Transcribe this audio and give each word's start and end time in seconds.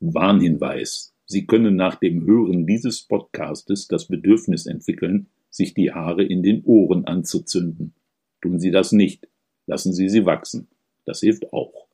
Warnhinweis. 0.00 1.14
Sie 1.24 1.46
können 1.46 1.74
nach 1.74 1.96
dem 1.96 2.24
Hören 2.24 2.66
dieses 2.66 3.02
Podcastes 3.02 3.88
das 3.88 4.08
Bedürfnis 4.08 4.66
entwickeln, 4.66 5.28
sich 5.50 5.74
die 5.74 5.92
Haare 5.92 6.22
in 6.22 6.42
den 6.42 6.62
Ohren 6.64 7.06
anzuzünden. 7.06 7.94
Tun 8.42 8.60
Sie 8.60 8.70
das 8.70 8.92
nicht. 8.92 9.28
Lassen 9.66 9.92
Sie 9.92 10.08
sie 10.08 10.26
wachsen. 10.26 10.68
Das 11.04 11.20
hilft 11.20 11.52
auch. 11.52 11.88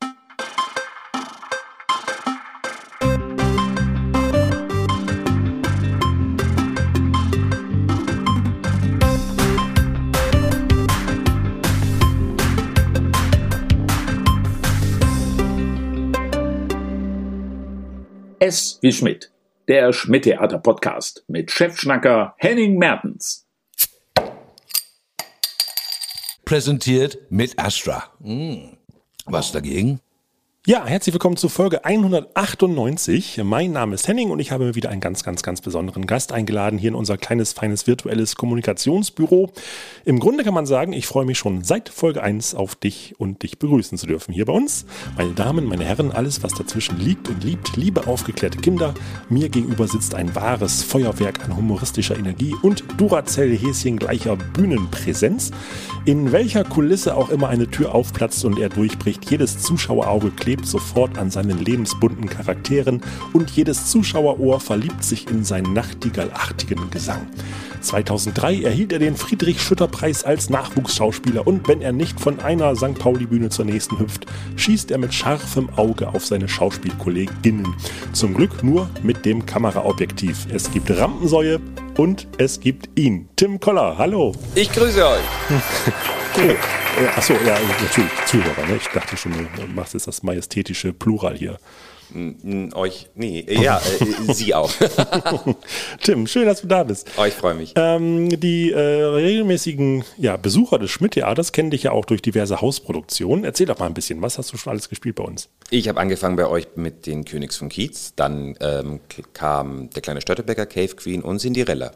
S 18.53 18.77
wie 18.83 18.91
Schmidt, 18.91 19.31
der 19.67 19.91
Schmidt-Theater-Podcast 19.93 21.23
mit 21.27 21.49
Chefschnacker 21.49 22.35
Henning 22.37 22.77
Mertens. 22.77 23.47
Präsentiert 26.45 27.17
mit 27.31 27.57
Astra. 27.57 28.11
Hm. 28.21 28.77
Was 29.25 29.51
dagegen? 29.53 30.01
Ja, 30.65 30.85
herzlich 30.85 31.11
willkommen 31.11 31.35
zu 31.35 31.49
Folge 31.49 31.83
198. 31.83 33.41
Mein 33.43 33.73
Name 33.73 33.95
ist 33.95 34.07
Henning 34.07 34.31
und 34.31 34.39
ich 34.39 34.53
habe 34.53 34.63
mir 34.63 34.75
wieder 34.75 34.91
einen 34.91 35.01
ganz, 35.01 35.25
ganz, 35.25 35.43
ganz 35.43 35.59
besonderen 35.59 36.07
Gast 36.07 36.31
eingeladen 36.31 36.79
hier 36.79 36.87
in 36.87 36.95
unser 36.95 37.17
kleines, 37.17 37.51
feines 37.51 37.85
virtuelles 37.85 38.37
Kommunikationsbüro. 38.37 39.51
Im 40.05 40.21
Grunde 40.21 40.45
kann 40.45 40.53
man 40.53 40.65
sagen, 40.65 40.93
ich 40.93 41.05
freue 41.05 41.25
mich 41.25 41.37
schon 41.37 41.65
seit 41.65 41.89
Folge 41.89 42.23
1 42.23 42.55
auf 42.55 42.75
dich 42.75 43.13
und 43.17 43.43
dich 43.43 43.59
begrüßen 43.59 43.97
zu 43.97 44.07
dürfen 44.07 44.33
hier 44.33 44.45
bei 44.45 44.53
uns. 44.53 44.85
Meine 45.17 45.33
Damen, 45.33 45.65
meine 45.65 45.83
Herren, 45.83 46.13
alles, 46.13 46.43
was 46.43 46.53
dazwischen 46.53 46.97
liegt 46.97 47.27
und 47.27 47.43
liebt, 47.43 47.75
liebe 47.75 48.07
aufgeklärte 48.07 48.59
Kinder. 48.59 48.93
Mir 49.27 49.49
gegenüber 49.49 49.89
sitzt 49.89 50.15
ein 50.15 50.33
wahres 50.33 50.81
Feuerwerk 50.81 51.43
an 51.43 51.57
humoristischer 51.57 52.17
Energie 52.17 52.55
und 52.61 52.85
Duracell-Häschen 52.95 53.99
gleicher 53.99 54.37
Bühnenpräsenz. 54.37 55.51
In 56.05 56.31
welcher 56.31 56.63
Kulisse 56.63 57.17
auch 57.17 57.29
immer 57.29 57.49
eine 57.49 57.69
Tür 57.69 57.93
aufplatzt 57.93 58.45
und 58.45 58.59
er 58.59 58.69
durchbricht, 58.69 59.29
jedes 59.29 59.61
Zuschauerauge 59.61 60.31
klebt 60.31 60.52
klebt 60.53 60.67
sofort 60.67 61.17
an 61.17 61.31
seinen 61.31 61.65
lebensbunten 61.65 62.29
Charakteren 62.29 63.01
und 63.33 63.49
jedes 63.49 63.87
Zuschauerohr 63.87 64.59
verliebt 64.59 65.03
sich 65.03 65.27
in 65.27 65.43
seinen 65.43 65.73
nachtigallartigen 65.73 66.91
Gesang. 66.91 67.25
2003 67.81 68.61
erhielt 68.61 68.93
er 68.93 68.99
den 68.99 69.15
Friedrich-Schütter-Preis 69.15 70.23
als 70.23 70.51
Nachwuchsschauspieler 70.51 71.47
und 71.47 71.67
wenn 71.67 71.81
er 71.81 71.91
nicht 71.91 72.19
von 72.19 72.39
einer 72.39 72.75
St. 72.75 72.99
Pauli-Bühne 72.99 73.49
zur 73.49 73.65
nächsten 73.65 73.97
hüpft, 73.97 74.27
schießt 74.57 74.91
er 74.91 74.99
mit 74.99 75.11
scharfem 75.11 75.69
Auge 75.75 76.09
auf 76.09 76.23
seine 76.23 76.47
Schauspielkolleginnen. 76.47 77.73
Zum 78.11 78.35
Glück 78.35 78.63
nur 78.63 78.87
mit 79.01 79.25
dem 79.25 79.47
Kameraobjektiv. 79.47 80.45
Es 80.53 80.69
gibt 80.69 80.95
Rampensäue 80.95 81.59
und 81.97 82.27
es 82.37 82.59
gibt 82.59 82.99
ihn. 82.99 83.27
Tim 83.35 83.59
Koller, 83.59 83.97
hallo. 83.97 84.33
Ich 84.53 84.71
grüße 84.71 85.03
euch. 85.03 85.23
Achso, 87.15 87.33
ja, 87.33 87.57
natürlich, 87.81 88.11
Zuhörer. 88.25 88.67
Ne? 88.67 88.77
Ich 88.77 88.87
dachte 88.87 89.15
schon, 89.17 89.33
du 89.33 89.67
machst 89.73 89.93
jetzt 89.93 90.07
das 90.07 90.23
majestätische 90.23 90.93
Plural 90.93 91.37
hier. 91.37 91.57
Euch, 92.75 93.09
nee, 93.15 93.43
ja, 93.49 93.79
äh, 93.79 94.33
Sie 94.33 94.53
auch. 94.53 94.71
Tim, 96.03 96.27
schön, 96.27 96.45
dass 96.45 96.61
du 96.61 96.67
da 96.67 96.83
bist. 96.83 97.09
Oh, 97.17 97.23
ich 97.23 97.33
freue 97.33 97.55
mich. 97.55 97.73
Ähm, 97.75 98.29
die 98.39 98.71
äh, 98.71 98.77
regelmäßigen 98.77 100.03
ja, 100.17 100.37
Besucher 100.37 100.77
des 100.77 100.91
Schmidt-Theaters 100.91 101.51
kennen 101.53 101.71
dich 101.71 101.83
ja 101.83 101.91
auch 101.91 102.05
durch 102.05 102.21
diverse 102.21 102.61
Hausproduktionen. 102.61 103.45
Erzähl 103.45 103.65
doch 103.65 103.79
mal 103.79 103.87
ein 103.87 103.95
bisschen, 103.95 104.21
was 104.21 104.37
hast 104.37 104.53
du 104.53 104.57
schon 104.57 104.71
alles 104.71 104.89
gespielt 104.89 105.15
bei 105.15 105.23
uns? 105.23 105.49
Ich 105.71 105.87
habe 105.87 105.99
angefangen 105.99 106.35
bei 106.35 106.47
euch 106.47 106.67
mit 106.75 107.07
den 107.07 107.25
Königs 107.25 107.57
von 107.57 107.69
Kiez, 107.69 108.13
dann 108.15 108.55
ähm, 108.59 108.99
kam 109.33 109.89
der 109.89 110.01
kleine 110.03 110.21
Störtebecker, 110.21 110.67
Cave 110.67 110.95
Queen 110.95 111.23
und 111.23 111.39
Cinderella. 111.39 111.93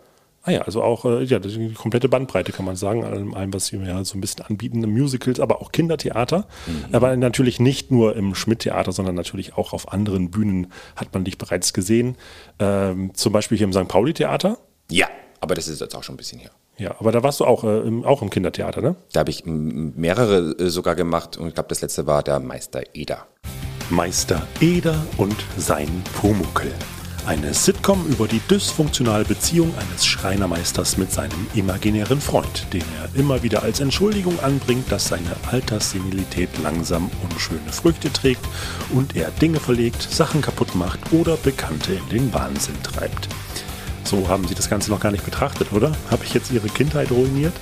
Ah 0.47 0.51
ja, 0.51 0.61
also 0.61 0.81
auch 0.81 1.03
äh, 1.03 1.25
ja, 1.25 1.39
die 1.39 1.73
komplette 1.73 2.07
Bandbreite 2.07 2.53
kann 2.53 2.63
man 2.63 2.77
sagen, 2.77 3.03
allem, 3.03 3.33
allem 3.33 3.53
was 3.53 3.65
sie 3.67 3.77
ja 3.77 4.05
so 4.05 4.17
ein 4.17 4.21
bisschen 4.21 4.45
anbieten, 4.45 4.79
Musicals, 4.79 5.41
aber 5.41 5.61
auch 5.61 5.73
Kindertheater. 5.73 6.47
Mhm. 6.65 6.85
Aber 6.93 7.17
natürlich 7.17 7.59
nicht 7.59 7.91
nur 7.91 8.15
im 8.15 8.33
Schmidt-Theater, 8.33 8.93
sondern 8.93 9.13
natürlich 9.13 9.57
auch 9.57 9.73
auf 9.73 9.91
anderen 9.91 10.31
Bühnen 10.31 10.71
hat 10.95 11.13
man 11.13 11.25
dich 11.25 11.37
bereits 11.37 11.73
gesehen. 11.73 12.15
Ähm, 12.59 13.13
zum 13.13 13.33
Beispiel 13.33 13.57
hier 13.57 13.65
im 13.65 13.73
St. 13.73 13.89
Pauli-Theater. 13.89 14.57
Ja, 14.89 15.07
aber 15.41 15.53
das 15.53 15.67
ist 15.67 15.81
jetzt 15.81 15.93
auch 15.93 16.03
schon 16.03 16.15
ein 16.15 16.17
bisschen 16.17 16.39
her. 16.39 16.51
Ja, 16.77 16.95
aber 16.97 17.11
da 17.11 17.23
warst 17.23 17.41
du 17.41 17.45
auch, 17.45 17.65
äh, 17.65 17.79
im, 17.79 18.05
auch 18.05 18.21
im 18.21 18.29
Kindertheater, 18.29 18.81
ne? 18.81 18.95
Da 19.11 19.19
habe 19.19 19.31
ich 19.31 19.43
mehrere 19.45 20.55
äh, 20.57 20.69
sogar 20.69 20.95
gemacht 20.95 21.35
und 21.35 21.49
ich 21.49 21.55
glaube, 21.55 21.67
das 21.67 21.81
letzte 21.81 22.07
war 22.07 22.23
der 22.23 22.39
Meister 22.39 22.83
Eder. 22.93 23.27
Meister 23.89 24.47
Eder 24.61 25.05
und 25.17 25.35
sein 25.57 25.89
Pumuckel. 26.21 26.71
Eine 27.27 27.53
Sitcom 27.53 28.07
über 28.07 28.25
die 28.25 28.39
dysfunktionale 28.49 29.25
Beziehung 29.25 29.73
eines 29.77 30.05
Schreinermeisters 30.05 30.95
mit 30.95 31.11
seinem 31.11 31.45
imaginären 31.55 32.21
Freund, 32.21 32.71
den 32.71 32.83
er 33.01 33.19
immer 33.19 33.43
wieder 33.43 33.63
als 33.63 33.81
Entschuldigung 33.81 34.39
anbringt, 34.39 34.89
dass 34.89 35.09
seine 35.09 35.35
Alterssenilität 35.51 36.47
langsam 36.63 37.11
unschöne 37.29 37.73
Früchte 37.73 38.13
trägt 38.13 38.45
und 38.93 39.17
er 39.17 39.29
Dinge 39.29 39.59
verlegt, 39.59 40.01
Sachen 40.03 40.41
kaputt 40.41 40.73
macht 40.75 41.01
oder 41.11 41.35
Bekannte 41.35 41.95
in 41.95 42.07
den 42.07 42.33
Wahnsinn 42.33 42.81
treibt. 42.81 43.27
So 44.05 44.29
haben 44.29 44.47
Sie 44.47 44.55
das 44.55 44.69
Ganze 44.69 44.89
noch 44.89 45.01
gar 45.01 45.11
nicht 45.11 45.25
betrachtet, 45.25 45.73
oder? 45.73 45.91
Habe 46.09 46.23
ich 46.23 46.33
jetzt 46.33 46.49
Ihre 46.53 46.69
Kindheit 46.69 47.11
ruiniert? 47.11 47.53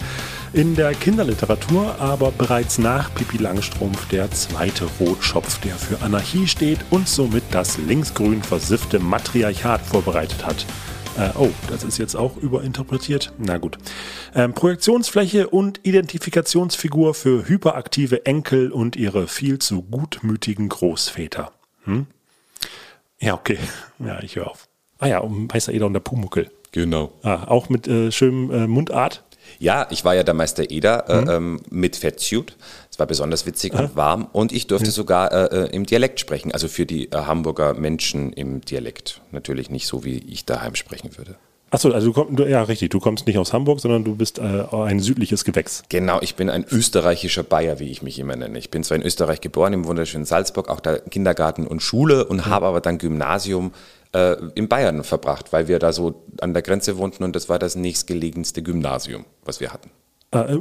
In 0.56 0.74
der 0.74 0.94
Kinderliteratur 0.94 2.00
aber 2.00 2.32
bereits 2.32 2.78
nach 2.78 3.14
Pippi 3.14 3.36
Langstrumpf 3.36 4.08
der 4.08 4.32
zweite 4.32 4.86
Rotschopf, 5.02 5.60
der 5.60 5.76
für 5.76 6.02
Anarchie 6.02 6.48
steht 6.48 6.80
und 6.92 7.10
somit 7.10 7.44
das 7.52 7.78
linksgrün 7.78 8.42
versiffte 8.42 9.00
Matriarchat 9.00 9.82
vorbereitet 9.82 10.46
hat. 10.46 10.66
Äh, 11.18 11.32
oh, 11.38 11.50
das 11.68 11.84
ist 11.84 11.98
jetzt 11.98 12.16
auch 12.16 12.38
überinterpretiert. 12.38 13.34
Na 13.38 13.58
gut. 13.58 13.78
Ähm, 14.34 14.54
Projektionsfläche 14.54 15.50
und 15.50 15.82
Identifikationsfigur 15.84 17.14
für 17.16 17.50
hyperaktive 17.50 18.26
Enkel 18.26 18.72
und 18.72 18.96
ihre 18.96 19.28
viel 19.28 19.60
zu 19.60 19.82
gutmütigen 19.82 20.70
Großväter. 20.70 21.52
Hm? 21.84 22.08
Ja, 23.20 23.34
okay. 23.34 23.60
Ja, 24.00 24.24
ich 24.24 24.38
höre 24.38 24.52
auf. 24.52 24.70
Ah 25.00 25.08
ja, 25.08 25.20
um 25.20 25.48
Meister 25.48 25.74
Eder 25.74 25.88
und 25.88 25.94
der 25.94 26.00
Pumuckel. 26.00 26.50
Genau. 26.72 27.12
Ah, 27.24 27.44
auch 27.48 27.68
mit 27.68 27.90
äh, 27.90 28.10
schönem 28.12 28.52
äh, 28.52 28.68
Mundart. 28.68 29.25
Ja, 29.60 29.88
ich 29.90 30.06
war 30.06 30.16
ja 30.16 30.24
der 30.24 30.34
Meister 30.34 30.70
Eder 30.70 31.10
äh, 31.10 31.22
mhm. 31.22 31.30
ähm, 31.30 31.62
mit 31.70 31.96
Fettsuit. 31.96 32.56
Es 32.92 33.00
war 33.00 33.08
besonders 33.08 33.46
witzig 33.46 33.74
mhm. 33.74 33.80
und 33.80 33.96
warm 33.96 34.28
und 34.32 34.52
ich 34.52 34.68
durfte 34.68 34.90
mhm. 34.90 34.94
sogar 34.94 35.32
äh, 35.32 35.66
äh, 35.66 35.70
im 35.72 35.86
Dialekt 35.86 36.20
sprechen, 36.20 36.52
also 36.52 36.68
für 36.68 36.86
die 36.86 37.12
äh, 37.12 37.16
Hamburger 37.16 37.74
Menschen 37.74 38.34
im 38.34 38.62
Dialekt. 38.62 39.22
Natürlich 39.32 39.70
nicht 39.70 39.88
so, 39.88 40.04
wie 40.04 40.18
ich 40.18 40.46
daheim 40.46 40.76
sprechen 40.76 41.18
würde. 41.18 41.36
Achso, 41.76 41.92
also 41.92 42.08
du 42.08 42.14
kommst, 42.14 42.40
ja 42.40 42.64
richtig, 42.64 42.92
du 42.92 43.02
kommst 43.02 43.28
nicht 43.28 43.38
aus 43.38 43.52
Hamburg, 43.52 43.82
sondern 43.82 44.06
du 44.06 44.16
bist 44.16 44.40
äh, 44.40 44.64
ein 44.72 45.02
südliches 45.02 45.44
Gewächs. 45.44 45.84
Genau, 45.90 46.22
ich 46.22 46.36
bin 46.36 46.50
ein 46.50 46.64
österreichischer 46.64 47.44
Bayer, 47.44 47.80
wie 47.80 47.92
ich 47.92 48.02
mich 48.02 48.18
immer 48.18 48.38
nenne. 48.38 48.58
Ich 48.58 48.72
bin 48.72 48.82
zwar 48.86 48.96
in 48.96 49.04
Österreich 49.04 49.42
geboren, 49.42 49.74
im 49.74 49.86
wunderschönen 49.86 50.24
Salzburg, 50.24 50.70
auch 50.70 50.80
da 50.80 51.00
Kindergarten 51.00 51.68
und 51.68 51.82
Schule 51.82 52.24
und 52.28 52.38
mhm. 52.38 52.46
habe 52.46 52.68
aber 52.68 52.80
dann 52.80 52.98
Gymnasium 52.98 53.74
äh, 54.14 54.38
in 54.56 54.70
Bayern 54.70 55.04
verbracht, 55.04 55.52
weil 55.52 55.68
wir 55.68 55.78
da 55.80 55.92
so 55.92 56.24
an 56.40 56.54
der 56.54 56.62
Grenze 56.62 56.98
wohnten 56.98 57.26
und 57.26 57.36
das 57.36 57.50
war 57.50 57.60
das 57.60 57.76
nächstgelegenste 57.76 58.64
Gymnasium, 58.64 59.26
was 59.44 59.60
wir 59.60 59.74
hatten. 59.74 59.90
Äh, 60.32 60.58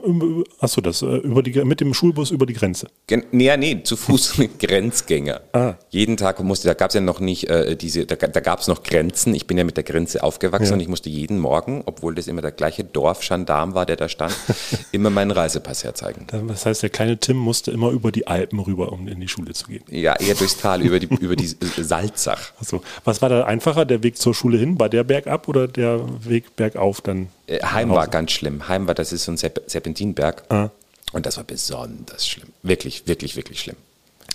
achso, 0.60 0.80
das 0.80 1.02
äh, 1.02 1.06
über 1.06 1.42
die, 1.42 1.64
mit 1.64 1.80
dem 1.80 1.94
Schulbus 1.94 2.30
über 2.30 2.46
die 2.46 2.52
Grenze. 2.52 2.88
Gen 3.06 3.24
nee, 3.32 3.54
nee, 3.56 3.82
zu 3.82 3.96
Fuß 3.96 4.38
mit 4.38 4.58
Grenzgänger. 4.60 5.40
Ah. 5.52 5.74
Jeden 5.90 6.16
Tag 6.16 6.40
musste, 6.42 6.68
da 6.68 6.74
gab 6.74 6.90
es 6.90 6.94
ja 6.94 7.00
noch 7.00 7.18
nicht 7.20 7.48
äh, 7.48 7.76
diese, 7.76 8.06
da, 8.06 8.14
da 8.14 8.40
gab 8.40 8.60
es 8.60 8.68
noch 8.68 8.82
Grenzen. 8.82 9.34
Ich 9.34 9.46
bin 9.46 9.58
ja 9.58 9.64
mit 9.64 9.76
der 9.76 9.84
Grenze 9.84 10.22
aufgewachsen 10.22 10.66
ja. 10.66 10.74
und 10.74 10.80
ich 10.80 10.88
musste 10.88 11.10
jeden 11.10 11.38
Morgen, 11.38 11.82
obwohl 11.86 12.14
das 12.14 12.28
immer 12.28 12.42
der 12.42 12.52
gleiche 12.52 12.84
Dorfgendarm 12.84 13.74
war, 13.74 13.86
der 13.86 13.96
da 13.96 14.08
stand, 14.08 14.34
immer 14.92 15.10
meinen 15.10 15.30
Reisepass 15.30 15.82
herzeigen. 15.82 16.26
Das 16.48 16.66
heißt, 16.66 16.82
der 16.82 16.90
kleine 16.90 17.18
Tim 17.18 17.36
musste 17.36 17.70
immer 17.70 17.90
über 17.90 18.12
die 18.12 18.26
Alpen 18.26 18.60
rüber, 18.60 18.92
um 18.92 19.08
in 19.08 19.20
die 19.20 19.28
Schule 19.28 19.54
zu 19.54 19.66
gehen. 19.66 19.82
Ja, 19.90 20.14
eher 20.14 20.34
durchs 20.34 20.56
Tal, 20.56 20.82
über 20.82 21.00
die, 21.00 21.06
über 21.06 21.36
die 21.36 21.46
Salzach. 21.46 22.52
Achso. 22.60 22.82
Was 23.04 23.22
war 23.22 23.28
da 23.28 23.44
einfacher, 23.44 23.84
der 23.84 24.02
Weg 24.02 24.18
zur 24.18 24.34
Schule 24.34 24.58
hin? 24.58 24.78
War 24.78 24.88
der 24.88 25.04
bergab 25.04 25.48
oder 25.48 25.66
der 25.66 26.00
Weg 26.24 26.54
bergauf 26.56 27.00
dann? 27.00 27.28
Äh, 27.46 27.62
Heim 27.62 27.90
war 27.90 28.08
ganz 28.08 28.32
schlimm. 28.32 28.68
Heim 28.68 28.86
war, 28.86 28.94
das 28.94 29.12
ist 29.12 29.24
so 29.24 29.32
ein 29.32 29.36
Serpentinberg. 29.36 30.44
Ah. 30.48 30.70
Und 31.12 31.26
das 31.26 31.36
war 31.36 31.44
besonders 31.44 32.26
schlimm. 32.26 32.48
Wirklich, 32.62 33.06
wirklich, 33.06 33.36
wirklich 33.36 33.60
schlimm. 33.60 33.76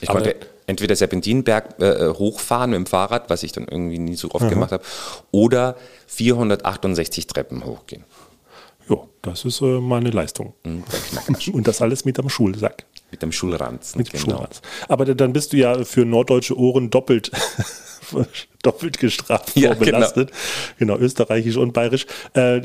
Ich 0.01 0.09
Aber 0.09 0.21
konnte 0.21 0.35
entweder 0.67 0.95
Serpentinberg 0.95 1.75
äh, 1.79 1.85
äh, 1.85 2.13
hochfahren 2.13 2.69
mit 2.69 2.77
dem 2.77 2.85
Fahrrad, 2.85 3.29
was 3.29 3.43
ich 3.43 3.51
dann 3.51 3.67
irgendwie 3.69 3.99
nie 3.99 4.15
so 4.15 4.31
oft 4.31 4.43
Aha. 4.43 4.49
gemacht 4.49 4.71
habe, 4.71 4.83
oder 5.31 5.75
468 6.07 7.27
Treppen 7.27 7.65
hochgehen. 7.65 8.03
Ja, 8.87 8.97
das 9.21 9.45
ist 9.45 9.61
äh, 9.61 9.79
mal 9.79 9.99
eine 9.99 10.11
Leistung. 10.11 10.53
Mhm, 10.63 10.83
Und 11.53 11.67
das 11.67 11.81
alles 11.81 12.05
mit 12.05 12.17
dem 12.17 12.29
Schulsack. 12.29 12.85
Mit 13.11 13.21
dem 13.21 13.31
Schulranz. 13.31 13.95
Mit 13.95 14.13
dem 14.13 14.21
genau. 14.21 14.37
Schulranz. 14.37 14.61
Aber 14.87 15.05
dann 15.05 15.33
bist 15.33 15.53
du 15.53 15.57
ja 15.57 15.83
für 15.83 16.05
norddeutsche 16.05 16.57
Ohren 16.57 16.89
doppelt 16.89 17.31
doppelt 18.63 18.99
gestraft 18.99 19.55
ja, 19.55 19.75
vorbelastet. 19.75 20.31
Genau. 20.77 20.95
genau, 20.95 21.05
österreichisch 21.05 21.57
und 21.57 21.73
bayerisch. 21.73 22.05
Äh, 22.33 22.61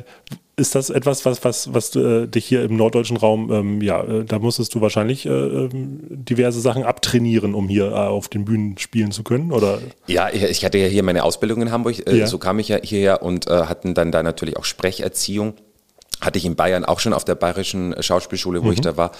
ist 0.56 0.74
das 0.74 0.90
etwas, 0.90 1.24
was, 1.24 1.44
was, 1.44 1.74
was 1.74 1.96
äh, 1.96 2.28
dich 2.28 2.44
hier 2.44 2.62
im 2.62 2.76
norddeutschen 2.76 3.16
Raum, 3.16 3.50
ähm, 3.52 3.80
ja, 3.80 4.02
äh, 4.04 4.24
da 4.24 4.38
musstest 4.38 4.74
du 4.74 4.80
wahrscheinlich 4.80 5.26
äh, 5.26 5.30
ähm, 5.30 6.00
diverse 6.08 6.60
Sachen 6.60 6.84
abtrainieren, 6.84 7.54
um 7.54 7.68
hier 7.68 7.86
äh, 7.86 7.94
auf 7.94 8.28
den 8.28 8.44
Bühnen 8.44 8.78
spielen 8.78 9.10
zu 9.10 9.24
können, 9.24 9.50
oder? 9.50 9.80
Ja, 10.06 10.30
ich 10.32 10.64
hatte 10.64 10.78
ja 10.78 10.86
hier 10.86 11.02
meine 11.02 11.24
Ausbildung 11.24 11.62
in 11.62 11.72
Hamburg, 11.72 12.06
äh, 12.06 12.18
ja. 12.18 12.26
so 12.26 12.38
kam 12.38 12.58
ich 12.60 12.68
ja 12.68 12.78
hierher 12.82 13.22
und 13.22 13.46
hatten 13.46 13.94
dann 13.94 14.12
da 14.12 14.22
natürlich 14.22 14.56
auch 14.56 14.64
Sprecherziehung 14.64 15.54
hatte 16.24 16.38
ich 16.38 16.44
in 16.44 16.56
Bayern 16.56 16.84
auch 16.84 17.00
schon 17.00 17.12
auf 17.12 17.24
der 17.24 17.34
Bayerischen 17.34 17.94
Schauspielschule, 18.00 18.62
wo 18.62 18.68
mhm. 18.68 18.72
ich 18.72 18.80
da 18.80 18.96
war. 18.96 19.12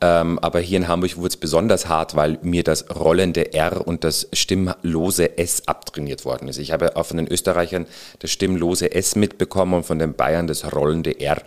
Ähm, 0.00 0.38
aber 0.38 0.60
hier 0.60 0.78
in 0.78 0.88
Hamburg 0.88 1.16
wurde 1.16 1.28
es 1.28 1.36
besonders 1.36 1.88
hart, 1.88 2.14
weil 2.14 2.38
mir 2.42 2.64
das 2.64 2.90
rollende 2.90 3.52
R 3.52 3.86
und 3.86 4.04
das 4.04 4.28
stimmlose 4.32 5.38
S 5.38 5.66
abtrainiert 5.66 6.24
worden 6.24 6.48
ist. 6.48 6.58
Ich 6.58 6.72
habe 6.72 6.96
auch 6.96 7.06
von 7.06 7.16
den 7.16 7.28
Österreichern 7.28 7.86
das 8.20 8.30
stimmlose 8.30 8.92
S 8.92 9.16
mitbekommen 9.16 9.74
und 9.74 9.86
von 9.86 9.98
den 9.98 10.14
Bayern 10.14 10.46
das 10.46 10.72
rollende 10.72 11.20
R. 11.20 11.42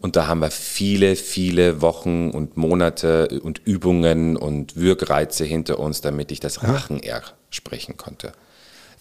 Und 0.00 0.16
da 0.16 0.26
haben 0.26 0.40
wir 0.40 0.50
viele, 0.50 1.14
viele 1.14 1.80
Wochen 1.80 2.30
und 2.30 2.56
Monate 2.56 3.28
und 3.42 3.60
Übungen 3.64 4.36
und 4.36 4.76
Würgreize 4.76 5.44
hinter 5.44 5.78
uns, 5.78 6.00
damit 6.00 6.32
ich 6.32 6.40
das 6.40 6.64
Rachen-R 6.64 7.22
sprechen 7.50 7.96
konnte. 7.96 8.32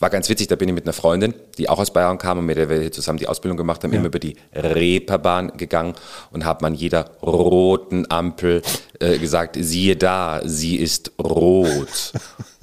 War 0.01 0.09
ganz 0.09 0.30
witzig, 0.30 0.48
da 0.48 0.56
bin 0.56 0.68
ich 0.68 0.74
mit 0.74 0.86
einer 0.86 0.94
Freundin, 0.94 1.36
die 1.59 1.69
auch 1.69 1.77
aus 1.77 1.94
Bayern 1.94 2.18
kam 2.18 2.39
und 2.39 2.48
mit 2.48 2.57
der 2.57 2.71
wir 2.71 2.92
zusammen 2.92 3.19
die 3.19 3.27
Ausbildung 3.27 3.56
gemacht 3.56 3.83
haben, 3.83 3.92
ja. 3.92 4.00
immer 4.00 4.07
über 4.07 4.18
die 4.18 4.36
Reeperbahn 4.51 5.57
gegangen 5.57 5.94
und 6.31 6.44
haben 6.44 6.65
an 6.65 6.74
jeder 6.74 7.12
roten 7.21 8.09
Ampel 8.09 8.63
äh, 9.00 9.19
gesagt, 9.19 9.57
siehe 9.59 9.95
da, 9.95 10.42
sie 10.44 10.77
ist 10.77 11.12
rot. 11.21 12.13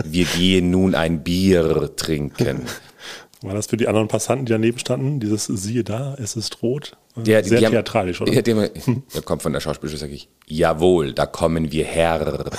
Wir 0.05 0.25
gehen 0.25 0.73
nun 0.73 0.97
ein 0.97 1.23
Bier 1.23 1.95
trinken. 1.95 2.63
War 3.43 3.55
das 3.55 3.69
für 3.69 3.77
die 3.77 3.87
anderen 3.87 4.09
Passanten, 4.09 4.47
die 4.47 4.53
daneben 4.53 4.81
standen? 4.81 5.21
Dieses 5.21 5.47
siehe 5.47 5.85
da, 5.85 6.17
es 6.19 6.35
ist 6.35 6.61
rot? 6.61 6.97
Der, 7.15 7.45
Sehr 7.45 7.61
die 7.61 7.67
theatralisch, 7.67 8.19
haben, 8.19 8.31
oder? 8.31 8.43
Der, 8.43 8.55
der, 8.55 8.71
der 9.15 9.23
kommt 9.23 9.43
von 9.43 9.53
der 9.53 9.61
Schauspielschule, 9.61 10.01
sage 10.01 10.13
ich, 10.13 10.29
jawohl, 10.49 11.13
da 11.13 11.25
kommen 11.25 11.71
wir 11.71 11.85
her. 11.85 12.51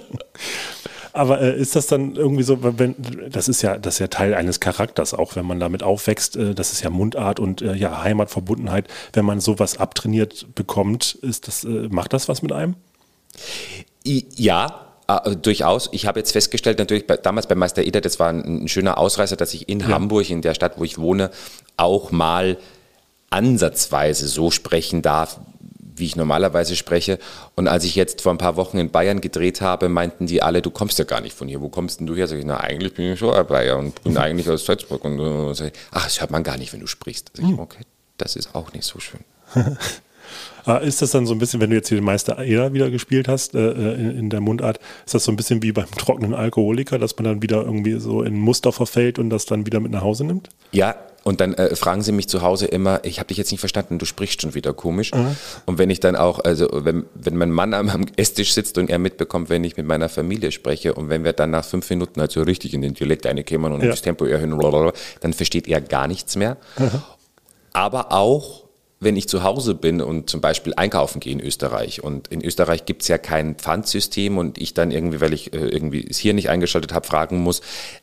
Aber 1.14 1.40
äh, 1.40 1.56
ist 1.56 1.76
das 1.76 1.86
dann 1.86 2.16
irgendwie 2.16 2.42
so, 2.42 2.58
wenn, 2.60 2.96
das 3.30 3.48
ist 3.48 3.62
ja, 3.62 3.78
das 3.78 3.94
ist 3.94 3.98
ja 4.00 4.08
Teil 4.08 4.34
eines 4.34 4.58
Charakters, 4.58 5.14
auch 5.14 5.36
wenn 5.36 5.46
man 5.46 5.60
damit 5.60 5.84
aufwächst, 5.84 6.36
äh, 6.36 6.54
das 6.56 6.72
ist 6.72 6.82
ja 6.82 6.90
Mundart 6.90 7.38
und 7.38 7.62
äh, 7.62 7.74
ja, 7.74 8.02
Heimatverbundenheit, 8.02 8.88
wenn 9.12 9.24
man 9.24 9.38
sowas 9.38 9.78
abtrainiert 9.78 10.54
bekommt, 10.56 11.14
ist 11.22 11.46
das, 11.46 11.62
äh, 11.62 11.88
macht 11.88 12.12
das 12.12 12.28
was 12.28 12.42
mit 12.42 12.52
einem? 12.52 12.74
Ja, 14.04 14.80
Uh, 15.06 15.34
durchaus. 15.34 15.90
Ich 15.92 16.06
habe 16.06 16.18
jetzt 16.18 16.32
festgestellt, 16.32 16.78
natürlich 16.78 17.06
bei, 17.06 17.18
damals 17.18 17.46
bei 17.46 17.54
Meister 17.54 17.82
Eder, 17.82 18.00
das 18.00 18.18
war 18.18 18.30
ein, 18.30 18.64
ein 18.64 18.68
schöner 18.68 18.96
Ausreißer, 18.96 19.36
dass 19.36 19.52
ich 19.52 19.68
in 19.68 19.80
ja. 19.80 19.88
Hamburg, 19.88 20.30
in 20.30 20.40
der 20.40 20.54
Stadt, 20.54 20.78
wo 20.78 20.84
ich 20.84 20.96
wohne, 20.96 21.30
auch 21.76 22.10
mal 22.10 22.56
ansatzweise 23.28 24.26
so 24.28 24.50
sprechen 24.50 25.02
darf, 25.02 25.40
wie 25.96 26.06
ich 26.06 26.16
normalerweise 26.16 26.76
spreche. 26.76 27.18
Und 27.54 27.68
als 27.68 27.84
ich 27.84 27.94
jetzt 27.94 28.20
vor 28.22 28.32
ein 28.32 28.38
paar 28.38 28.56
Wochen 28.56 28.78
in 28.78 28.90
Bayern 28.90 29.20
gedreht 29.20 29.60
habe, 29.60 29.88
meinten 29.88 30.26
die 30.26 30.42
alle, 30.42 30.62
du 30.62 30.70
kommst 30.70 30.98
ja 30.98 31.04
gar 31.04 31.20
nicht 31.20 31.36
von 31.36 31.48
hier. 31.48 31.60
Wo 31.60 31.68
kommst 31.68 32.00
denn 32.00 32.06
du 32.06 32.14
her? 32.14 32.26
Sag 32.26 32.38
ich, 32.38 32.44
na, 32.44 32.58
eigentlich 32.58 32.94
bin 32.94 33.12
ich 33.12 33.18
schon 33.18 33.46
Bayer 33.46 33.78
und 33.78 34.02
bin 34.02 34.16
eigentlich 34.16 34.48
aus 34.48 34.64
Salzburg. 34.64 35.04
Und 35.04 35.20
uh, 35.20 35.52
sag 35.54 35.68
ich, 35.68 35.72
ach, 35.90 36.04
das 36.04 36.20
hört 36.20 36.30
man 36.30 36.42
gar 36.42 36.58
nicht, 36.58 36.72
wenn 36.72 36.80
du 36.80 36.86
sprichst. 36.86 37.30
Sag 37.34 37.44
ich, 37.44 37.50
hm. 37.50 37.58
okay, 37.58 37.84
das 38.18 38.36
ist 38.36 38.54
auch 38.54 38.72
nicht 38.72 38.84
so 38.84 38.98
schön. 39.00 39.20
Ah, 40.66 40.78
ist 40.78 41.02
das 41.02 41.10
dann 41.10 41.26
so 41.26 41.34
ein 41.34 41.38
bisschen, 41.38 41.60
wenn 41.60 41.68
du 41.68 41.76
jetzt 41.76 41.88
hier 41.88 41.98
den 41.98 42.04
Meister 42.04 42.38
Eder 42.38 42.72
wieder 42.72 42.90
gespielt 42.90 43.28
hast, 43.28 43.54
äh, 43.54 43.58
äh, 43.58 43.94
in, 43.94 44.18
in, 44.18 44.30
der 44.30 44.40
Mundart, 44.40 44.80
ist 45.04 45.14
das 45.14 45.24
so 45.24 45.30
ein 45.30 45.36
bisschen 45.36 45.62
wie 45.62 45.72
beim 45.72 45.90
trockenen 45.90 46.32
Alkoholiker, 46.32 46.98
dass 46.98 47.16
man 47.18 47.24
dann 47.24 47.42
wieder 47.42 47.62
irgendwie 47.62 48.00
so 48.00 48.22
in 48.22 48.34
Muster 48.38 48.72
verfällt 48.72 49.18
und 49.18 49.28
das 49.28 49.44
dann 49.44 49.66
wieder 49.66 49.80
mit 49.80 49.92
nach 49.92 50.00
Hause 50.00 50.24
nimmt? 50.24 50.48
Ja, 50.72 50.96
und 51.24 51.40
dann 51.40 51.54
äh, 51.54 51.74
fragen 51.74 52.02
sie 52.02 52.12
mich 52.12 52.28
zu 52.28 52.42
Hause 52.42 52.66
immer, 52.66 53.00
ich 53.02 53.18
habe 53.18 53.28
dich 53.28 53.38
jetzt 53.38 53.50
nicht 53.50 53.60
verstanden, 53.60 53.98
du 53.98 54.04
sprichst 54.04 54.42
schon 54.42 54.54
wieder 54.54 54.72
komisch. 54.74 55.12
Mhm. 55.12 55.36
Und 55.64 55.78
wenn 55.78 55.90
ich 55.90 55.98
dann 55.98 56.16
auch, 56.16 56.40
also 56.44 56.68
wenn, 56.72 57.06
wenn 57.14 57.36
mein 57.36 57.50
Mann 57.50 57.72
am, 57.72 57.88
am 57.88 58.04
Esstisch 58.16 58.52
sitzt 58.52 58.76
und 58.76 58.90
er 58.90 58.98
mitbekommt, 58.98 59.48
wenn 59.48 59.64
ich 59.64 59.76
mit 59.76 59.86
meiner 59.86 60.10
Familie 60.10 60.52
spreche 60.52 60.94
und 60.94 61.08
wenn 61.08 61.24
wir 61.24 61.32
dann 61.32 61.50
nach 61.50 61.64
fünf 61.64 61.88
Minuten 61.88 62.20
also 62.20 62.42
richtig 62.42 62.74
in 62.74 62.82
den 62.82 62.94
Dialekt 62.94 63.24
reinkämen 63.26 63.72
und 63.72 63.82
ja. 63.82 63.88
das 63.88 64.02
Tempo 64.02 64.26
erhöhen, 64.26 64.54
dann 65.20 65.32
versteht 65.32 65.66
er 65.66 65.80
gar 65.80 66.06
nichts 66.06 66.36
mehr. 66.36 66.58
Mhm. 66.78 67.02
Aber 67.72 68.12
auch 68.12 68.64
wenn 69.00 69.16
ich 69.16 69.28
zu 69.28 69.42
Hause 69.42 69.74
bin 69.74 70.00
und 70.00 70.30
zum 70.30 70.40
Beispiel 70.40 70.74
einkaufen 70.76 71.20
gehe 71.20 71.32
in 71.32 71.40
Österreich 71.40 72.02
und 72.02 72.28
in 72.28 72.44
Österreich 72.44 72.84
gibt 72.84 73.02
es 73.02 73.08
ja 73.08 73.18
kein 73.18 73.54
Pfandsystem 73.56 74.38
und 74.38 74.58
ich 74.58 74.74
dann 74.74 74.90
irgendwie, 74.90 75.20
weil 75.20 75.32
ich 75.32 75.52
äh, 75.52 75.68
irgendwie 75.68 76.06
es 76.08 76.18
hier 76.18 76.34
nicht 76.34 76.48
eingeschaltet 76.48 76.92
habe, 76.92 77.06
fragen 77.06 77.38
muss, 77.38 77.60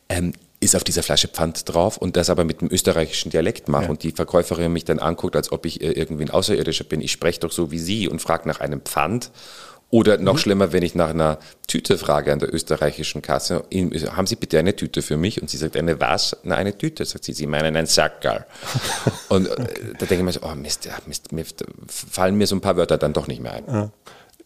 ähm, 0.08 0.32
ist 0.62 0.76
auf 0.76 0.84
dieser 0.84 1.02
Flasche 1.02 1.28
Pfand 1.28 1.68
drauf 1.72 1.96
und 1.96 2.16
das 2.16 2.30
aber 2.30 2.44
mit 2.44 2.60
dem 2.60 2.70
österreichischen 2.70 3.30
Dialekt 3.30 3.68
mache 3.68 3.84
ja. 3.84 3.90
und 3.90 4.02
die 4.02 4.12
Verkäuferin 4.12 4.72
mich 4.72 4.84
dann 4.84 4.98
anguckt, 4.98 5.34
als 5.36 5.50
ob 5.50 5.66
ich 5.66 5.80
äh, 5.80 5.90
irgendwie 5.92 6.24
ein 6.24 6.30
Außerirdischer 6.30 6.84
bin. 6.84 7.00
Ich 7.00 7.12
spreche 7.12 7.40
doch 7.40 7.52
so 7.52 7.70
wie 7.70 7.78
sie 7.78 8.08
und 8.08 8.22
frage 8.22 8.48
nach 8.48 8.60
einem 8.60 8.80
Pfand. 8.80 9.30
Oder 9.90 10.16
noch 10.16 10.34
mhm. 10.34 10.38
schlimmer, 10.38 10.72
wenn 10.72 10.82
ich 10.82 10.94
nach 10.94 11.10
einer 11.10 11.38
Tüte 11.66 11.98
frage 11.98 12.32
an 12.32 12.38
der 12.38 12.54
österreichischen 12.54 13.20
Kasse, 13.20 13.64
haben 14.16 14.26
Sie 14.26 14.36
bitte 14.36 14.58
eine 14.58 14.74
Tüte 14.74 15.02
für 15.02 15.18
mich? 15.18 15.42
Und 15.42 15.50
sie 15.50 15.58
sagt, 15.58 15.76
eine 15.76 16.00
was? 16.00 16.34
Na, 16.44 16.54
eine 16.54 16.78
Tüte. 16.78 17.04
Sagt 17.04 17.24
sie, 17.24 17.34
Sie 17.34 17.46
meinen 17.46 17.76
ein 17.76 17.84
Sackerl. 17.84 18.46
und 19.28 19.48
äh, 19.48 19.66
da 19.98 20.06
denke 20.06 20.14
ich 20.14 20.22
mir 20.22 20.32
so, 20.32 20.40
oh 20.44 20.54
Mist, 20.54 20.86
ja, 20.86 20.94
Mist, 21.06 21.32
mir 21.32 21.44
fallen 21.88 22.36
mir 22.36 22.46
so 22.46 22.56
ein 22.56 22.62
paar 22.62 22.78
Wörter 22.78 22.96
dann 22.96 23.12
doch 23.12 23.26
nicht 23.26 23.42
mehr 23.42 23.52
ein. 23.52 23.64
Ja. 23.66 23.90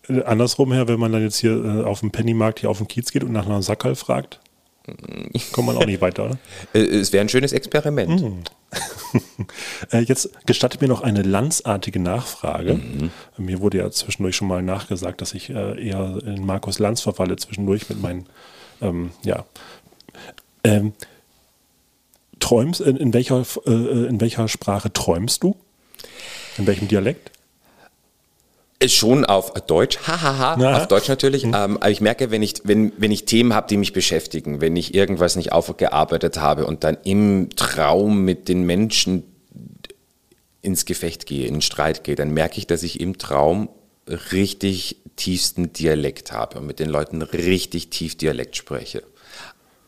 Äh, 0.09 0.25
andersrum 0.25 0.73
her, 0.73 0.89
wenn 0.89 0.99
man 0.99 1.13
dann 1.13 1.23
jetzt 1.23 1.37
hier 1.37 1.85
auf 1.87 2.01
dem 2.01 2.11
Pennymarkt 2.11 2.59
hier 2.59 2.71
auf 2.71 2.79
den 2.79 2.89
Kiez 2.89 3.13
geht 3.13 3.23
und 3.23 3.31
nach 3.31 3.47
einer 3.47 3.63
Sackerl 3.63 3.95
fragt, 3.95 4.41
Kommt 5.53 5.67
man 5.67 5.77
auch 5.77 5.87
nicht 5.87 6.01
weiter, 6.01 6.27
oder? 6.27 6.39
Äh, 6.73 6.79
es 6.79 7.13
wäre 7.13 7.23
ein 7.23 7.29
schönes 7.29 7.53
Experiment. 7.53 8.23
Mhm. 8.23 8.43
Jetzt 10.07 10.31
gestattet 10.47 10.81
mir 10.81 10.89
noch 10.89 11.01
eine 11.01 11.23
lanzartige 11.23 11.99
Nachfrage. 11.99 12.75
Mhm. 12.75 13.11
Mir 13.37 13.61
wurde 13.61 13.79
ja 13.79 13.91
zwischendurch 13.91 14.37
schon 14.37 14.49
mal 14.49 14.63
nachgesagt, 14.63 15.21
dass 15.21 15.35
ich 15.35 15.51
äh, 15.51 15.89
eher 15.89 16.19
in 16.25 16.45
Markus 16.45 16.79
Lanz 16.79 17.01
verfalle, 17.01 17.37
zwischendurch 17.37 17.89
mit 17.89 18.01
meinen, 18.01 18.27
ähm, 18.81 19.11
ja. 19.23 19.45
Ähm, 20.65 20.93
träumst, 22.41 22.81
in, 22.81 22.97
in, 22.97 23.15
welcher, 23.15 23.45
in 23.67 24.21
welcher 24.21 24.49
Sprache 24.49 24.93
träumst 24.93 25.43
du? 25.43 25.57
In 26.59 26.67
welchem 26.67 26.89
Dialekt? 26.89 27.31
Schon 28.87 29.25
auf 29.25 29.55
Deutsch, 29.67 29.99
hahaha, 30.07 30.77
auf 30.77 30.87
Deutsch 30.87 31.09
natürlich. 31.09 31.45
Mhm. 31.47 31.55
Ähm, 31.55 31.77
aber 31.79 31.91
ich 31.91 32.03
merke, 32.03 32.31
wenn 32.31 32.43
ich, 32.43 32.57
wenn, 32.65 32.93
wenn 32.99 33.11
ich 33.11 33.25
Themen 33.25 33.55
habe, 33.55 33.69
die 33.69 33.79
mich 33.79 33.95
beschäftigen, 33.95 34.61
wenn 34.61 34.77
ich 34.77 34.95
irgendwas 34.95 35.35
nicht 35.35 35.53
aufgearbeitet 35.53 36.39
habe 36.39 36.67
und 36.67 36.85
dann 36.85 36.99
im 37.05 37.49
Traum 37.57 38.25
mit 38.25 38.49
den 38.49 38.65
Menschen 38.65 39.23
ins 40.61 40.85
Gefecht 40.85 41.25
gehe, 41.25 41.47
in 41.47 41.63
Streit 41.63 42.05
gehe, 42.05 42.17
dann 42.17 42.33
merke 42.33 42.59
ich, 42.59 42.67
dass 42.67 42.83
ich 42.83 43.01
im 43.01 43.17
Traum 43.17 43.71
richtig 44.33 44.97
tiefsten 45.17 45.73
Dialekt 45.73 46.33
habe 46.33 46.59
und 46.59 46.67
mit 46.67 46.79
den 46.79 46.91
Leuten 46.91 47.23
richtig 47.23 47.89
tief 47.89 48.17
Dialekt 48.17 48.57
spreche. 48.57 49.03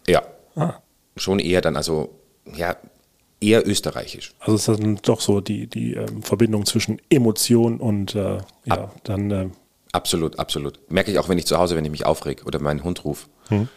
Ja, 0.06 0.22
ah. 0.56 0.74
schon 1.16 1.38
eher 1.38 1.60
dann, 1.60 1.76
also 1.76 2.18
ja, 2.56 2.76
eher 3.40 3.66
österreichisch. 3.66 4.34
Also 4.40 4.56
ist 4.56 4.68
das 4.68 4.78
dann 4.78 4.96
doch 5.02 5.20
so 5.20 5.40
die, 5.40 5.66
die 5.66 5.94
ähm, 5.94 6.22
Verbindung 6.22 6.66
zwischen 6.66 7.00
Emotion 7.10 7.78
und 7.78 8.14
äh, 8.14 8.38
ja, 8.64 8.74
Ab 8.74 9.00
dann. 9.04 9.30
Äh 9.30 9.48
absolut, 9.92 10.38
absolut. 10.38 10.80
Merke 10.90 11.10
ich 11.10 11.18
auch, 11.18 11.28
wenn 11.28 11.38
ich 11.38 11.46
zu 11.46 11.58
Hause, 11.58 11.76
wenn 11.76 11.84
ich 11.84 11.90
mich 11.90 12.06
aufreg 12.06 12.46
oder 12.46 12.60
meinen 12.60 12.84
Hund 12.84 13.04
rufe. 13.04 13.28
Hm. 13.48 13.68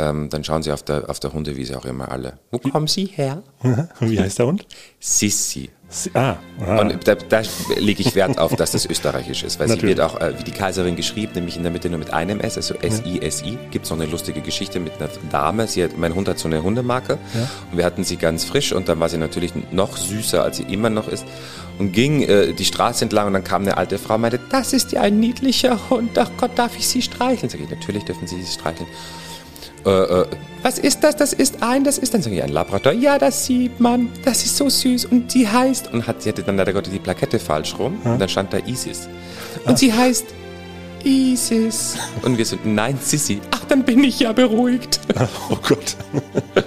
Ähm, 0.00 0.30
dann 0.30 0.44
schauen 0.44 0.62
sie 0.62 0.72
auf 0.72 0.82
der, 0.82 1.10
auf 1.10 1.20
der 1.20 1.34
Hundewiese 1.34 1.76
auch 1.76 1.84
immer 1.84 2.10
alle. 2.10 2.38
Wo 2.50 2.58
kommen 2.58 2.86
Sie 2.86 3.04
her? 3.04 3.42
Wie 4.00 4.18
heißt 4.18 4.38
der 4.38 4.46
Hund? 4.46 4.66
Sissi. 4.98 5.68
Ah, 6.14 6.36
ah. 6.64 6.80
Und 6.80 7.06
da, 7.06 7.16
da 7.16 7.42
lege 7.76 8.00
ich 8.00 8.14
Wert 8.14 8.38
auf, 8.38 8.54
dass 8.54 8.70
das 8.70 8.86
österreichisch 8.86 9.42
ist, 9.42 9.58
weil 9.58 9.66
Natürlich. 9.66 9.96
sie 9.96 9.98
wird 9.98 10.00
auch 10.00 10.20
äh, 10.20 10.38
wie 10.38 10.44
die 10.44 10.52
Kaiserin 10.52 10.94
geschrieben, 10.94 11.32
nämlich 11.34 11.56
in 11.56 11.64
der 11.64 11.72
Mitte 11.72 11.90
nur 11.90 11.98
mit 11.98 12.12
einem 12.12 12.40
S, 12.40 12.56
also 12.56 12.74
S-I-S-I. 12.74 13.58
Gibt 13.72 13.84
es 13.84 13.90
noch 13.90 13.98
eine 13.98 14.08
lustige 14.08 14.40
Geschichte 14.40 14.78
mit 14.78 14.92
einer 15.00 15.10
Dame. 15.30 15.66
Sie 15.66 15.82
hat, 15.82 15.98
mein 15.98 16.14
Hund 16.14 16.28
hat 16.28 16.38
so 16.38 16.46
eine 16.46 16.62
Hundemarke 16.62 17.18
ja. 17.34 17.48
und 17.72 17.78
wir 17.78 17.84
hatten 17.84 18.04
sie 18.04 18.16
ganz 18.16 18.44
frisch 18.44 18.72
und 18.72 18.88
dann 18.88 19.00
war 19.00 19.08
sie 19.08 19.18
natürlich 19.18 19.52
noch 19.72 19.96
süßer, 19.96 20.42
als 20.42 20.58
sie 20.58 20.62
immer 20.62 20.90
noch 20.90 21.08
ist 21.08 21.26
und 21.78 21.92
ging 21.92 22.22
äh, 22.22 22.52
die 22.52 22.64
Straße 22.64 23.04
entlang 23.04 23.26
und 23.26 23.32
dann 23.32 23.44
kam 23.44 23.62
eine 23.62 23.76
alte 23.76 23.98
Frau 23.98 24.14
und 24.14 24.20
meinte, 24.20 24.38
das 24.48 24.72
ist 24.72 24.92
ja 24.92 25.00
ein 25.02 25.18
niedlicher 25.18 25.90
Hund, 25.90 26.16
ach 26.16 26.30
Gott, 26.36 26.52
darf 26.54 26.78
ich 26.78 26.86
Sie 26.86 27.02
streicheln? 27.02 27.50
Sag 27.50 27.60
ich, 27.60 27.68
natürlich 27.68 28.04
dürfen 28.04 28.28
Sie 28.28 28.40
sie 28.40 28.52
streicheln 28.52 28.88
äh, 29.86 29.90
äh, 29.90 30.26
was 30.62 30.78
ist 30.78 31.02
das? 31.02 31.16
Das 31.16 31.32
ist 31.32 31.62
ein, 31.62 31.84
das 31.84 31.98
ist 31.98 32.12
dann 32.12 32.22
so 32.22 32.30
ein 32.30 32.48
Labrador. 32.48 32.92
Ja, 32.92 33.18
das 33.18 33.46
sieht 33.46 33.80
man. 33.80 34.10
Das 34.24 34.44
ist 34.44 34.56
so 34.56 34.68
süß. 34.68 35.06
Und 35.06 35.32
die 35.32 35.48
heißt. 35.48 35.92
Und 35.92 36.06
hat, 36.06 36.22
sie 36.22 36.28
hatte 36.28 36.42
dann 36.42 36.56
leider 36.56 36.72
Gott 36.72 36.88
die 36.92 36.98
Plakette 36.98 37.38
falsch 37.38 37.78
rum. 37.78 38.02
Hm? 38.02 38.12
Und 38.12 38.18
dann 38.18 38.28
stand 38.28 38.52
da 38.52 38.58
Isis. 38.58 39.08
Und 39.64 39.72
ah. 39.72 39.76
sie 39.76 39.92
heißt 39.92 40.26
Isis. 41.04 41.96
Und 42.22 42.36
wir 42.36 42.44
so, 42.44 42.58
nein, 42.64 42.98
Sissi. 43.00 43.40
Ach, 43.52 43.64
dann 43.64 43.84
bin 43.84 44.04
ich 44.04 44.20
ja 44.20 44.32
beruhigt. 44.32 45.00
Oh 45.50 45.58
Gott. 45.66 45.96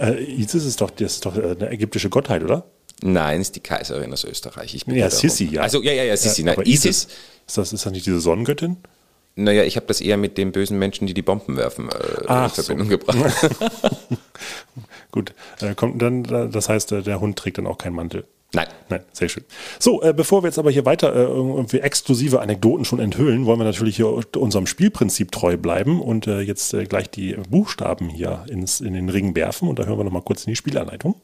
äh, 0.00 0.24
Isis 0.24 0.64
ist 0.64 0.80
doch, 0.80 0.90
das 0.90 1.14
ist 1.14 1.26
doch 1.26 1.36
äh, 1.36 1.56
eine 1.58 1.70
ägyptische 1.70 2.10
Gottheit, 2.10 2.42
oder? 2.42 2.64
Nein, 3.02 3.40
ist 3.40 3.56
die 3.56 3.60
Kaiserin 3.60 4.12
aus 4.12 4.24
Österreich. 4.24 4.84
ja, 4.86 5.10
Sissi, 5.10 5.46
ja. 5.46 5.62
Also, 5.62 5.82
ja, 5.82 5.92
ja, 5.92 6.04
ja, 6.04 6.16
Sissi. 6.16 6.42
Ja, 6.42 6.54
Nein, 6.56 6.66
Isis. 6.66 7.08
Ist 7.46 7.58
das, 7.58 7.72
ist 7.72 7.86
das 7.86 7.92
nicht 7.92 8.06
diese 8.06 8.20
Sonnengöttin? 8.20 8.78
Naja, 9.36 9.64
ich 9.64 9.76
habe 9.76 9.86
das 9.86 10.00
eher 10.00 10.16
mit 10.16 10.38
den 10.38 10.52
bösen 10.52 10.78
Menschen, 10.78 11.06
die 11.06 11.14
die 11.14 11.22
Bomben 11.22 11.56
werfen, 11.56 11.88
äh, 11.88 12.44
in 12.44 12.50
Verbindung 12.50 12.88
so. 12.88 12.98
gebracht. 12.98 13.50
Gut, 15.10 15.34
äh, 15.60 15.74
kommt 15.74 16.00
dann, 16.00 16.22
das 16.22 16.68
heißt, 16.68 16.92
äh, 16.92 17.02
der 17.02 17.20
Hund 17.20 17.36
trägt 17.36 17.58
dann 17.58 17.66
auch 17.66 17.78
keinen 17.78 17.94
Mantel. 17.94 18.26
Nein. 18.54 18.66
Nein, 18.88 19.00
sehr 19.12 19.28
schön. 19.28 19.44
So, 19.78 20.02
äh, 20.02 20.12
bevor 20.12 20.42
wir 20.42 20.48
jetzt 20.48 20.58
aber 20.58 20.70
hier 20.70 20.84
weiter 20.84 21.14
äh, 21.14 21.22
irgendwie 21.22 21.80
exklusive 21.80 22.40
Anekdoten 22.40 22.84
schon 22.84 23.00
enthüllen, 23.00 23.46
wollen 23.46 23.58
wir 23.58 23.64
natürlich 23.64 23.96
hier 23.96 24.08
unserem 24.36 24.66
Spielprinzip 24.66 25.32
treu 25.32 25.56
bleiben 25.56 26.00
und 26.00 26.26
äh, 26.26 26.40
jetzt 26.40 26.72
äh, 26.74 26.84
gleich 26.84 27.10
die 27.10 27.36
Buchstaben 27.48 28.08
hier 28.08 28.44
ins, 28.48 28.80
in 28.80 28.92
den 28.92 29.08
Ring 29.08 29.34
werfen 29.34 29.68
und 29.68 29.78
da 29.78 29.84
hören 29.84 29.98
wir 29.98 30.04
nochmal 30.04 30.22
kurz 30.22 30.44
in 30.44 30.50
die 30.50 30.56
Spielanleitung. 30.56 31.16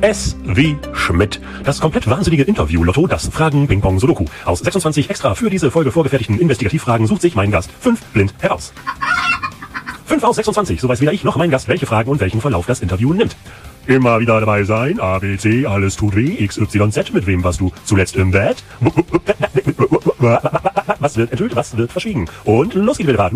S 0.00 0.36
wie 0.44 0.76
Schmidt. 0.92 1.40
Das 1.64 1.80
komplett 1.80 2.08
wahnsinnige 2.08 2.44
Interview-Lotto, 2.44 3.06
das 3.06 3.28
Fragen 3.28 3.66
Ping-Pong 3.66 3.98
Sudoku. 3.98 4.24
Aus 4.44 4.60
26 4.60 5.10
extra 5.10 5.34
für 5.34 5.50
diese 5.50 5.70
Folge 5.70 5.92
vorgefertigten 5.92 6.38
Investigativfragen 6.38 7.06
sucht 7.06 7.22
sich 7.22 7.34
mein 7.34 7.50
Gast 7.50 7.70
fünf 7.80 8.02
blind 8.06 8.34
heraus. 8.40 8.72
5 10.06 10.24
aus 10.24 10.36
26, 10.36 10.78
so 10.78 10.88
weiß 10.88 11.00
weder 11.00 11.12
ich 11.14 11.24
noch 11.24 11.36
mein 11.36 11.50
Gast, 11.50 11.68
welche 11.68 11.86
Fragen 11.86 12.10
und 12.10 12.20
welchen 12.20 12.42
Verlauf 12.42 12.66
das 12.66 12.80
Interview 12.80 13.14
nimmt. 13.14 13.34
Immer 13.86 14.20
wieder 14.20 14.38
dabei 14.40 14.62
sein, 14.64 15.00
A, 15.00 15.18
B, 15.18 15.36
C, 15.36 15.66
alles 15.66 15.96
tut 15.96 16.14
weh, 16.14 16.36
X, 16.38 16.56
Y, 16.58 16.90
Z, 16.92 17.12
mit 17.12 17.26
wem 17.26 17.42
warst 17.42 17.60
du 17.60 17.72
zuletzt 17.84 18.16
im 18.16 18.30
Bett? 18.30 18.62
Was 21.00 21.16
wird 21.16 21.32
enthüllt, 21.32 21.56
was 21.56 21.76
wird 21.76 21.90
verschwiegen? 21.90 22.28
Und 22.44 22.74
los 22.74 22.98
geht's 22.98 23.10
wieder. 23.10 23.30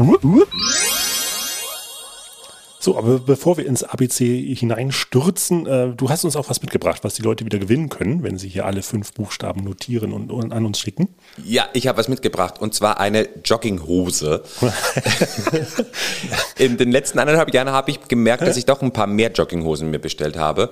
So, 2.86 2.96
aber 2.96 3.18
bevor 3.18 3.56
wir 3.56 3.66
ins 3.66 3.82
ABC 3.82 4.54
hineinstürzen, 4.54 5.66
äh, 5.66 5.88
du 5.88 6.08
hast 6.08 6.24
uns 6.24 6.36
auch 6.36 6.48
was 6.48 6.62
mitgebracht, 6.62 7.02
was 7.02 7.14
die 7.14 7.22
Leute 7.22 7.44
wieder 7.44 7.58
gewinnen 7.58 7.88
können, 7.88 8.22
wenn 8.22 8.38
sie 8.38 8.48
hier 8.48 8.64
alle 8.64 8.80
fünf 8.80 9.12
Buchstaben 9.12 9.64
notieren 9.64 10.12
und, 10.12 10.30
und 10.30 10.52
an 10.52 10.64
uns 10.64 10.78
schicken. 10.78 11.08
Ja, 11.44 11.68
ich 11.72 11.88
habe 11.88 11.98
was 11.98 12.06
mitgebracht 12.06 12.60
und 12.60 12.74
zwar 12.74 13.00
eine 13.00 13.28
Jogginghose. 13.44 14.44
In 16.58 16.76
den 16.76 16.92
letzten 16.92 17.18
anderthalb 17.18 17.52
Jahren 17.52 17.70
habe 17.70 17.90
ich 17.90 18.06
gemerkt, 18.06 18.46
dass 18.46 18.56
ich 18.56 18.66
doch 18.66 18.80
ein 18.80 18.92
paar 18.92 19.08
mehr 19.08 19.32
Jogginghosen 19.32 19.90
mir 19.90 19.98
bestellt 19.98 20.38
habe, 20.38 20.70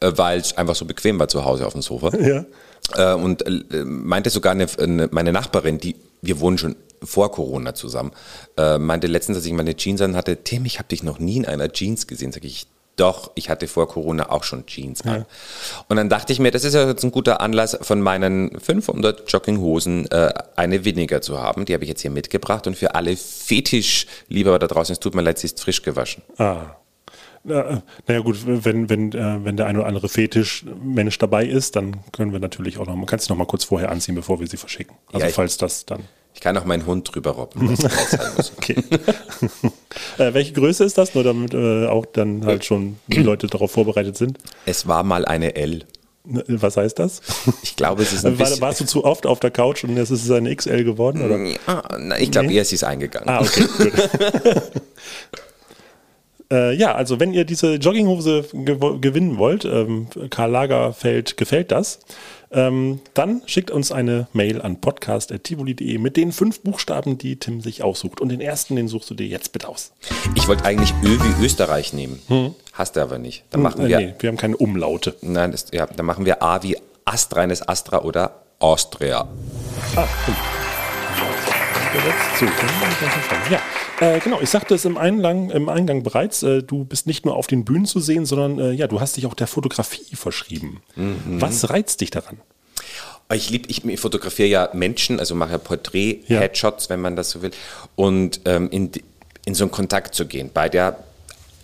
äh, 0.00 0.12
weil 0.14 0.40
es 0.40 0.54
einfach 0.58 0.74
so 0.74 0.84
bequem 0.84 1.18
war 1.18 1.28
zu 1.28 1.46
Hause 1.46 1.66
auf 1.66 1.72
dem 1.72 1.80
Sofa. 1.80 2.14
Ja. 2.18 2.44
Äh, 2.94 3.14
und 3.14 3.40
äh, 3.46 3.84
meinte 3.86 4.28
sogar 4.28 4.52
eine, 4.52 4.66
eine, 4.78 5.08
meine 5.10 5.32
Nachbarin, 5.32 5.78
die 5.78 5.96
wir 6.20 6.40
wohnen 6.40 6.58
schon 6.58 6.76
vor 7.04 7.30
Corona 7.32 7.74
zusammen, 7.74 8.12
äh, 8.56 8.78
meinte 8.78 9.06
letztens, 9.06 9.38
als 9.38 9.46
ich 9.46 9.52
meine 9.52 9.76
Jeans 9.76 10.00
an 10.00 10.16
hatte, 10.16 10.42
Tim, 10.44 10.64
ich 10.64 10.78
habe 10.78 10.88
dich 10.88 11.02
noch 11.02 11.18
nie 11.18 11.36
in 11.36 11.46
einer 11.46 11.70
Jeans 11.70 12.06
gesehen. 12.06 12.32
Sag 12.32 12.44
ich, 12.44 12.66
doch, 12.96 13.32
ich 13.34 13.50
hatte 13.50 13.66
vor 13.66 13.88
Corona 13.88 14.30
auch 14.30 14.44
schon 14.44 14.66
Jeans 14.66 15.02
an. 15.02 15.20
Ja. 15.20 15.26
Und 15.88 15.96
dann 15.96 16.08
dachte 16.08 16.32
ich 16.32 16.38
mir, 16.38 16.50
das 16.50 16.64
ist 16.64 16.74
ja 16.74 16.86
jetzt 16.86 17.02
ein 17.02 17.10
guter 17.10 17.40
Anlass, 17.40 17.76
von 17.80 18.00
meinen 18.00 18.58
500 18.58 19.30
Jogginghosen 19.30 20.10
äh, 20.10 20.32
eine 20.56 20.84
weniger 20.84 21.20
zu 21.20 21.40
haben. 21.40 21.64
Die 21.64 21.74
habe 21.74 21.84
ich 21.84 21.88
jetzt 21.90 22.02
hier 22.02 22.10
mitgebracht 22.10 22.66
und 22.66 22.76
für 22.76 22.94
alle 22.94 23.16
Fetischliebhaber 23.16 24.58
da 24.58 24.66
draußen, 24.68 24.92
es 24.92 25.00
tut 25.00 25.14
mir 25.14 25.22
leid, 25.22 25.38
sie 25.38 25.46
ist 25.46 25.60
frisch 25.60 25.82
gewaschen. 25.82 26.22
Ah. 26.38 26.76
Naja 27.42 28.20
gut, 28.22 28.38
wenn, 28.46 28.88
wenn, 28.88 29.12
äh, 29.12 29.44
wenn 29.44 29.58
der 29.58 29.66
ein 29.66 29.76
oder 29.76 29.86
andere 29.86 30.08
Fetischmensch 30.08 31.18
dabei 31.18 31.44
ist, 31.44 31.76
dann 31.76 31.96
können 32.12 32.32
wir 32.32 32.40
natürlich 32.40 32.78
auch 32.78 32.86
noch, 32.86 32.96
man 32.96 33.04
kann 33.04 33.18
es 33.18 33.28
noch 33.28 33.36
mal 33.36 33.44
kurz 33.44 33.64
vorher 33.64 33.90
anziehen, 33.90 34.14
bevor 34.14 34.40
wir 34.40 34.46
sie 34.46 34.56
verschicken. 34.56 34.96
Also 35.12 35.26
ja, 35.26 35.32
falls 35.32 35.58
das 35.58 35.84
dann 35.84 36.04
kann 36.44 36.58
auch 36.58 36.66
meinen 36.66 36.84
Hund 36.84 37.10
drüber 37.12 37.30
robben. 37.30 37.70
okay. 38.58 38.76
äh, 40.18 40.34
welche 40.34 40.52
Größe 40.52 40.84
ist 40.84 40.98
das? 40.98 41.14
Nur 41.14 41.24
damit 41.24 41.54
äh, 41.54 41.86
auch 41.86 42.04
dann 42.04 42.44
halt 42.44 42.66
schon 42.66 42.98
die 43.06 43.22
Leute 43.22 43.46
darauf 43.46 43.70
vorbereitet 43.70 44.18
sind. 44.18 44.38
Es 44.66 44.86
war 44.86 45.04
mal 45.04 45.24
eine 45.24 45.56
L. 45.56 45.86
Was 46.24 46.76
heißt 46.76 46.98
das? 46.98 47.22
Ich 47.62 47.76
glaube, 47.76 48.02
es 48.02 48.12
ist 48.12 48.26
ein 48.26 48.38
war, 48.38 48.60
Warst 48.60 48.82
du 48.82 48.84
zu 48.84 49.06
oft 49.06 49.26
auf 49.26 49.40
der 49.40 49.52
Couch 49.52 49.84
und 49.84 49.96
jetzt 49.96 50.10
ist 50.10 50.22
es 50.22 50.30
eine 50.30 50.54
XL 50.54 50.84
geworden? 50.84 51.24
Oder? 51.24 51.38
Ja, 51.38 51.82
na, 51.98 52.18
ich 52.18 52.30
glaube, 52.30 52.48
nee? 52.48 52.56
eher 52.56 52.64
sie 52.66 52.74
ist 52.74 52.84
eingegangen. 52.84 53.26
Ah, 53.26 53.40
okay, 53.40 53.64
gut. 53.78 53.92
Äh, 56.52 56.74
ja, 56.74 56.94
also 56.94 57.20
wenn 57.20 57.32
ihr 57.32 57.44
diese 57.44 57.76
Jogginghose 57.76 58.44
gewinnen 59.00 59.38
wollt, 59.38 59.64
ähm, 59.64 60.08
Karl 60.30 60.50
Lagerfeld 60.50 61.36
gefällt 61.38 61.72
das, 61.72 62.00
ähm, 62.54 63.00
dann 63.14 63.42
schickt 63.46 63.70
uns 63.70 63.92
eine 63.92 64.28
Mail 64.32 64.62
an 64.62 64.80
podcast.tivoli.de 64.80 65.98
mit 65.98 66.16
den 66.16 66.32
fünf 66.32 66.60
Buchstaben, 66.60 67.18
die 67.18 67.36
Tim 67.38 67.60
sich 67.60 67.82
aussucht. 67.82 68.20
Und 68.20 68.30
den 68.30 68.40
ersten, 68.40 68.76
den 68.76 68.88
suchst 68.88 69.10
du 69.10 69.14
dir 69.14 69.26
jetzt 69.26 69.52
bitte 69.52 69.68
aus. 69.68 69.92
Ich 70.34 70.48
wollte 70.48 70.64
eigentlich 70.64 70.94
Ö 71.02 71.18
wie 71.18 71.44
Österreich 71.44 71.92
nehmen. 71.92 72.20
Hm. 72.28 72.54
Hast 72.72 72.96
du 72.96 73.00
aber 73.00 73.18
nicht. 73.18 73.44
Dann 73.50 73.62
machen 73.62 73.82
hm, 73.82 73.88
wir. 73.88 73.98
Nee, 73.98 74.14
wir 74.18 74.28
haben 74.28 74.36
keine 74.36 74.56
Umlaute. 74.56 75.14
Nein, 75.20 75.52
das, 75.52 75.66
ja, 75.72 75.86
dann 75.86 76.06
machen 76.06 76.24
wir 76.24 76.42
A 76.42 76.62
wie 76.62 76.76
Astreines 77.04 77.66
Astra 77.68 78.02
oder 78.02 78.42
Austria. 78.58 79.28
Ah, 79.96 80.06
stimmt. 80.22 80.63
Ja, 83.50 83.60
äh, 84.00 84.20
genau. 84.20 84.40
Ich 84.40 84.50
sagte 84.50 84.74
es 84.74 84.84
im 84.84 84.96
Eingang, 84.96 85.50
im 85.50 85.68
Eingang 85.68 86.02
bereits. 86.02 86.42
Äh, 86.42 86.62
du 86.62 86.84
bist 86.84 87.06
nicht 87.06 87.24
nur 87.24 87.36
auf 87.36 87.46
den 87.46 87.64
Bühnen 87.64 87.86
zu 87.86 88.00
sehen, 88.00 88.26
sondern 88.26 88.58
äh, 88.58 88.72
ja, 88.72 88.86
du 88.86 89.00
hast 89.00 89.16
dich 89.16 89.26
auch 89.26 89.34
der 89.34 89.46
Fotografie 89.46 90.16
verschrieben. 90.16 90.82
Mhm. 90.96 91.40
Was 91.40 91.70
reizt 91.70 92.00
dich 92.00 92.10
daran? 92.10 92.40
Ich 93.32 93.48
liebe, 93.48 93.68
ich 93.68 94.00
fotografiere 94.00 94.48
ja 94.48 94.68
Menschen, 94.74 95.18
also 95.18 95.34
mache 95.34 95.58
Porträt-Headshots, 95.58 96.84
ja. 96.84 96.90
wenn 96.90 97.00
man 97.00 97.16
das 97.16 97.30
so 97.30 97.42
will. 97.42 97.52
Und 97.96 98.40
ähm, 98.44 98.68
in, 98.70 98.90
in 99.46 99.54
so 99.54 99.64
einen 99.64 99.70
Kontakt 99.70 100.14
zu 100.14 100.26
gehen, 100.26 100.50
bei 100.52 100.68
der 100.68 100.98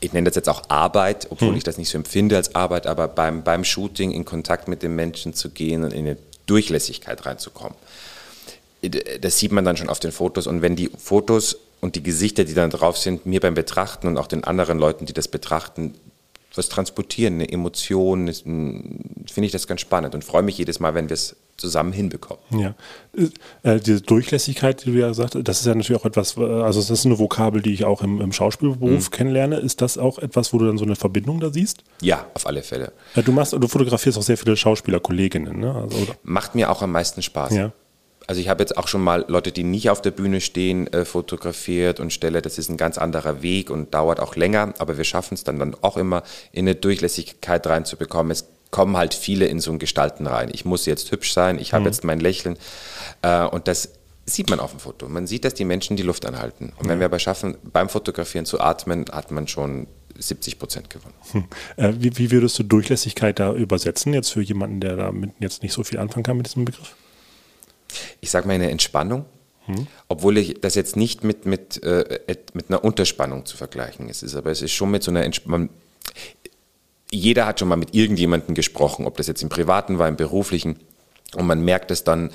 ich 0.01 0.13
nenne 0.13 0.31
das 0.31 0.35
jetzt 0.35 0.49
auch 0.49 0.63
Arbeit, 0.69 1.27
obwohl 1.31 1.51
hm. 1.51 1.57
ich 1.57 1.65
das 1.65 1.77
nicht 1.77 1.91
so 1.91 1.99
empfinde 1.99 2.37
als 2.37 2.55
Arbeit, 2.55 2.87
aber 2.87 3.07
beim, 3.07 3.45
beim 3.45 3.65
Shooting 3.65 4.13
in 4.13 4.25
Kontakt 4.25 4.67
mit 4.67 4.83
den 4.83 4.97
Menschen 4.97 5.35
zu 5.35 5.51
gehen 5.51 5.85
und 5.85 5.93
in 5.93 6.07
eine 6.07 6.17
Durchlässigkeit 6.47 7.27
reinzukommen. 7.27 7.77
Das 9.21 9.39
sieht 9.39 9.53
man 9.53 9.65
dann 9.65 9.77
schon 9.77 9.89
auf 9.89 10.01
den 10.01 10.13
Fotos. 10.13 10.47
Und 10.47 10.63
wenn 10.63 10.77
die 10.77 10.91
Fotos 10.97 11.59
und 11.81 11.97
die 11.97 12.03
Gesichter, 12.03 12.45
die 12.45 12.55
dann 12.55 12.71
drauf 12.71 12.97
sind, 12.97 13.27
mir 13.27 13.41
beim 13.41 13.55
Betrachten 13.55 14.07
und 14.07 14.17
auch 14.17 14.27
den 14.27 14.45
anderen 14.45 14.79
Leuten, 14.79 15.07
die 15.07 15.13
das 15.13 15.29
betrachten, 15.29 15.95
was 16.55 16.69
transportieren, 16.69 17.35
eine 17.35 17.51
Emotion, 17.51 18.33
finde 18.33 19.47
ich 19.47 19.53
das 19.53 19.67
ganz 19.67 19.81
spannend 19.81 20.15
und 20.15 20.25
freue 20.25 20.43
mich 20.43 20.59
jedes 20.59 20.81
Mal, 20.81 20.95
wenn 20.95 21.09
wir 21.09 21.15
es 21.15 21.37
zusammen 21.57 21.93
hinbekommen. 21.93 22.43
Ja, 22.51 22.75
äh, 23.63 23.79
diese 23.79 24.01
Durchlässigkeit, 24.01 24.85
die 24.85 24.93
du 24.93 24.99
ja 24.99 25.13
sagst, 25.15 25.37
das 25.45 25.61
ist 25.61 25.67
ja 25.67 25.75
natürlich 25.75 26.01
auch 26.01 26.07
etwas, 26.07 26.37
also 26.39 26.81
das 26.81 26.91
ist 26.91 27.07
eine 27.07 27.19
Vokabel, 27.19 27.63
die 27.63 27.75
ich 27.75 27.85
auch 27.85 28.03
im, 28.03 28.21
im 28.21 28.33
Schauspielberuf 28.33 29.11
mhm. 29.11 29.11
kennenlerne. 29.11 29.57
Ist 29.57 29.81
das 29.83 29.99
auch 29.99 30.19
etwas, 30.19 30.53
wo 30.53 30.59
du 30.59 30.67
dann 30.67 30.79
so 30.79 30.85
eine 30.85 30.97
Verbindung 30.97 31.39
da 31.39 31.51
siehst? 31.51 31.85
Ja, 32.01 32.27
auf 32.35 32.47
alle 32.47 32.63
Fälle. 32.63 32.93
Du 33.15 33.31
machst, 33.31 33.53
du 33.53 33.69
fotografierst 33.69 34.19
auch 34.19 34.23
sehr 34.23 34.39
viele 34.39 34.57
Schauspielerkolleginnen, 34.57 35.59
ne? 35.59 35.75
Also, 35.75 36.07
Macht 36.23 36.55
mir 36.55 36.71
auch 36.71 36.83
am 36.83 36.93
meisten 36.93 37.23
Spaß. 37.23 37.55
Ja. 37.55 37.73
Also 38.31 38.41
ich 38.41 38.49
habe 38.49 38.63
jetzt 38.63 38.79
auch 38.79 38.87
schon 38.87 39.03
mal 39.03 39.25
Leute, 39.27 39.51
die 39.51 39.65
nicht 39.65 39.91
auf 39.91 40.03
der 40.03 40.13
Bühne 40.13 40.41
stehen, 40.41 40.87
äh, 40.93 41.05
fotografiert 41.05 41.99
und 41.99 42.13
stelle, 42.13 42.43
das 42.43 42.59
ist 42.59 42.69
ein 42.69 42.77
ganz 42.77 42.97
anderer 42.97 43.43
Weg 43.43 43.71
und 43.71 43.93
dauert 43.93 44.21
auch 44.21 44.37
länger, 44.37 44.73
aber 44.79 44.97
wir 44.97 45.03
schaffen 45.03 45.35
es 45.35 45.43
dann, 45.43 45.59
dann 45.59 45.75
auch 45.81 45.97
immer 45.97 46.23
in 46.53 46.69
eine 46.69 46.77
Durchlässigkeit 46.77 47.67
reinzubekommen. 47.67 48.31
Es 48.31 48.47
kommen 48.71 48.97
halt 48.97 49.15
viele 49.15 49.47
in 49.47 49.59
so 49.59 49.73
ein 49.73 49.81
Gestalten 49.81 50.29
rein. 50.29 50.49
Ich 50.53 50.65
muss 50.65 50.87
jetzt 50.87 51.11
hübsch 51.11 51.33
sein, 51.33 51.59
ich 51.59 51.73
habe 51.73 51.81
mhm. 51.81 51.87
jetzt 51.87 52.05
mein 52.05 52.21
Lächeln 52.21 52.57
äh, 53.23 53.47
und 53.47 53.67
das 53.67 53.95
sieht 54.27 54.49
man 54.49 54.61
auf 54.61 54.71
dem 54.71 54.79
Foto. 54.79 55.09
Man 55.09 55.27
sieht, 55.27 55.45
dass 55.45 55.55
die 55.55 55.65
Menschen 55.65 55.97
die 55.97 56.05
Luft 56.05 56.25
anhalten. 56.25 56.73
Und 56.79 56.89
wenn 56.89 56.99
mhm. 56.99 57.01
wir 57.01 57.07
aber 57.07 57.19
schaffen, 57.19 57.59
beim 57.65 57.89
Fotografieren 57.89 58.47
zu 58.47 58.61
atmen, 58.61 59.07
hat 59.11 59.33
man 59.33 59.49
schon 59.49 59.89
70 60.17 60.57
Prozent 60.61 60.89
gewonnen. 60.89 61.15
Hm. 61.33 61.45
Äh, 61.77 61.95
wie, 61.99 62.17
wie, 62.17 62.31
würdest 62.31 62.57
du 62.61 62.63
Durchlässigkeit 62.63 63.41
da 63.41 63.53
übersetzen, 63.55 64.15
jetzt 64.15 64.31
für 64.31 64.41
jemanden, 64.41 64.79
der 64.79 64.95
damit 64.95 65.33
jetzt 65.41 65.65
nicht 65.65 65.73
so 65.73 65.83
viel 65.83 65.99
anfangen 65.99 66.23
kann 66.23 66.37
mit 66.37 66.47
diesem 66.47 66.65
Begriff? 66.65 66.95
Ich 68.20 68.30
sage 68.30 68.47
mal, 68.47 68.54
eine 68.54 68.70
Entspannung. 68.70 69.25
Hm. 69.66 69.87
Obwohl 70.09 70.38
ich 70.38 70.61
das 70.61 70.75
jetzt 70.75 70.97
nicht 70.97 71.25
mit, 71.25 71.47
mit, 71.47 71.82
äh, 71.82 72.37
mit 72.54 72.68
einer 72.68 72.82
Unterspannung 72.85 73.47
zu 73.47 73.56
vergleichen 73.56 74.09
ist. 74.09 74.35
Aber 74.35 74.50
es 74.50 74.62
ist 74.62 74.73
schon 74.73 74.90
mit 74.90 75.02
so 75.02 75.11
einer 75.11 75.25
Entspannung. 75.25 75.70
Jeder 77.11 77.47
hat 77.47 77.59
schon 77.59 77.68
mal 77.68 77.76
mit 77.76 77.94
irgendjemandem 77.94 78.54
gesprochen, 78.54 79.06
ob 79.06 79.16
das 79.16 79.26
jetzt 79.26 79.42
im 79.42 79.49
Privaten 79.49 79.99
war, 79.99 80.09
im 80.09 80.16
Beruflichen. 80.16 80.80
Und 81.35 81.47
man 81.47 81.64
merkt 81.64 81.90
es 81.90 82.04
dann 82.04 82.30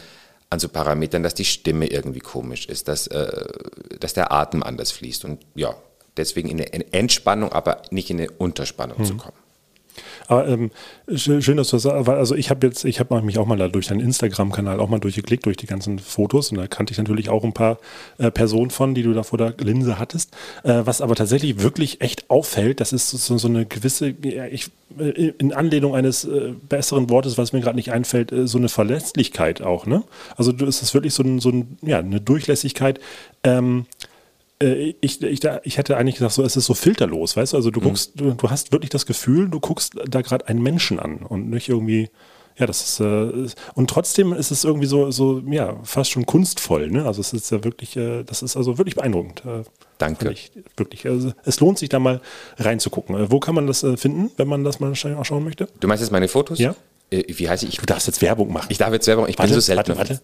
an 0.50 0.60
so 0.60 0.70
Parametern, 0.70 1.24
dass 1.24 1.34
die 1.34 1.46
Stimme 1.46 1.88
irgendwie 1.88 2.20
komisch 2.20 2.68
ist, 2.68 2.88
dass, 2.88 3.08
äh, 3.08 3.46
dass 4.00 4.14
der 4.14 4.32
Atem 4.32 4.64
anders 4.64 4.92
fließt. 4.92 5.26
Und 5.26 5.46
ja, 5.56 5.76
deswegen 6.18 6.50
in 6.50 6.62
eine 6.62 6.94
Entspannung, 6.94 7.52
aber 7.52 7.82
nicht 7.90 8.10
in 8.10 8.20
eine 8.20 8.32
Unterspannung 8.32 9.00
hm. 9.00 9.06
zu 9.06 9.18
kommen. 9.18 9.38
Aber 10.28 10.48
ähm, 10.48 10.72
schön, 11.16 11.58
dass 11.58 11.70
du 11.70 11.76
das 11.78 11.84
sagst. 11.84 12.10
Also 12.10 12.36
ich 12.36 12.50
habe 12.50 12.66
jetzt, 12.66 12.86
ich 12.86 13.00
habe 13.00 13.22
mich 13.22 13.38
auch 13.38 13.46
mal 13.46 13.58
da 13.58 13.68
durch 13.68 13.88
deinen 13.88 14.00
Instagram-Kanal 14.00 14.80
auch 14.80 14.90
mal 14.90 15.00
durchgeklickt, 15.00 15.46
durch 15.46 15.58
die 15.58 15.68
ganzen 15.68 16.00
Fotos 16.00 16.52
und 16.52 16.58
da 16.58 16.68
kannte 16.68 16.92
ich 16.92 16.98
natürlich 16.98 17.30
auch 17.30 17.44
ein 17.44 17.54
paar 17.54 17.78
äh, 18.18 18.32
Personen 18.32 18.72
von, 18.72 18.96
die 18.96 19.04
du 19.04 19.14
da 19.14 19.24
vor 19.24 19.38
der 19.38 19.54
Linse 19.60 20.00
hattest. 20.00 20.34
Äh, 20.64 20.82
was 20.86 21.02
aber 21.02 21.16
tatsächlich 21.16 21.62
wirklich 21.62 22.02
echt 22.02 22.30
auffällt, 22.30 22.80
das 22.80 22.94
ist 22.94 23.10
so, 23.10 23.38
so 23.38 23.48
eine 23.48 23.66
gewisse, 23.66 24.10
ich, 24.52 24.72
äh, 24.98 25.32
in 25.38 25.54
Anlehnung 25.54 25.96
eines 25.96 26.26
äh, 26.26 26.54
besseren 26.70 27.10
Wortes, 27.10 27.38
was 27.38 27.54
mir 27.54 27.62
gerade 27.62 27.76
nicht 27.76 27.92
einfällt, 27.92 28.32
äh, 28.32 28.48
so 28.48 28.58
eine 28.58 28.70
Verlässlichkeit 28.70 29.62
auch. 29.62 29.86
Ne? 29.86 30.04
Also 30.38 30.52
du 30.52 30.66
ist 30.66 30.82
es 30.82 30.94
wirklich 30.94 31.14
so, 31.14 31.24
ein, 31.24 31.40
so 31.40 31.50
ein, 31.50 31.78
ja, 31.82 32.00
eine 32.00 32.22
Durchlässigkeit. 32.22 33.00
Ähm, 33.44 33.86
äh, 33.92 34.15
ich, 34.60 35.22
ich, 35.22 35.40
ich 35.64 35.78
hätte 35.78 35.98
eigentlich 35.98 36.16
gesagt, 36.16 36.34
so, 36.34 36.44
es 36.44 36.56
ist 36.56 36.66
so 36.66 36.74
filterlos, 36.74 37.36
weißt 37.36 37.54
du? 37.54 37.58
Also 37.58 37.72
du 37.72 37.80
mhm. 37.82 37.84
guckst, 37.86 38.12
du, 38.16 38.32
du 38.32 38.50
hast 38.50 38.72
wirklich 38.72 38.90
das 38.90 39.06
Gefühl, 39.06 39.50
du 39.50 39.60
guckst 39.60 39.96
da 40.08 40.22
gerade 40.22 40.48
einen 40.48 40.62
Menschen 40.64 41.00
an 41.00 41.18
und 41.18 41.50
nicht 41.50 41.68
irgendwie, 41.70 42.10
Ja, 42.58 42.66
das 42.66 42.82
ist, 42.82 43.00
äh, 43.02 43.48
und 43.74 43.90
trotzdem 43.90 44.32
ist 44.32 44.50
es 44.52 44.64
irgendwie 44.64 44.88
so, 44.88 45.12
so, 45.12 45.42
ja, 45.52 45.78
fast 45.84 46.12
schon 46.12 46.26
kunstvoll, 46.26 46.90
ne? 46.90 47.06
Also 47.06 47.20
es 47.20 47.34
ist 47.34 47.52
ja 47.52 47.66
wirklich, 47.66 47.98
äh, 47.98 48.24
das 48.24 48.42
ist 48.44 48.56
also 48.56 48.78
wirklich 48.78 48.96
beeindruckend. 48.96 49.44
Äh, 49.46 49.64
Danke. 49.98 50.32
Ich, 50.32 50.52
wirklich. 50.78 51.06
Also 51.06 51.34
es 51.44 51.60
lohnt 51.60 51.78
sich 51.80 51.90
da 51.90 52.00
mal 52.00 52.22
reinzugucken. 52.58 53.16
Äh, 53.18 53.30
wo 53.30 53.42
kann 53.42 53.56
man 53.56 53.68
das 53.68 53.84
äh, 53.84 53.98
finden, 53.98 54.32
wenn 54.38 54.48
man 54.48 54.64
das 54.64 54.80
mal 54.80 54.94
scha- 54.94 55.22
schauen 55.26 55.44
möchte? 55.44 55.68
Du 55.82 55.88
meinst 55.90 56.02
jetzt 56.02 56.12
meine 56.12 56.30
Fotos? 56.30 56.60
Ja. 56.60 56.76
Äh, 57.12 57.24
wie 57.28 57.50
heiße 57.50 57.66
ich? 57.68 57.76
Du 57.78 57.86
darfst 57.86 58.08
jetzt 58.08 58.22
Werbung 58.22 58.54
machen. 58.54 58.68
Ich 58.70 58.78
darf 58.78 58.94
jetzt 58.94 59.08
Werbung, 59.08 59.28
ich 59.28 59.38
warte, 59.38 59.50
bin 59.52 59.56
so 59.56 59.60
selten. 59.60 59.98
warte, 59.98 60.10
warte. 60.12 60.22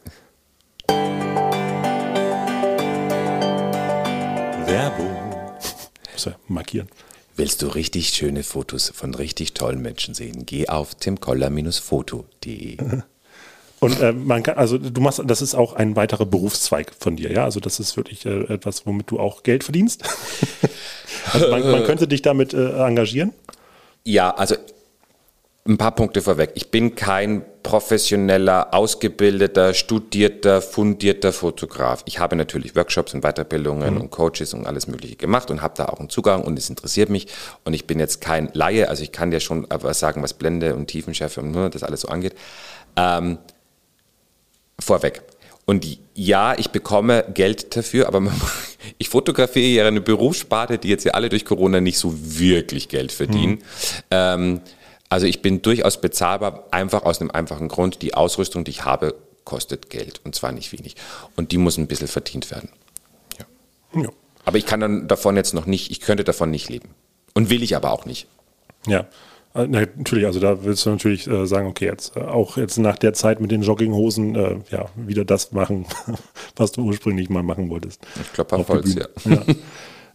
Werbung. 4.71 5.13
Muss 6.13 6.23
ja 6.23 6.31
markieren. 6.47 6.87
Willst 7.35 7.61
du 7.61 7.67
richtig 7.67 8.07
schöne 8.07 8.41
Fotos 8.41 8.89
von 8.95 9.13
richtig 9.13 9.53
tollen 9.53 9.81
Menschen 9.81 10.13
sehen? 10.13 10.45
Geh 10.45 10.69
auf 10.69 10.95
timkoller-foto.de. 10.95 12.77
Und 13.81 13.99
äh, 13.99 14.13
man 14.13 14.43
kann, 14.43 14.57
also 14.57 14.77
du 14.77 15.01
machst, 15.01 15.21
das 15.25 15.41
ist 15.41 15.55
auch 15.55 15.73
ein 15.73 15.97
weiterer 15.97 16.25
Berufszweig 16.25 16.93
von 16.97 17.17
dir, 17.17 17.33
ja? 17.33 17.43
Also 17.43 17.59
das 17.59 17.81
ist 17.81 17.97
wirklich 17.97 18.25
äh, 18.25 18.43
etwas, 18.45 18.85
womit 18.85 19.11
du 19.11 19.19
auch 19.19 19.43
Geld 19.43 19.65
verdienst. 19.65 20.03
also 21.33 21.49
man, 21.49 21.69
man 21.69 21.83
könnte 21.83 22.07
dich 22.07 22.21
damit 22.21 22.53
äh, 22.53 22.71
engagieren. 22.71 23.33
Ja, 24.05 24.33
also 24.33 24.55
ein 25.67 25.77
paar 25.77 25.93
Punkte 25.93 26.21
vorweg. 26.21 26.51
Ich 26.55 26.71
bin 26.71 26.95
kein 26.95 27.43
professioneller, 27.61 28.73
ausgebildeter, 28.73 29.75
studierter, 29.75 30.61
fundierter 30.61 31.31
Fotograf. 31.31 32.01
Ich 32.05 32.17
habe 32.17 32.35
natürlich 32.35 32.75
Workshops 32.75 33.13
und 33.13 33.21
Weiterbildungen 33.21 33.97
und 33.97 34.09
Coaches 34.09 34.55
und 34.55 34.65
alles 34.65 34.87
Mögliche 34.87 35.15
gemacht 35.15 35.51
und 35.51 35.61
habe 35.61 35.75
da 35.77 35.85
auch 35.85 35.99
einen 35.99 36.09
Zugang 36.09 36.43
und 36.43 36.57
es 36.57 36.69
interessiert 36.69 37.09
mich. 37.09 37.27
Und 37.63 37.73
ich 37.73 37.85
bin 37.85 37.99
jetzt 37.99 38.21
kein 38.21 38.49
Laie, 38.53 38.89
also 38.89 39.03
ich 39.03 39.11
kann 39.11 39.29
dir 39.29 39.39
schon 39.39 39.67
was 39.69 39.99
sagen, 39.99 40.23
was 40.23 40.33
Blende 40.33 40.75
und 40.75 40.87
Tiefenschärfe 40.87 41.41
und 41.41 41.51
ne, 41.51 41.69
das 41.69 41.83
alles 41.83 42.01
so 42.01 42.07
angeht. 42.07 42.33
Ähm, 42.95 43.37
vorweg. 44.79 45.21
Und 45.65 45.85
ja, 46.15 46.57
ich 46.57 46.71
bekomme 46.71 47.23
Geld 47.35 47.77
dafür, 47.77 48.07
aber 48.07 48.23
ich 48.97 49.09
fotografiere 49.09 49.67
ja 49.67 49.87
eine 49.87 50.01
Berufssparte, 50.01 50.79
die 50.79 50.89
jetzt 50.89 51.03
ja 51.03 51.11
alle 51.11 51.29
durch 51.29 51.45
Corona 51.45 51.81
nicht 51.81 51.99
so 51.99 52.15
wirklich 52.17 52.89
Geld 52.89 53.11
verdienen. 53.11 53.59
Ähm, 54.09 54.61
also 55.11 55.27
ich 55.27 55.41
bin 55.41 55.61
durchaus 55.61 55.99
bezahlbar, 55.99 56.69
einfach 56.71 57.03
aus 57.03 57.19
einem 57.19 57.31
einfachen 57.31 57.67
Grund, 57.67 58.01
die 58.01 58.13
Ausrüstung, 58.13 58.63
die 58.63 58.71
ich 58.71 58.85
habe, 58.85 59.13
kostet 59.43 59.89
Geld 59.89 60.21
und 60.23 60.35
zwar 60.35 60.53
nicht 60.53 60.71
wenig. 60.71 60.95
Und 61.35 61.51
die 61.51 61.57
muss 61.57 61.77
ein 61.77 61.87
bisschen 61.87 62.07
verdient 62.07 62.49
werden. 62.49 62.69
Ja. 63.93 64.07
Aber 64.45 64.57
ich 64.57 64.65
kann 64.65 64.79
dann 64.79 65.09
davon 65.09 65.35
jetzt 65.35 65.53
noch 65.53 65.65
nicht, 65.65 65.91
ich 65.91 65.99
könnte 65.99 66.23
davon 66.23 66.49
nicht 66.49 66.69
leben. 66.69 66.91
Und 67.33 67.49
will 67.49 67.61
ich 67.61 67.75
aber 67.75 67.91
auch 67.91 68.05
nicht. 68.05 68.27
Ja. 68.87 69.01
Äh, 69.53 69.67
na, 69.67 69.81
natürlich, 69.81 70.25
also 70.25 70.39
da 70.39 70.63
willst 70.63 70.85
du 70.85 70.91
natürlich 70.91 71.27
äh, 71.27 71.45
sagen, 71.45 71.67
okay, 71.67 71.87
jetzt 71.87 72.15
äh, 72.15 72.21
auch 72.21 72.55
jetzt 72.55 72.77
nach 72.77 72.97
der 72.97 73.11
Zeit 73.11 73.41
mit 73.41 73.51
den 73.51 73.63
Jogginghosen, 73.63 74.35
äh, 74.35 74.59
ja, 74.69 74.85
wieder 74.95 75.25
das 75.25 75.51
machen, 75.51 75.87
was 76.55 76.71
du 76.71 76.83
ursprünglich 76.83 77.29
mal 77.29 77.43
machen 77.43 77.69
wolltest. 77.69 77.99
Ich 78.15 78.39
Holz, 78.39 78.95
Bühne. 78.95 79.09
ja. 79.25 79.33
Ja. 79.33 79.43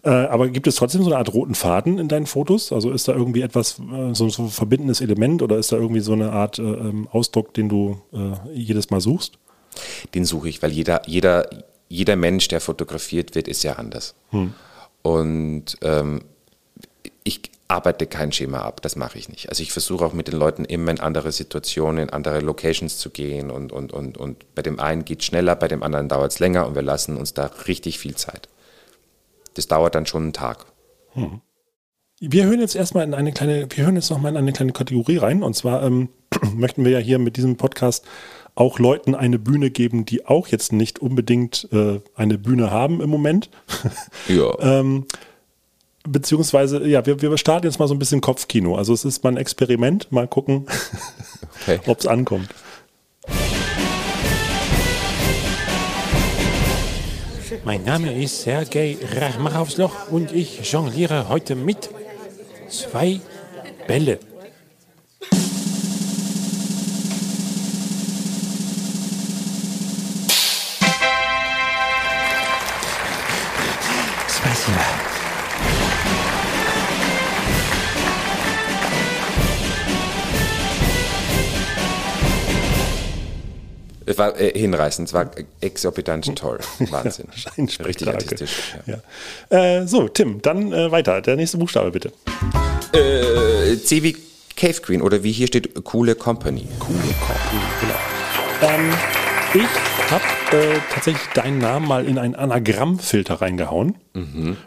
Äh, 0.07 0.11
aber 0.11 0.49
gibt 0.49 0.67
es 0.67 0.77
trotzdem 0.77 1.03
so 1.03 1.11
eine 1.11 1.19
Art 1.19 1.35
roten 1.35 1.55
Faden 1.55 1.99
in 1.99 2.09
deinen 2.09 2.27
Fotos? 2.27 2.73
Also 2.73 2.91
ist 2.93 3.09
da 3.09 3.13
irgendwie 3.13 3.43
etwas, 3.43 3.79
äh, 3.81 4.15
so, 4.15 4.29
so 4.29 4.45
ein 4.45 4.49
verbindendes 4.49 5.01
Element 5.01 5.43
oder 5.43 5.59
ist 5.59 5.73
da 5.73 5.77
irgendwie 5.77 6.01
so 6.01 6.13
eine 6.13 6.33
Art 6.33 6.59
äh, 6.59 6.63
ähm, 6.63 7.09
Ausdruck, 7.11 7.53
den 7.53 7.69
du 7.69 8.01
jedes 8.55 8.91
Mal 8.91 9.01
suchst? 9.01 9.39
den 10.15 10.25
suche 10.25 10.49
ich, 10.49 10.63
weil 10.63 10.73
jeder, 10.73 11.03
jeder, 11.07 11.49
jeder 11.89 12.17
Mensch, 12.17 12.49
der 12.49 12.61
fotografiert 12.61 13.35
wird, 13.35 13.49
ist 13.49 13.63
ja 13.63 13.75
anders. 13.75 14.15
Und 15.03 15.77
ähm, 15.83 16.23
ich 17.25 17.43
arbeite 17.69 18.07
kein 18.07 18.33
Schema 18.33 18.61
ab, 18.61 18.81
das 18.83 18.97
mache 18.97 19.19
ich 19.19 19.29
nicht. 19.29 19.49
Also 19.49 19.63
ich 19.63 19.73
versuche 19.73 20.05
auch 20.05 20.13
mit 20.13 20.29
den 20.29 20.39
Leuten 20.39 20.65
immer 20.65 20.93
in 20.93 21.01
andere 21.01 21.33
Situationen, 21.33 22.05
in 22.05 22.11
andere 22.11 22.41
Locations 22.41 22.97
zu 22.99 23.11
gehen 23.11 23.51
und, 23.51 23.73
und, 23.73 23.93
und, 23.93 24.17
und 24.19 24.55
bei 24.55 24.63
dem 24.63 24.79
einen 24.79 25.05
geht 25.05 25.21
es 25.21 25.27
schneller, 25.27 25.57
bei 25.57 25.69
dem 25.69 25.83
anderen 25.83 26.09
dauert 26.09 26.33
es 26.33 26.39
länger 26.39 26.67
und 26.67 26.75
wir 26.77 26.83
lassen 26.83 27.17
uns 27.17 27.35
da 27.35 27.47
richtig 27.67 27.99
viel 27.99 28.15
Zeit. 28.15 28.49
Das 29.57 29.67
dauert 29.69 29.95
dann 29.95 30.07
schon 30.07 30.23
einen 30.25 30.33
Tag. 30.33 30.67
Wir 32.21 32.45
hören 32.45 32.61
jetzt 32.61 32.77
erstmal 32.77 33.05
in 33.05 33.15
eine 33.15 33.33
kleine, 33.33 33.67
wir 33.71 33.85
hören 33.85 33.97
jetzt 33.97 34.11
nochmal 34.11 34.33
in 34.33 34.37
eine 34.39 34.53
kleine 34.53 34.73
Kategorie 34.73 35.17
rein. 35.17 35.43
Und 35.43 35.55
zwar 35.57 35.83
ähm, 35.83 36.11
möchten 36.55 36.85
wir 36.85 36.93
ja 36.93 36.99
hier 36.99 37.19
mit 37.19 37.37
diesem 37.37 37.57
Podcast 37.57 38.05
auch 38.55 38.79
Leuten 38.79 39.15
eine 39.15 39.39
Bühne 39.39 39.71
geben, 39.71 40.05
die 40.07 40.27
auch 40.27 40.49
jetzt 40.49 40.73
nicht 40.73 40.99
unbedingt 40.99 41.69
äh, 41.73 42.01
eine 42.15 42.39
Bühne 42.39 42.71
haben 42.71 43.01
im 43.01 43.11
Moment. 43.11 43.51
Ja. 44.29 44.59
ähm, 44.61 45.07
beziehungsweise, 46.09 46.87
ja, 46.87 47.05
wir, 47.07 47.21
wir 47.21 47.37
starten 47.39 47.67
jetzt 47.67 47.79
mal 47.79 47.89
so 47.89 47.95
ein 47.95 47.99
bisschen 47.99 48.21
Kopfkino. 48.21 48.77
Also 48.77 48.93
es 48.93 49.05
ist 49.05 49.25
mal 49.25 49.31
ein 49.31 49.37
Experiment, 49.37 50.11
mal 50.13 50.27
gucken, 50.29 50.67
Okay. 51.63 51.81
ob 51.87 52.01
es 52.01 52.07
ankommt. 52.07 52.49
Mein 57.65 57.85
Name 57.85 58.23
ist 58.23 58.43
Sergei 58.43 58.97
Rachmachowsloch 59.19 60.11
und 60.11 60.33
ich 60.33 60.71
jongliere 60.71 61.29
heute 61.29 61.55
mit 61.55 61.91
zwei 62.69 63.21
Bälle. 63.87 64.19
Es 84.09 84.19
war 84.19 84.39
äh, 84.41 84.57
hinreißend, 84.57 85.09
es 85.09 85.15
war 85.15 85.31
exorbitant 85.61 86.39
toll. 86.39 86.59
Wahnsinn. 86.91 87.27
Ein 87.57 87.69
Richtig 87.85 88.07
artistisch. 88.07 88.75
Ja. 88.87 88.99
Ja. 89.51 89.81
Äh, 89.81 89.87
so, 89.89 90.07
Tim, 90.09 90.41
dann 90.43 90.73
äh, 90.73 90.93
weiter. 90.93 91.21
Der 91.21 91.35
nächste 91.35 91.59
Buchstabe 91.59 91.91
bitte. 91.91 92.13
Äh, 92.93 93.77
C 93.79 94.05
wie 94.05 94.17
Cave 94.57 94.81
Queen 94.81 95.03
oder 95.03 95.25
wie 95.25 95.33
hier 95.33 95.49
steht, 95.49 95.85
coole 95.85 96.15
Company. 96.15 96.69
Coole 96.79 96.99
Company, 96.99 97.63
genau. 97.81 98.73
Ähm, 98.75 98.93
ich 99.55 100.11
habe 100.11 100.57
äh, 100.57 100.79
tatsächlich 100.95 101.27
deinen 101.35 101.59
Namen 101.59 101.89
mal 101.89 102.07
in 102.07 102.19
einen 102.19 102.37
Anagrammfilter 102.37 103.43
reingehauen. 103.43 103.97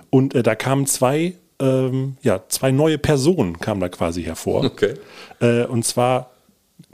Und 0.10 0.36
äh, 0.36 0.44
da 0.44 0.56
kamen 0.56 0.86
zwei, 0.86 1.34
ähm, 1.60 2.18
ja, 2.22 2.42
zwei 2.50 2.72
neue 2.72 2.98
Personen 2.98 3.60
kamen 3.60 3.80
da 3.80 3.90
quasi 3.90 4.24
hervor. 4.24 4.66
Okay. 4.66 4.96
Äh, 5.40 5.64
und 5.64 5.86
zwar 5.86 6.32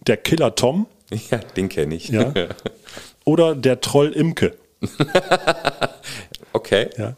der 0.07 0.17
Killer 0.17 0.55
Tom 0.55 0.85
Ja, 1.31 1.37
den 1.37 1.69
kenne 1.69 1.95
ich. 1.95 2.09
Ja. 2.09 2.33
oder 3.25 3.55
der 3.55 3.81
Troll 3.81 4.11
Imke. 4.11 4.55
okay. 6.53 6.89
Ja. 6.97 7.15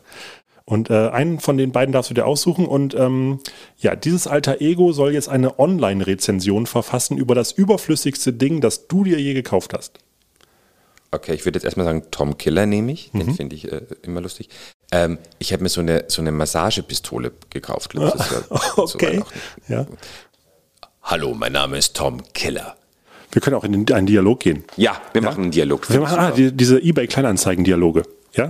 Und 0.65 0.89
äh, 0.89 1.08
einen 1.10 1.39
von 1.39 1.58
den 1.58 1.71
beiden 1.71 1.93
darfst 1.93 2.10
du 2.10 2.13
dir 2.13 2.26
aussuchen. 2.26 2.65
Und 2.65 2.93
ähm, 2.95 3.39
ja, 3.78 3.95
dieses 3.95 4.28
alter 4.28 4.60
Ego 4.60 4.91
soll 4.91 5.13
jetzt 5.13 5.30
eine 5.30 5.60
Online-Rezension 5.60 6.65
verfassen 6.65 7.17
über 7.17 7.36
das 7.36 7.54
überflüssigste 7.54 8.34
Ding, 8.34 8.60
das 8.60 8.88
du 8.88 9.06
dir 9.06 9.19
je 9.19 9.34
gekauft 9.34 9.73
hast. 9.73 10.00
Okay, 11.12 11.34
ich 11.34 11.45
würde 11.45 11.56
jetzt 11.58 11.63
erstmal 11.63 11.86
sagen, 11.86 12.04
Tom 12.12 12.38
Killer 12.38 12.65
nehme 12.65 12.91
ich. 12.91 13.12
Den 13.12 13.34
finde 13.34 13.56
ich 13.56 13.71
äh, 13.71 13.82
immer 14.02 14.19
lustig. 14.19 14.50
Ähm, 14.91 15.19
ich 15.39 15.54
habe 15.54 15.63
mir 15.63 15.69
so 15.69 15.80
eine, 15.80 16.04
so 16.10 16.21
eine 16.21 16.34
Massagepistole 16.34 17.32
gekauft. 17.50 17.91
glaub 17.91 18.13
Okay. 18.76 19.21
auch- 19.21 19.32
Ja. 19.69 19.86
Hallo, 21.02 21.34
mein 21.34 21.54
Name 21.54 21.78
ist 21.78 21.95
Tom 21.95 22.21
Killer. 22.34 22.76
Wir 23.32 23.42
können 23.42 23.56
auch 23.56 23.63
in 23.63 23.92
einen 23.92 24.06
Dialog 24.06 24.40
gehen. 24.40 24.63
Ja, 24.78 25.02
wir 25.13 25.22
machen 25.22 25.44
einen 25.44 25.52
Dialog. 25.52 25.90
Wir 25.90 26.00
machen 26.00 26.20
ah, 26.20 26.32
die, 26.32 26.52
diese 26.52 26.80
eBay-Kleinanzeigen-Dialoge. 26.80 28.04
Ja? 28.34 28.50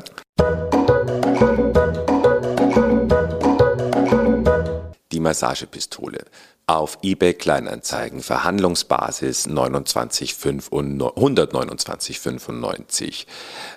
Die 5.12 5.20
Massagepistole. 5.20 6.20
Auf 6.70 6.98
eBay 7.02 7.34
Kleinanzeigen, 7.34 8.22
Verhandlungsbasis 8.22 9.48
29,5 9.48 10.68
und 10.70 10.98
no- 10.98 11.14
129,95 11.16 13.26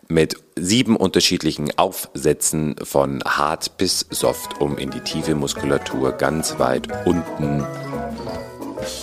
mit 0.08 0.34
sieben 0.56 0.96
unterschiedlichen 0.96 1.70
Aufsätzen 1.78 2.74
von 2.82 3.22
hart 3.24 3.76
bis 3.78 4.06
soft, 4.10 4.60
um 4.60 4.76
in 4.76 4.90
die 4.90 4.98
tiefe 5.00 5.36
Muskulatur 5.36 6.10
ganz 6.12 6.58
weit 6.58 6.88
unten 7.06 7.64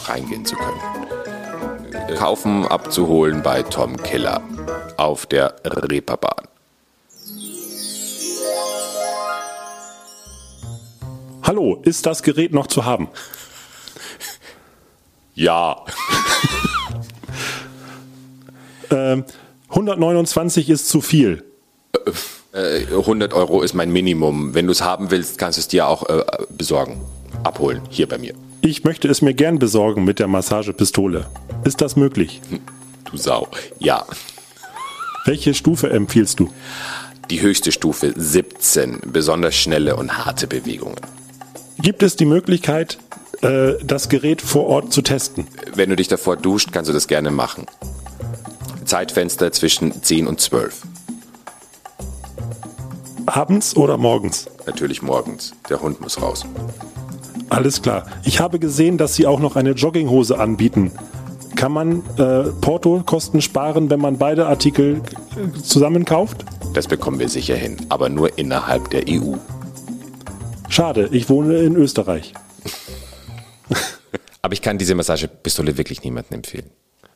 reingehen 0.06 0.44
zu 0.44 0.58
können. 0.58 0.82
Kaufen, 2.16 2.66
abzuholen 2.66 3.44
bei 3.44 3.64
Tom 3.64 3.98
Killer 3.98 4.42
auf 4.98 5.26
der 5.26 5.56
Reeperbahn. 5.66 6.48
Hallo, 11.44 11.82
ist 11.84 12.06
das 12.06 12.24
Gerät 12.24 12.54
noch 12.54 12.68
zu 12.68 12.86
haben? 12.86 13.10
Ja, 15.36 15.86
Ähm, 18.92 19.26
129 19.70 20.70
ist 20.70 20.90
zu 20.90 21.02
viel. 21.02 21.44
100 22.54 23.34
Euro 23.34 23.62
ist 23.62 23.74
mein 23.74 23.92
Minimum. 23.92 24.54
Wenn 24.54 24.66
du 24.66 24.72
es 24.72 24.82
haben 24.82 25.12
willst, 25.12 25.38
kannst 25.38 25.58
du 25.58 25.62
es 25.62 25.68
dir 25.68 25.88
auch 25.88 26.08
äh, 26.10 26.24
besorgen. 26.50 27.02
Abholen, 27.44 27.82
hier 27.90 28.08
bei 28.08 28.18
mir. 28.18 28.34
Ich 28.62 28.84
möchte 28.84 29.08
es 29.08 29.22
mir 29.22 29.34
gern 29.34 29.60
besorgen 29.60 30.04
mit 30.06 30.20
der 30.20 30.28
Massagepistole. 30.28 31.28
Ist 31.68 31.82
das 31.82 31.98
möglich? 31.98 32.40
Du 33.12 33.18
Sau. 33.18 33.50
Ja. 33.78 34.06
Welche 35.26 35.54
Stufe 35.54 35.90
empfiehlst 35.90 36.40
du? 36.40 36.50
Die 37.30 37.42
höchste 37.42 37.74
Stufe 37.74 38.14
17. 38.16 39.02
Besonders 39.08 39.54
schnelle 39.54 39.98
und 39.98 40.18
harte 40.18 40.48
Bewegungen. 40.48 40.96
Gibt 41.78 42.04
es 42.04 42.16
die 42.16 42.24
Möglichkeit, 42.24 43.00
äh, 43.42 43.74
das 43.84 44.08
Gerät 44.08 44.42
vor 44.42 44.68
Ort 44.68 44.94
zu 44.94 45.02
testen? 45.02 45.46
Wenn 45.76 45.90
du 45.90 45.98
dich 45.98 46.08
davor 46.08 46.38
duscht, 46.38 46.70
kannst 46.72 46.88
du 46.88 46.94
das 46.94 47.10
gerne 47.10 47.32
machen. 47.32 47.66
Zeitfenster 48.86 49.52
zwischen 49.52 50.02
10 50.02 50.26
und 50.26 50.40
12. 50.40 50.84
Abends 53.26 53.76
oder 53.76 53.98
morgens? 53.98 54.48
Natürlich 54.66 55.02
morgens. 55.02 55.52
Der 55.70 55.82
Hund 55.82 56.00
muss 56.00 56.22
raus. 56.22 56.46
Alles 57.50 57.82
klar. 57.82 58.06
Ich 58.24 58.40
habe 58.40 58.58
gesehen, 58.58 58.98
dass 58.98 59.16
Sie 59.16 59.28
auch 59.28 59.40
noch 59.40 59.58
eine 59.58 59.72
Jogginghose 59.72 60.40
anbieten. 60.40 60.92
Kann 61.56 61.72
man 61.72 62.04
äh, 62.18 62.52
Portokosten 62.62 63.42
sparen, 63.42 63.90
wenn 63.90 64.00
man 64.00 64.18
beide 64.18 64.48
Artikel 64.48 65.02
äh, 65.36 65.60
zusammen 65.60 66.06
kauft? 66.06 66.46
Das 66.74 66.88
bekommen 66.88 67.20
wir 67.20 67.30
sicher 67.30 67.56
hin, 67.56 67.78
aber 67.90 68.10
nur 68.10 68.38
innerhalb 68.38 68.90
der 68.92 69.06
EU. 69.08 69.36
Schade, 70.70 71.10
ich 71.12 71.30
wohne 71.30 71.58
in 71.60 71.76
Österreich. 71.76 72.34
Aber 74.42 74.54
ich 74.54 74.62
kann 74.62 74.78
diese 74.78 74.96
Massagepistole 74.96 75.78
wirklich 75.78 76.04
niemandem 76.04 76.36
empfehlen. 76.36 76.70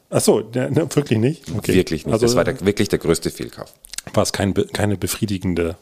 Ach 0.09 0.19
so, 0.19 0.39
ne, 0.39 0.69
wirklich 0.95 1.19
nicht? 1.19 1.49
Okay. 1.55 1.75
Wirklich 1.75 2.05
nicht. 2.05 2.13
Also 2.13 2.25
das 2.25 2.35
war 2.35 2.43
der, 2.43 2.59
wirklich 2.65 2.89
der 2.89 2.99
größte 2.99 3.29
Fehlkauf. 3.29 3.73
war 4.13 4.23
es 4.23 4.33
kein, 4.33 4.53
keine 4.53 4.97
befriedigende. 4.97 5.77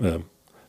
Äh, 0.00 0.18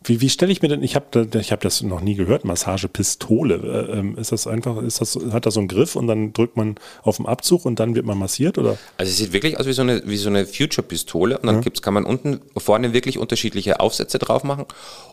wie 0.06 0.22
wie 0.22 0.30
stelle 0.30 0.52
ich 0.52 0.62
mir 0.62 0.68
denn? 0.68 0.84
Ich 0.84 0.96
habe 0.96 1.28
ich 1.40 1.52
habe 1.52 1.62
das 1.62 1.82
noch 1.82 2.02
nie 2.02 2.16
gehört. 2.16 2.46
Massagepistole. 2.46 3.56
Äh, 3.90 4.00
ähm, 4.00 4.18
ist 4.18 4.32
das 4.32 4.48
einfach? 4.48 4.82
Ist 4.82 5.02
das 5.02 5.18
hat 5.32 5.46
das 5.46 5.54
so 5.54 5.60
einen 5.60 5.68
Griff 5.68 5.96
und 5.96 6.08
dann 6.08 6.34
drückt 6.34 6.58
man 6.58 6.76
auf 7.04 7.18
den 7.18 7.26
Abzug 7.26 7.66
und 7.66 7.80
dann 7.80 7.96
wird 7.96 8.06
man 8.06 8.18
massiert 8.18 8.58
oder? 8.58 8.78
Also 8.98 9.10
es 9.10 9.18
sieht 9.18 9.34
wirklich 9.34 9.60
aus 9.60 9.66
wie 9.66 9.74
so 9.74 9.82
eine, 9.82 10.04
wie 10.06 10.18
so 10.18 10.30
eine 10.30 10.46
Future-Pistole 10.46 11.38
und 11.38 11.48
dann 11.48 11.62
gibt's, 11.62 11.82
kann 11.82 11.94
man 11.94 12.06
unten 12.06 12.40
vorne 12.58 12.94
wirklich 12.94 13.18
unterschiedliche 13.18 13.80
Aufsätze 13.80 14.20
drauf 14.20 14.44
machen 14.44 14.66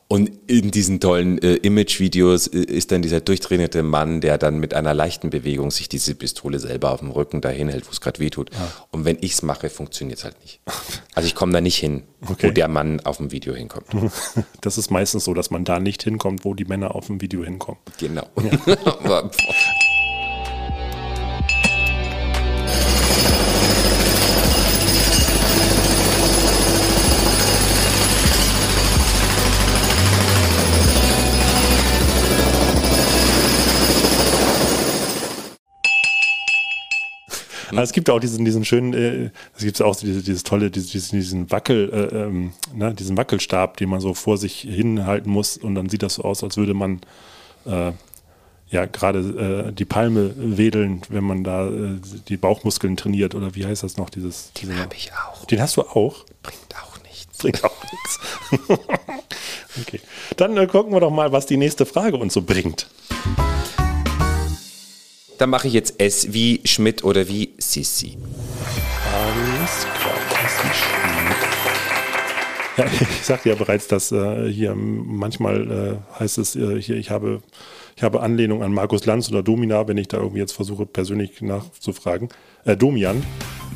und 0.09 0.31
in 0.49 0.73
diesen 0.73 0.99
tollen 0.99 1.39
äh, 1.41 1.55
Image-Videos 1.55 2.49
äh, 2.49 2.59
ist 2.63 2.91
dann 2.91 3.01
dieser 3.01 3.21
durchtrainierte 3.21 3.85
Mann, 3.85 4.21
der 4.21 4.39
dann 4.39 4.59
mit 4.59 4.75
einer 4.75 4.93
leichten 4.93 5.31
Bewegung 5.31 5.71
sich 5.71 5.89
diese 5.89 6.17
Pistole 6.17 6.59
selber 6.59 6.91
auf 6.91 6.99
dem 6.99 7.13
Rücken 7.13 7.41
dahin 7.41 7.69
hält, 7.69 7.87
wo 7.87 7.93
es 7.93 8.01
gerade 8.01 8.19
weh 8.19 8.31
tut. 8.31 8.51
Und 8.91 9.05
wenn 9.05 9.19
ich's 9.21 9.43
mache, 9.43 9.71
funktioniert's 9.71 10.25
halt 10.25 10.41
nicht. 10.41 10.61
Also 11.15 11.27
ich 11.29 11.37
komme 11.37 11.53
da 11.53 11.61
nicht 11.61 11.77
hin, 11.77 12.03
Okay. 12.29 12.49
wo 12.49 12.51
der 12.53 12.69
Mann 12.69 13.01
auf 13.01 13.17
dem 13.17 13.31
Video 13.31 13.55
hinkommt. 13.55 13.87
Das 14.61 14.77
ist 14.77 14.80
meistens 14.89 15.25
so, 15.25 15.35
dass 15.35 15.51
man 15.51 15.65
da 15.65 15.79
nicht 15.79 16.03
hinkommt, 16.03 16.47
wo 16.47 16.55
die 16.55 16.65
Männer 16.65 16.95
auf 16.95 17.09
dem 17.09 17.21
Video 17.21 17.45
hinkommen. 17.45 17.81
Genau. 17.99 18.27
Aber, 18.87 19.31
Aber 37.81 37.85
es 37.85 37.93
gibt 37.93 38.11
auch 38.11 38.21
diesen, 38.21 38.45
diesen 38.45 38.63
schönen, 38.67 38.93
äh, 38.93 39.31
es 39.57 39.65
gibt 39.65 39.81
auch 39.81 39.97
diese, 39.97 40.23
dieses 40.23 40.43
tolle, 40.43 40.71
diesen, 40.71 41.19
diesen 41.19 41.51
Wackel, 41.51 41.91
äh, 41.91 42.15
ähm, 42.15 42.53
ne, 42.75 42.93
diesen 42.93 43.17
Wackelstab, 43.17 43.79
den 43.79 43.89
man 43.89 44.01
so 44.01 44.13
vor 44.13 44.37
sich 44.37 44.61
hinhalten 44.61 45.33
muss 45.33 45.57
und 45.57 45.77
dann 45.77 45.89
sieht 45.89 46.03
das 46.03 46.17
so 46.17 46.25
aus, 46.25 46.45
als 46.45 46.59
würde 46.59 46.75
man 46.75 47.01
äh, 47.65 47.93
ja 48.69 48.85
gerade 48.85 49.71
äh, 49.71 49.73
die 49.73 49.87
Palme 49.87 50.35
wedeln, 50.37 51.01
wenn 51.09 51.25
man 51.25 51.43
da 51.43 51.69
äh, 51.69 51.99
die 52.29 52.37
Bauchmuskeln 52.37 52.99
trainiert 52.99 53.35
oder 53.35 53.55
wie 53.55 53.65
heißt 53.65 53.83
das 53.83 53.97
noch, 53.97 54.11
dieses, 54.11 54.53
den 54.53 54.79
habe 54.79 54.95
ich 54.95 55.11
auch. 55.15 55.47
den 55.47 55.63
hast 55.63 55.79
du 55.79 55.81
auch? 55.81 56.27
Bringt 56.43 56.77
auch 56.83 57.03
nichts. 57.05 57.39
Bringt 57.39 57.65
auch 57.65 57.83
nichts. 57.91 58.21
okay. 59.81 60.01
Dann 60.37 60.55
äh, 60.59 60.67
gucken 60.67 60.93
wir 60.93 61.01
doch 61.01 61.11
mal, 61.11 61.33
was 61.33 61.47
die 61.47 61.57
nächste 61.57 61.87
Frage 61.87 62.19
uns 62.19 62.35
so 62.35 62.43
bringt. 62.43 62.91
Dann 65.41 65.49
mache 65.49 65.69
ich 65.69 65.73
jetzt 65.73 65.99
S 65.99 66.35
wie 66.35 66.61
Schmidt 66.67 67.03
oder 67.03 67.27
wie 67.27 67.55
Sissi. 67.57 68.19
Alles 69.11 69.87
klar. 69.99 70.15
das 70.29 70.53
ist. 70.71 70.85
Ja, 72.77 72.85
ich 73.01 73.25
sagte 73.25 73.49
ja 73.49 73.55
bereits, 73.55 73.89
dass 73.89 74.13
äh, 74.13 74.53
hier 74.53 74.75
manchmal 74.75 75.71
äh, 75.71 76.21
heißt 76.21 76.37
es 76.37 76.57
äh, 76.57 76.81
hier, 76.83 76.97
ich 76.97 77.11
habe, 77.11 77.41
ich 77.97 78.03
habe 78.03 78.21
Anlehnung 78.21 78.63
an 78.63 78.75
Markus 78.75 79.07
Lanz 79.07 79.31
oder 79.31 79.43
Domina, 79.43 79.89
wenn 79.89 79.97
ich 79.97 80.09
da 80.09 80.19
irgendwie 80.19 80.41
jetzt 80.41 80.53
versuche, 80.53 80.85
persönlich 80.85 81.41
nachzufragen. 81.41 82.29
Äh, 82.67 82.77
Domian. 82.77 83.23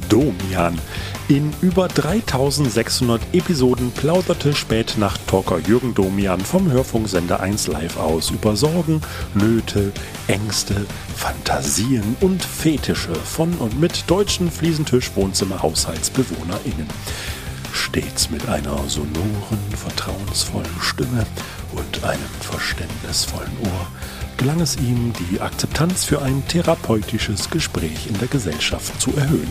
Domian. 0.08 0.78
In 1.28 1.52
über 1.62 1.88
3600 1.88 3.22
Episoden 3.32 3.90
plauderte 3.92 4.54
Spätnacht-Talker 4.54 5.58
Jürgen 5.58 5.94
Domian 5.94 6.40
vom 6.40 6.70
Hörfunksender 6.70 7.40
1 7.40 7.68
Live 7.68 7.96
aus 7.96 8.28
über 8.30 8.56
Sorgen, 8.56 9.00
Nöte, 9.34 9.92
Ängste, 10.26 10.84
Fantasien 11.16 12.16
und 12.20 12.44
Fetische 12.44 13.14
von 13.14 13.54
und 13.54 13.80
mit 13.80 14.10
deutschen 14.10 14.50
Fliesentisch-Wohnzimmer-HaushaltsbewohnerInnen. 14.50 16.88
Stets 17.72 18.28
mit 18.30 18.48
einer 18.48 18.76
sonoren, 18.88 19.60
vertrauensvollen 19.76 20.80
Stimme 20.80 21.24
und 21.72 22.04
einem 22.04 22.20
verständnisvollen 22.40 23.52
Ohr 23.64 23.86
gelang 24.36 24.60
es 24.60 24.76
ihm, 24.76 25.12
die 25.30 25.40
Akzeptanz 25.40 26.04
für 26.04 26.22
ein 26.22 26.46
therapeutisches 26.48 27.50
Gespräch 27.50 28.06
in 28.08 28.18
der 28.18 28.28
Gesellschaft 28.28 29.00
zu 29.00 29.10
erhöhen. 29.16 29.50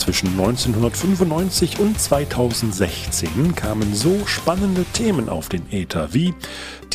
Zwischen 0.00 0.28
1995 0.30 1.78
und 1.78 2.00
2016 2.00 3.54
kamen 3.54 3.94
so 3.94 4.24
spannende 4.26 4.84
Themen 4.94 5.28
auf 5.28 5.50
den 5.50 5.70
Äther 5.70 6.14
wie 6.14 6.32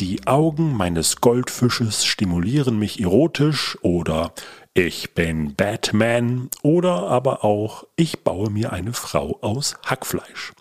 Die 0.00 0.26
Augen 0.26 0.74
meines 0.76 1.20
Goldfisches 1.20 2.04
stimulieren 2.04 2.80
mich 2.80 3.00
erotisch 3.00 3.78
oder 3.82 4.32
Ich 4.74 5.14
bin 5.14 5.54
Batman 5.54 6.50
oder 6.62 7.06
aber 7.06 7.44
auch 7.44 7.84
Ich 7.94 8.24
baue 8.24 8.50
mir 8.50 8.72
eine 8.72 8.92
Frau 8.92 9.38
aus 9.40 9.76
Hackfleisch. 9.86 10.52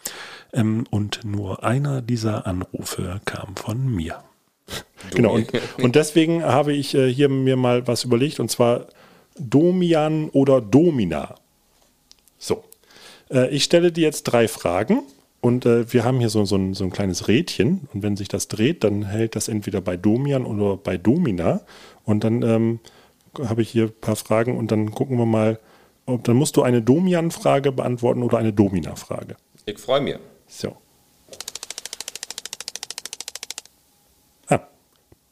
Ähm, 0.54 0.86
und 0.91 1.25
nur 1.25 1.63
einer 1.63 2.04
dieser 2.04 2.45
Anrufe 2.45 3.21
kam 3.25 3.56
von 3.56 3.88
mir. 3.88 4.23
Genau, 5.12 5.34
und, 5.34 5.51
und 5.82 5.95
deswegen 5.95 6.43
habe 6.43 6.73
ich 6.73 6.95
äh, 6.95 7.12
hier 7.12 7.30
mir 7.30 7.56
mal 7.56 7.88
was 7.88 8.04
überlegt, 8.04 8.39
und 8.39 8.49
zwar 8.49 8.88
Domian 9.38 10.30
oder 10.30 10.62
Domina. 10.62 11.36
So, 12.38 12.63
äh, 13.32 13.49
ich 13.49 13.63
stelle 13.63 13.91
dir 13.91 14.04
jetzt 14.04 14.23
drei 14.23 14.47
Fragen 14.47 15.04
und 15.41 15.65
äh, 15.65 15.91
wir 15.93 16.04
haben 16.04 16.19
hier 16.19 16.30
so, 16.30 16.45
so, 16.45 16.56
ein, 16.56 16.73
so 16.73 16.84
ein 16.84 16.91
kleines 16.91 17.28
Rädchen 17.28 17.88
und 17.93 18.04
wenn 18.04 18.17
sich 18.17 18.28
das 18.28 18.47
dreht, 18.47 18.84
dann 18.84 19.06
hält 19.06 19.36
das 19.36 19.47
entweder 19.47 19.82
bei 19.82 19.97
Domian 19.97 20.45
oder 20.45 20.78
bei 20.78 20.97
Domina 20.97 21.62
und 22.04 22.23
dann 22.23 22.41
ähm, 22.41 22.80
habe 23.43 23.62
ich 23.62 23.69
hier 23.69 23.86
ein 23.86 24.01
paar 24.01 24.15
Fragen 24.15 24.58
und 24.58 24.71
dann 24.71 24.91
gucken 24.91 25.17
wir 25.17 25.25
mal, 25.25 25.60
ob, 26.06 26.23
dann 26.23 26.36
musst 26.36 26.56
du 26.56 26.63
eine 26.63 26.82
Domian-Frage 26.82 27.71
beantworten 27.71 28.23
oder 28.23 28.38
eine 28.38 28.54
Domina-Frage. 28.54 29.36
Ich 29.65 29.80
freue 29.80 30.01
mich. 30.01 30.17
So. 30.47 30.78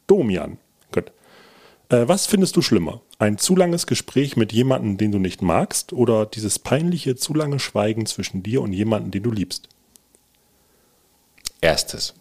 Domian. 0.06 0.58
Gut. 0.92 1.12
Äh, 1.88 2.08
was 2.08 2.26
findest 2.26 2.56
du 2.56 2.62
schlimmer? 2.62 3.00
Ein 3.18 3.38
zu 3.38 3.56
langes 3.56 3.86
Gespräch 3.86 4.36
mit 4.36 4.52
jemandem, 4.52 4.96
den 4.96 5.12
du 5.12 5.18
nicht 5.18 5.42
magst, 5.42 5.92
oder 5.92 6.26
dieses 6.26 6.58
peinliche, 6.58 7.16
zu 7.16 7.34
lange 7.34 7.58
Schweigen 7.58 8.06
zwischen 8.06 8.42
dir 8.42 8.62
und 8.62 8.72
jemandem, 8.72 9.10
den 9.10 9.22
du 9.22 9.30
liebst? 9.30 9.68
Erstes. 11.60 12.14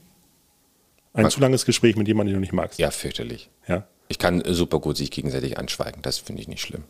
Ein 1.13 1.25
Was? 1.25 1.33
zu 1.33 1.39
langes 1.39 1.65
Gespräch 1.65 1.95
mit 1.95 2.07
jemandem, 2.07 2.33
den 2.33 2.35
du 2.35 2.41
nicht 2.41 2.53
magst. 2.53 2.79
Ja, 2.79 2.91
fürchterlich. 2.91 3.49
ja. 3.67 3.87
Ich 4.09 4.19
kann 4.19 4.43
super 4.45 4.79
gut 4.79 4.97
sich 4.97 5.09
gegenseitig 5.11 5.57
anschweigen. 5.57 6.01
Das 6.01 6.17
finde 6.19 6.41
ich 6.41 6.47
nicht 6.47 6.61
schlimm. 6.61 6.83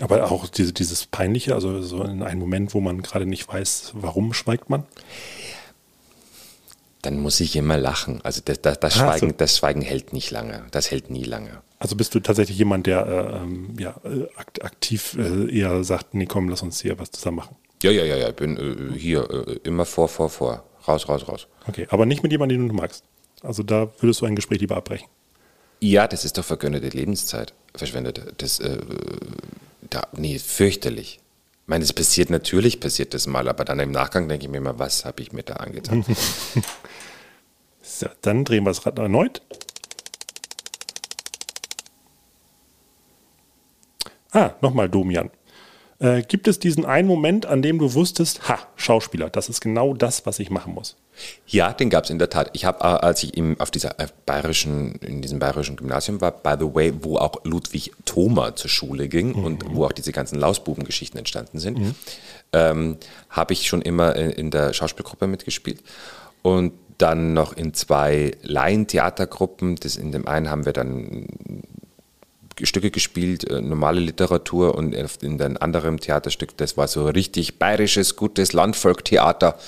Aber 0.00 0.30
auch 0.30 0.46
diese, 0.46 0.72
dieses 0.72 1.06
peinliche, 1.06 1.54
also 1.54 1.82
so 1.82 2.04
in 2.04 2.22
einem 2.22 2.38
Moment, 2.38 2.74
wo 2.74 2.80
man 2.80 3.02
gerade 3.02 3.26
nicht 3.26 3.48
weiß, 3.48 3.92
warum 3.94 4.32
schweigt 4.32 4.70
man. 4.70 4.84
Dann 7.04 7.20
muss 7.20 7.38
ich 7.40 7.54
immer 7.56 7.76
lachen. 7.76 8.20
Also 8.22 8.40
das, 8.44 8.62
das, 8.62 8.80
das, 8.80 8.96
Ah, 8.96 9.10
Schweigen, 9.12 9.30
so. 9.30 9.34
das 9.36 9.58
Schweigen 9.58 9.82
hält 9.82 10.12
nicht 10.12 10.30
lange. 10.30 10.64
Das 10.70 10.90
hält 10.90 11.10
nie 11.10 11.24
lange. 11.24 11.60
Also 11.78 11.96
bist 11.96 12.14
du 12.14 12.20
tatsächlich 12.20 12.56
jemand, 12.56 12.86
der 12.86 13.06
äh, 13.06 13.36
ähm, 13.42 13.76
ja, 13.78 13.94
äh, 14.04 14.26
akt 14.36 14.64
aktiv 14.64 15.16
äh, 15.18 15.54
eher 15.54 15.84
sagt, 15.84 16.14
nee, 16.14 16.24
komm, 16.26 16.48
lass 16.48 16.62
uns 16.62 16.80
hier 16.80 16.98
was 16.98 17.10
zusammen 17.10 17.36
machen. 17.38 17.56
Ja, 17.82 17.90
ja, 17.90 18.04
ja, 18.04 18.16
ja. 18.16 18.28
Ich 18.30 18.36
bin 18.36 18.56
äh, 18.56 18.98
hier 18.98 19.28
äh, 19.30 19.58
immer 19.64 19.84
vor, 19.84 20.08
vor, 20.08 20.30
vor. 20.30 20.64
Raus, 20.88 21.08
raus, 21.08 21.28
raus. 21.28 21.46
Okay, 21.66 21.86
aber 21.90 22.06
nicht 22.06 22.22
mit 22.22 22.32
jemandem, 22.32 22.60
den 22.60 22.68
du 22.68 22.74
magst. 22.74 23.04
Also 23.42 23.62
da 23.62 23.90
würdest 24.00 24.22
du 24.22 24.26
ein 24.26 24.36
Gespräch 24.36 24.60
lieber 24.60 24.76
abbrechen. 24.76 25.08
Ja, 25.80 26.08
das 26.08 26.24
ist 26.24 26.38
doch 26.38 26.44
vergönnete 26.44 26.88
Lebenszeit. 26.88 27.52
Verschwendete. 27.74 28.32
Das, 28.38 28.60
äh, 28.60 28.78
da, 29.90 30.06
nee, 30.16 30.38
fürchterlich. 30.38 31.20
Ich 31.62 31.68
meine, 31.68 31.84
es 31.84 31.92
passiert 31.92 32.30
natürlich, 32.30 32.80
passiert 32.80 33.12
das 33.14 33.26
mal, 33.26 33.48
aber 33.48 33.64
dann 33.64 33.80
im 33.80 33.90
Nachgang 33.90 34.28
denke 34.28 34.44
ich 34.44 34.50
mir 34.50 34.58
immer, 34.58 34.78
was 34.78 35.04
habe 35.04 35.22
ich 35.22 35.32
mir 35.32 35.42
da 35.42 35.54
angetan? 35.54 36.04
So, 37.94 38.08
dann 38.22 38.44
drehen 38.44 38.64
wir 38.64 38.70
das 38.70 38.84
Rad 38.86 38.98
erneut. 38.98 39.40
Ah, 44.32 44.50
nochmal 44.60 44.88
Domian. 44.88 45.30
Äh, 46.00 46.22
gibt 46.22 46.48
es 46.48 46.58
diesen 46.58 46.84
einen 46.84 47.06
Moment, 47.06 47.46
an 47.46 47.62
dem 47.62 47.78
du 47.78 47.94
wusstest, 47.94 48.48
ha, 48.48 48.58
Schauspieler, 48.74 49.30
das 49.30 49.48
ist 49.48 49.60
genau 49.60 49.94
das, 49.94 50.26
was 50.26 50.40
ich 50.40 50.50
machen 50.50 50.74
muss? 50.74 50.96
Ja, 51.46 51.72
den 51.72 51.88
gab 51.88 52.02
es 52.02 52.10
in 52.10 52.18
der 52.18 52.30
Tat. 52.30 52.50
Ich 52.52 52.64
habe, 52.64 52.80
äh, 52.80 53.06
als 53.06 53.22
ich 53.22 53.36
im, 53.36 53.60
auf 53.60 53.70
dieser 53.70 54.00
äh, 54.00 54.08
bayerischen, 54.26 54.96
in 54.96 55.22
diesem 55.22 55.38
bayerischen 55.38 55.76
Gymnasium 55.76 56.20
war, 56.20 56.32
by 56.32 56.56
the 56.58 56.74
way, 56.74 56.92
wo 57.00 57.18
auch 57.18 57.44
Ludwig 57.44 57.92
Thoma 58.04 58.56
zur 58.56 58.70
Schule 58.70 59.06
ging 59.06 59.38
mhm. 59.38 59.44
und 59.44 59.64
wo 59.72 59.84
auch 59.84 59.92
diese 59.92 60.10
ganzen 60.10 60.40
Lausbuben-Geschichten 60.40 61.16
entstanden 61.16 61.60
sind, 61.60 61.78
mhm. 61.78 61.94
ähm, 62.52 62.96
habe 63.30 63.52
ich 63.52 63.68
schon 63.68 63.82
immer 63.82 64.16
in, 64.16 64.30
in 64.30 64.50
der 64.50 64.72
Schauspielgruppe 64.72 65.28
mitgespielt. 65.28 65.80
Und 66.42 66.72
dann 66.98 67.34
noch 67.34 67.52
in 67.52 67.74
zwei 67.74 68.32
Laientheatergruppen. 68.42 69.76
Das 69.76 69.96
in 69.96 70.12
dem 70.12 70.28
einen 70.28 70.50
haben 70.50 70.64
wir 70.64 70.72
dann 70.72 71.26
Stücke 72.62 72.90
gespielt, 72.90 73.48
äh, 73.50 73.60
normale 73.60 74.00
Literatur 74.00 74.74
und 74.76 74.94
in 74.94 75.38
dem 75.38 75.56
anderen 75.60 75.98
Theaterstück, 75.98 76.56
das 76.56 76.76
war 76.76 76.86
so 76.86 77.06
richtig 77.06 77.58
bayerisches, 77.58 78.16
gutes 78.16 78.52
Landvolktheater. 78.52 79.58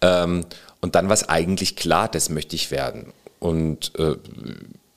Ähm, 0.00 0.44
und 0.80 0.94
dann 0.94 1.06
war 1.06 1.14
es 1.14 1.28
eigentlich 1.28 1.76
klar, 1.76 2.08
das 2.08 2.28
möchte 2.28 2.56
ich 2.56 2.70
werden. 2.70 3.12
Und 3.38 3.92
äh, 3.98 4.16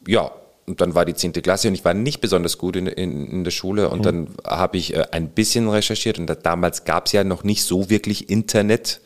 ja, 0.07 0.31
und 0.65 0.81
dann 0.81 0.93
war 0.93 1.05
die 1.05 1.15
10. 1.15 1.33
Klasse 1.33 1.67
und 1.67 1.73
ich 1.73 1.83
war 1.83 1.93
nicht 1.93 2.21
besonders 2.21 2.57
gut 2.57 2.75
in, 2.75 2.85
in, 2.87 3.27
in 3.27 3.43
der 3.43 3.51
Schule 3.51 3.89
und 3.89 3.99
mhm. 3.99 4.03
dann 4.03 4.27
habe 4.45 4.77
ich 4.77 4.95
äh, 4.95 5.03
ein 5.11 5.29
bisschen 5.29 5.67
recherchiert 5.67 6.19
und 6.19 6.27
da, 6.27 6.35
damals 6.35 6.83
gab 6.83 7.07
es 7.07 7.11
ja 7.11 7.23
noch 7.23 7.43
nicht 7.43 7.63
so 7.63 7.89
wirklich 7.89 8.29
Internet, 8.29 9.01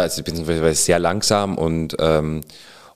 also 0.00 0.22
beziehungsweise 0.22 0.74
sehr 0.74 0.98
langsam 0.98 1.58
und 1.58 1.96
ähm, 1.98 2.42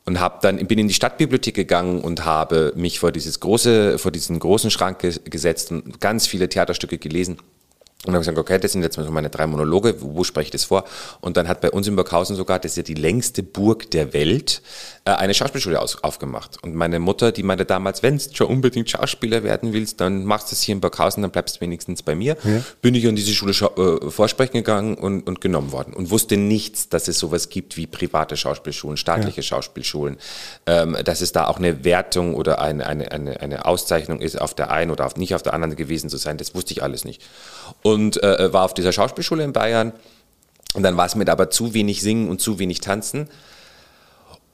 und 0.04 0.20
habe 0.20 0.38
dann 0.40 0.64
bin 0.68 0.78
in 0.78 0.86
die 0.86 0.94
Stadtbibliothek 0.94 1.54
gegangen 1.54 2.00
und 2.00 2.24
habe 2.24 2.72
mich 2.76 3.00
vor 3.00 3.12
dieses 3.12 3.40
große 3.40 3.98
vor 3.98 4.12
diesen 4.12 4.38
großen 4.38 4.70
Schrank 4.70 4.98
gesetzt 5.00 5.72
und 5.72 6.00
ganz 6.00 6.26
viele 6.26 6.48
Theaterstücke 6.48 6.98
gelesen 6.98 7.38
und 8.06 8.12
dann 8.12 8.14
habe 8.16 8.22
ich 8.22 8.28
gesagt, 8.28 8.38
okay, 8.38 8.58
das 8.60 8.72
sind 8.72 8.82
jetzt 8.82 8.96
mal 8.96 9.04
so 9.04 9.10
meine 9.10 9.30
drei 9.30 9.46
Monologe, 9.46 10.00
wo, 10.00 10.14
wo 10.14 10.24
spreche 10.24 10.46
ich 10.46 10.50
das 10.52 10.64
vor? 10.64 10.84
Und 11.20 11.36
dann 11.36 11.48
hat 11.48 11.60
bei 11.60 11.70
uns 11.70 11.88
in 11.88 11.96
Burghausen 11.96 12.36
sogar, 12.36 12.58
das 12.58 12.72
ist 12.72 12.76
ja 12.76 12.82
die 12.82 12.94
längste 12.94 13.42
Burg 13.42 13.90
der 13.90 14.12
Welt, 14.12 14.62
äh, 15.04 15.10
eine 15.10 15.34
Schauspielschule 15.34 15.80
aus, 15.80 16.02
aufgemacht. 16.02 16.62
Und 16.62 16.74
meine 16.74 16.98
Mutter, 16.98 17.32
die 17.32 17.42
meinte 17.42 17.64
damals, 17.64 18.02
wenn 18.02 18.18
du 18.18 18.24
schon 18.32 18.46
unbedingt 18.46 18.90
Schauspieler 18.90 19.42
werden 19.42 19.72
willst, 19.72 20.00
dann 20.00 20.24
machst 20.24 20.50
du 20.50 20.54
es 20.54 20.62
hier 20.62 20.74
in 20.74 20.80
Burghausen, 20.80 21.22
dann 21.22 21.30
bleibst 21.32 21.56
du 21.56 21.60
wenigstens 21.62 22.02
bei 22.02 22.14
mir. 22.14 22.36
Ja. 22.44 22.62
Bin 22.80 22.94
ich 22.94 23.06
an 23.08 23.16
diese 23.16 23.32
Schule 23.32 23.52
äh, 23.52 24.10
vorsprechen 24.10 24.54
gegangen 24.54 24.94
und, 24.94 25.26
und 25.26 25.40
genommen 25.40 25.72
worden 25.72 25.92
und 25.92 26.10
wusste 26.10 26.36
nichts, 26.36 26.88
dass 26.88 27.08
es 27.08 27.18
sowas 27.18 27.48
gibt 27.48 27.76
wie 27.76 27.86
private 27.86 28.36
Schauspielschulen, 28.36 28.96
staatliche 28.96 29.40
ja. 29.40 29.42
Schauspielschulen, 29.42 30.18
ähm, 30.66 30.96
dass 31.04 31.20
es 31.20 31.32
da 31.32 31.46
auch 31.48 31.58
eine 31.58 31.84
Wertung 31.84 32.34
oder 32.34 32.60
eine, 32.60 32.86
eine, 32.86 33.10
eine, 33.10 33.40
eine 33.40 33.64
Auszeichnung 33.64 34.20
ist, 34.20 34.40
auf 34.40 34.54
der 34.54 34.70
einen 34.70 34.90
oder 34.90 35.06
auf, 35.06 35.16
nicht 35.16 35.34
auf 35.34 35.42
der 35.42 35.54
anderen 35.54 35.74
gewesen 35.76 36.08
zu 36.10 36.16
sein. 36.16 36.36
Das 36.36 36.54
wusste 36.54 36.72
ich 36.72 36.82
alles 36.82 37.04
nicht. 37.04 37.22
Und 37.82 37.95
äh, 38.22 38.52
war 38.52 38.64
auf 38.64 38.74
dieser 38.74 38.92
Schauspielschule 38.92 39.44
in 39.44 39.52
Bayern. 39.52 39.92
Und 40.74 40.82
dann 40.82 40.96
war 40.96 41.06
es 41.06 41.14
mir 41.14 41.28
aber 41.28 41.50
zu 41.50 41.74
wenig 41.74 42.02
Singen 42.02 42.28
und 42.28 42.40
zu 42.40 42.58
wenig 42.58 42.80
Tanzen 42.80 43.28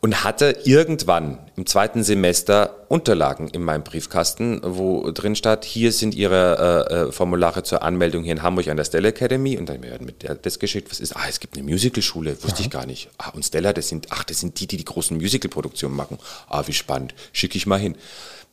und 0.02 0.24
hatte 0.24 0.58
irgendwann 0.64 1.38
im 1.54 1.64
zweiten 1.64 2.02
Semester 2.02 2.84
Unterlagen 2.88 3.48
in 3.48 3.62
meinem 3.62 3.84
Briefkasten, 3.84 4.60
wo 4.64 5.08
drin 5.12 5.36
stand, 5.36 5.64
hier 5.64 5.92
sind 5.92 6.16
Ihre 6.16 6.88
äh, 6.90 6.94
äh, 6.94 7.12
Formulare 7.12 7.62
zur 7.62 7.82
Anmeldung 7.82 8.24
hier 8.24 8.32
in 8.32 8.42
Hamburg 8.42 8.66
an 8.66 8.76
der 8.76 8.84
Stella 8.84 9.10
Academy 9.10 9.56
und 9.56 9.68
dann 9.68 9.78
mir 9.78 9.96
mit 10.00 10.24
der 10.24 10.34
das 10.34 10.58
geschickt, 10.58 10.90
was 10.90 10.98
ist, 10.98 11.14
ah, 11.14 11.22
es 11.28 11.38
gibt 11.38 11.56
eine 11.56 11.62
Musicalschule, 11.62 12.34
wusste 12.42 12.58
Aha. 12.58 12.62
ich 12.62 12.70
gar 12.70 12.84
nicht. 12.84 13.10
Ah, 13.16 13.28
und 13.30 13.44
Stella, 13.44 13.72
das 13.72 13.88
sind, 13.88 14.08
ach, 14.10 14.24
das 14.24 14.40
sind 14.40 14.58
die, 14.58 14.66
die 14.66 14.76
die 14.76 14.84
großen 14.84 15.16
Musicalproduktionen 15.16 15.96
machen. 15.96 16.18
Ah, 16.48 16.64
wie 16.66 16.72
spannend, 16.72 17.14
schicke 17.32 17.56
ich 17.56 17.66
mal 17.66 17.78
hin. 17.78 17.94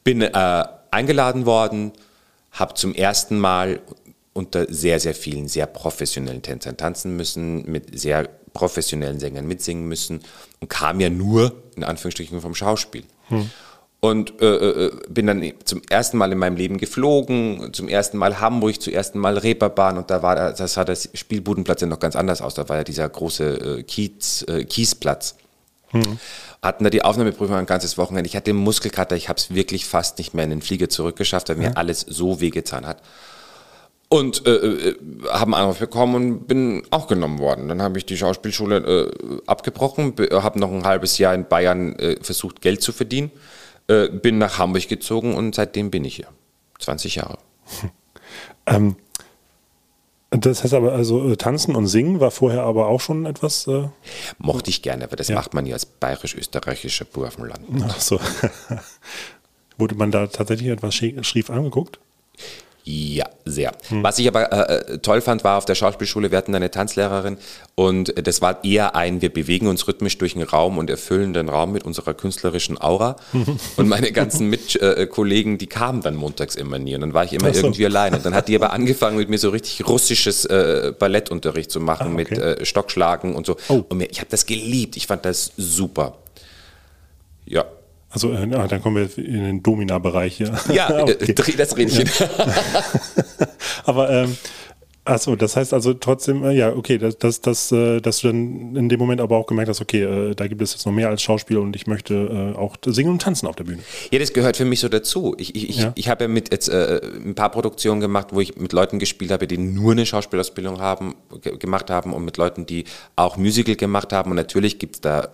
Bin 0.04 0.22
äh, 0.22 0.64
eingeladen 0.92 1.48
worden, 1.48 1.94
habe 2.52 2.76
zum 2.76 2.94
ersten 2.94 3.40
Mal 3.40 3.82
unter 4.40 4.66
sehr, 4.74 5.00
sehr 5.00 5.14
vielen 5.14 5.48
sehr 5.48 5.68
professionellen 5.68 6.42
Tänzern 6.42 6.78
tanzen 6.78 7.16
müssen, 7.16 7.70
mit 7.70 8.00
sehr 8.00 8.28
professionellen 8.54 9.20
Sängern 9.20 9.46
mitsingen 9.46 9.88
müssen 9.88 10.22
und 10.60 10.70
kam 10.70 11.00
ja 11.00 11.10
nur, 11.10 11.54
in 11.76 11.84
Anführungsstrichen, 11.84 12.42
vom 12.42 12.56
Schauspiel. 12.56 13.04
Hm. 13.28 13.50
Und 14.02 14.42
äh, 14.42 14.46
äh, 14.46 14.92
bin 15.10 15.28
dann 15.28 15.44
zum 15.66 15.82
ersten 15.90 16.18
Mal 16.18 16.32
in 16.32 16.38
meinem 16.38 16.56
Leben 16.56 16.78
geflogen, 16.78 17.74
zum 17.74 17.90
ersten 17.90 18.18
Mal 18.18 18.40
Hamburg, 18.40 18.82
zum 18.82 18.94
ersten 18.94 19.20
Mal 19.20 19.38
Reeperbahn 19.38 19.98
und 19.98 20.10
da 20.10 20.24
war 20.24 20.54
das 20.54 20.74
sah 20.74 20.86
das 20.86 21.10
Spielbudenplatz 21.14 21.82
ja 21.82 21.88
noch 21.88 22.00
ganz 22.00 22.16
anders 22.16 22.42
aus. 22.42 22.54
Da 22.54 22.70
war 22.70 22.78
ja 22.78 22.84
dieser 22.86 23.10
große 23.10 23.80
äh, 23.80 23.84
Kiez, 23.84 24.46
äh, 24.48 24.64
Kiesplatz. 24.64 25.36
Hm. 25.90 26.18
Hatten 26.62 26.86
da 26.86 26.90
die 26.90 27.04
Aufnahmeprüfung 27.04 27.56
ein 27.56 27.66
ganzes 27.66 27.98
Wochenende. 27.98 28.28
Ich 28.28 28.38
hatte 28.38 28.54
Muskelkater, 28.54 29.18
ich 29.18 29.28
habe 29.28 29.38
es 29.38 29.54
wirklich 29.54 29.86
fast 29.86 30.18
nicht 30.18 30.34
mehr 30.34 30.46
in 30.46 30.52
den 30.52 30.62
Flieger 30.62 30.88
zurückgeschafft, 30.88 31.50
weil 31.50 31.62
ja. 31.62 31.70
mir 31.70 31.78
alles 31.78 32.00
so 32.02 32.40
wehgetan 32.40 32.86
hat. 32.86 33.02
Und 34.12 34.48
äh, 34.48 34.52
äh, 34.56 34.96
habe 35.30 35.46
einen 35.46 35.54
Anruf 35.54 35.78
bekommen 35.78 36.16
und 36.16 36.48
bin 36.48 36.84
auch 36.90 37.08
genommen 37.08 37.38
worden. 37.38 37.68
Dann 37.68 37.82
habe 37.82 38.00
ich 38.00 38.08
die 38.08 38.18
Schauspielschule 38.18 38.78
äh, 38.78 39.42
abgebrochen, 39.46 40.16
habe 40.32 40.60
noch 40.60 40.72
ein 40.72 40.84
halbes 40.84 41.20
Jahr 41.20 41.36
in 41.36 41.48
Bayern 41.48 41.96
äh, 42.00 42.18
versucht, 42.20 42.62
Geld 42.62 42.82
zu 42.82 42.92
verdienen, 42.92 43.30
äh, 43.88 44.10
bin 44.10 44.40
nach 44.40 44.58
Hamburg 44.58 44.88
gezogen 44.88 45.36
und 45.36 45.54
seitdem 45.54 45.92
bin 45.92 46.06
ich 46.06 46.16
hier. 46.16 46.28
20 46.80 47.16
Jahre. 47.16 47.38
ähm, 48.66 48.96
das 50.32 50.64
heißt 50.64 50.74
aber, 50.74 50.94
also 50.94 51.30
äh, 51.30 51.38
Tanzen 51.38 51.76
und 51.76 51.88
Singen 51.88 52.20
war 52.20 52.32
vorher 52.32 52.64
aber 52.64 52.88
auch 52.88 53.02
schon 53.02 53.26
etwas. 53.26 53.68
Äh 53.68 53.90
Mochte 54.38 54.70
ich 54.70 54.82
gerne, 54.82 55.04
aber 55.04 55.16
das 55.16 55.28
ja. 55.28 55.36
macht 55.36 55.54
man 55.54 55.66
ja 55.66 55.74
als 55.74 55.86
bayerisch-österreichischer 55.86 57.06
Burfenland. 57.06 57.62
Ach 57.88 58.00
so. 58.00 58.20
Wurde 59.78 59.96
man 59.96 60.12
da 60.12 60.28
tatsächlich 60.28 60.70
etwas 60.70 60.94
schief 60.96 61.50
angeguckt? 61.50 62.00
Ja, 62.92 63.30
sehr. 63.46 63.72
Hm. 63.90 64.02
Was 64.02 64.18
ich 64.18 64.28
aber 64.28 64.52
äh, 64.52 64.98
toll 64.98 65.22
fand, 65.22 65.44
war 65.44 65.60
auf 65.60 65.66
der 65.66 65.76
Schauspielschule, 65.76 66.32
wir 66.32 66.40
hatten 66.40 66.56
eine 66.56 66.72
Tanzlehrerin 66.72 67.38
und 67.76 68.16
das 68.28 68.42
war 68.42 68.64
eher 68.64 68.96
ein, 68.96 69.22
wir 69.22 69.32
bewegen 69.32 69.68
uns 69.68 69.88
rhythmisch 69.88 70.18
durch 70.18 70.34
den 70.34 70.42
Raum 70.42 70.80
und 70.80 70.90
erfüllen 70.90 71.34
den 71.34 71.50
Raum 71.50 71.72
mit 71.72 71.84
unserer 71.84 72.16
künstlerischen 72.16 72.82
Aura. 72.82 73.18
und 73.78 73.88
meine 73.88 74.12
ganzen 74.12 74.50
Mitkollegen, 74.50 75.60
die 75.60 75.68
kamen 75.68 76.02
dann 76.02 76.16
montags 76.16 76.56
immer 76.56 76.80
nie 76.80 76.96
und 76.96 77.02
dann 77.02 77.14
war 77.14 77.26
ich 77.26 77.34
immer 77.34 77.54
so. 77.54 77.62
irgendwie 77.62 77.86
allein. 77.86 78.16
Und 78.16 78.26
dann 78.26 78.34
hat 78.34 78.48
die 78.48 78.56
aber 78.56 78.74
angefangen, 78.74 79.18
mit 79.18 79.30
mir 79.30 79.38
so 79.38 79.50
richtig 79.50 79.88
russisches 79.88 80.46
äh, 80.46 80.92
Ballettunterricht 80.98 81.70
zu 81.70 81.80
machen, 81.80 82.18
ah, 82.18 82.22
okay. 82.22 82.34
mit 82.34 82.42
äh, 82.42 82.66
Stockschlagen 82.66 83.36
und 83.36 83.46
so. 83.46 83.58
Oh. 83.68 83.84
Und 83.88 84.00
mir, 84.00 84.10
ich 84.10 84.20
habe 84.20 84.32
das 84.32 84.48
geliebt, 84.48 84.98
ich 84.98 85.06
fand 85.06 85.26
das 85.26 85.52
super. 85.58 86.18
Ja, 87.46 87.66
also 88.10 88.32
äh, 88.32 88.48
dann 88.48 88.82
kommen 88.82 88.96
wir 88.96 89.24
in 89.24 89.44
den 89.44 89.64
Domina-Bereich 89.64 90.38
hier. 90.38 90.54
Ja, 90.74 90.90
äh, 91.00 91.02
okay. 91.04 91.34
dreh 91.34 91.54
das 91.54 91.78
Rädchen. 91.78 92.10
Aber 93.86 94.10
ähm, 94.10 94.38
Achso, 95.10 95.36
das 95.36 95.56
heißt 95.56 95.74
also 95.74 95.96
trotzdem, 95.96 96.44
äh, 96.44 96.52
ja, 96.52 96.72
okay, 96.76 97.00
dass, 97.00 97.18
dass, 97.18 97.42
dass, 97.42 97.72
äh, 97.72 98.00
dass 98.00 98.20
du 98.20 98.28
dann 98.28 98.76
in 98.76 98.90
dem 98.90 99.00
Moment 99.00 99.22
aber 99.22 99.38
auch 99.38 99.48
gemerkt 99.48 99.70
hast, 99.70 99.82
okay, 99.82 100.04
äh, 100.04 100.36
da 100.36 100.48
gibt 100.48 100.62
es 100.62 100.74
jetzt 100.74 100.86
noch 100.86 100.94
mehr 100.94 101.10
als 101.10 101.24
Schauspiel 101.24 101.58
und 101.58 101.76
ich 101.76 101.88
möchte 101.88 102.14
äh, 102.14 102.58
auch 102.58 102.76
singen 102.86 103.10
und 103.10 103.22
tanzen 103.22 103.48
auf 103.48 103.56
der 103.56 103.64
Bühne. 103.64 103.80
Ja, 104.12 104.20
das 104.20 104.34
gehört 104.34 104.58
für 104.58 104.66
mich 104.66 104.82
so 104.82 104.90
dazu. 104.90 105.36
Ich, 105.40 105.56
ich, 105.56 105.78
ja. 105.78 105.94
ich, 105.96 106.06
ich 106.06 106.10
habe 106.10 106.26
ja 106.26 106.28
mit 106.28 106.52
jetzt 106.52 106.70
äh, 106.70 107.02
ein 107.26 107.34
paar 107.34 107.50
Produktionen 107.50 108.02
gemacht, 108.02 108.28
wo 108.32 108.40
ich 108.40 108.58
mit 108.58 108.72
Leuten 108.72 109.00
gespielt 109.00 109.32
habe, 109.32 109.48
die 109.48 109.58
nur 109.58 109.94
eine 109.94 110.06
Schauspielausbildung 110.06 110.80
haben, 110.80 111.16
gemacht 111.58 111.90
haben 111.90 112.14
und 112.14 112.24
mit 112.24 112.38
Leuten, 112.38 112.68
die 112.68 112.84
auch 113.16 113.36
Musical 113.38 113.76
gemacht 113.76 114.14
haben. 114.14 114.30
Und 114.30 114.38
natürlich 114.38 114.78
gibt 114.78 114.96
es 114.96 115.02
da 115.02 115.30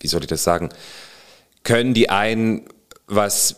wie 0.00 0.08
soll 0.08 0.22
ich 0.22 0.26
das 0.26 0.44
sagen, 0.44 0.70
können 1.62 1.94
die 1.94 2.10
einen 2.10 2.66
was 3.06 3.56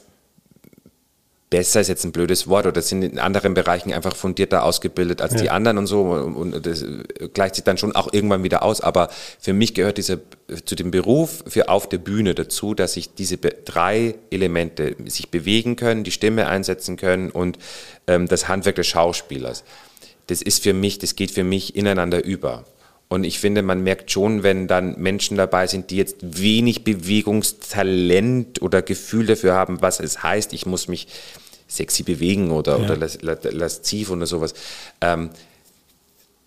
besser 1.52 1.82
ist 1.82 1.88
jetzt 1.88 2.04
ein 2.04 2.12
blödes 2.12 2.48
Wort 2.48 2.64
oder 2.64 2.80
sind 2.80 3.02
in 3.02 3.18
anderen 3.18 3.52
Bereichen 3.52 3.92
einfach 3.92 4.16
fundierter 4.16 4.64
ausgebildet 4.64 5.20
als 5.20 5.34
ja. 5.34 5.40
die 5.42 5.50
anderen 5.50 5.76
und 5.76 5.86
so 5.86 6.00
und 6.00 6.66
das 6.66 6.82
gleicht 7.34 7.56
sich 7.56 7.64
dann 7.64 7.76
schon 7.76 7.94
auch 7.94 8.10
irgendwann 8.10 8.42
wieder 8.42 8.62
aus. 8.62 8.80
Aber 8.80 9.10
für 9.38 9.52
mich 9.52 9.74
gehört 9.74 9.98
dieser 9.98 10.16
zu 10.64 10.74
dem 10.74 10.90
Beruf 10.90 11.44
für 11.46 11.68
auf 11.68 11.90
der 11.90 11.98
Bühne 11.98 12.34
dazu, 12.34 12.72
dass 12.72 12.94
sich 12.94 13.14
diese 13.14 13.36
drei 13.36 14.14
Elemente 14.30 14.96
sich 15.04 15.28
bewegen 15.28 15.76
können, 15.76 16.04
die 16.04 16.10
Stimme 16.10 16.48
einsetzen 16.48 16.96
können 16.96 17.30
und 17.30 17.58
ähm, 18.06 18.28
das 18.28 18.48
Handwerk 18.48 18.76
des 18.76 18.86
Schauspielers. 18.86 19.62
Das 20.28 20.40
ist 20.40 20.62
für 20.62 20.72
mich, 20.72 20.98
das 21.00 21.16
geht 21.16 21.32
für 21.32 21.44
mich 21.44 21.76
ineinander 21.76 22.24
über. 22.24 22.64
Und 23.12 23.24
ich 23.24 23.40
finde, 23.40 23.60
man 23.60 23.82
merkt 23.82 24.10
schon, 24.10 24.42
wenn 24.42 24.68
dann 24.68 24.98
Menschen 24.98 25.36
dabei 25.36 25.66
sind, 25.66 25.90
die 25.90 25.96
jetzt 25.96 26.16
wenig 26.22 26.82
Bewegungstalent 26.82 28.62
oder 28.62 28.80
Gefühl 28.80 29.26
dafür 29.26 29.52
haben, 29.52 29.82
was 29.82 30.00
es 30.00 30.22
heißt, 30.22 30.54
ich 30.54 30.64
muss 30.64 30.88
mich 30.88 31.08
sexy 31.68 32.04
bewegen 32.04 32.52
oder, 32.52 32.78
ja. 32.78 32.84
oder 32.90 32.96
lasziv 33.52 34.08
oder 34.08 34.24
sowas. 34.24 34.54
Ähm, 35.02 35.28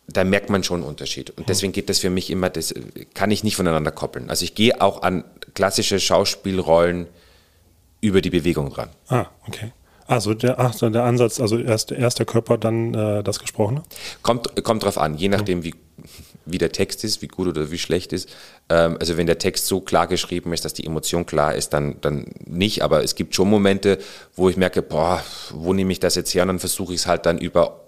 da 0.08 0.24
merkt 0.24 0.50
man 0.50 0.64
schon 0.64 0.80
einen 0.80 0.90
Unterschied. 0.90 1.30
Und 1.38 1.50
deswegen 1.50 1.72
geht 1.72 1.88
das 1.88 2.00
für 2.00 2.10
mich 2.10 2.32
immer, 2.32 2.50
das 2.50 2.74
kann 3.14 3.30
ich 3.30 3.44
nicht 3.44 3.58
voneinander 3.58 3.92
koppeln. 3.92 4.32
Also 4.32 4.44
ich 4.44 4.56
gehe 4.56 4.82
auch 4.82 5.04
an 5.04 5.24
klassische 5.54 6.00
Schauspielrollen 6.00 7.06
über 8.02 8.22
die 8.22 8.32
Bewegung 8.32 8.72
dran. 8.72 8.90
Ah, 9.10 9.28
okay. 9.48 9.72
Also 10.08 10.34
der, 10.34 10.60
ach, 10.60 10.74
der 10.74 11.04
Ansatz, 11.04 11.40
also 11.40 11.60
erst, 11.60 11.92
erst 11.92 12.18
der 12.18 12.26
Körper, 12.26 12.58
dann 12.58 12.96
äh, 12.96 13.22
das 13.22 13.38
Gesprochene? 13.38 13.84
Kommt, 14.24 14.64
kommt 14.64 14.84
drauf 14.84 14.98
an, 14.98 15.16
je 15.16 15.30
nachdem, 15.30 15.64
wie 15.64 15.76
wie 16.46 16.58
der 16.58 16.72
Text 16.72 17.04
ist, 17.04 17.22
wie 17.22 17.28
gut 17.28 17.48
oder 17.48 17.72
wie 17.72 17.78
schlecht 17.78 18.14
ist. 18.14 18.30
Ähm, 18.70 18.98
also 19.00 19.18
wenn 19.18 19.28
der 19.28 19.40
Text 19.40 19.68
so 19.68 19.82
klar 19.82 20.08
geschrieben 20.08 20.54
ist, 20.54 20.66
dass 20.66 20.74
die 20.74 20.86
Emotion 20.86 21.26
klar 21.26 21.56
ist, 21.56 21.70
dann, 21.70 22.00
dann 22.02 22.26
nicht. 22.46 22.82
Aber 22.84 23.04
es 23.04 23.16
gibt 23.16 23.36
schon 23.36 23.50
Momente, 23.50 23.98
wo 24.36 24.50
ich 24.50 24.58
merke, 24.58 24.82
boah, 24.82 25.24
wo 25.52 25.74
nehme 25.74 25.92
ich 25.92 26.00
das 26.00 26.16
jetzt 26.16 26.34
her? 26.34 26.44
Und 26.44 26.50
dann 26.50 26.60
versuche 26.60 26.94
ich 26.94 27.02
es 27.02 27.08
halt 27.08 27.26
dann 27.26 27.38
über, 27.38 27.82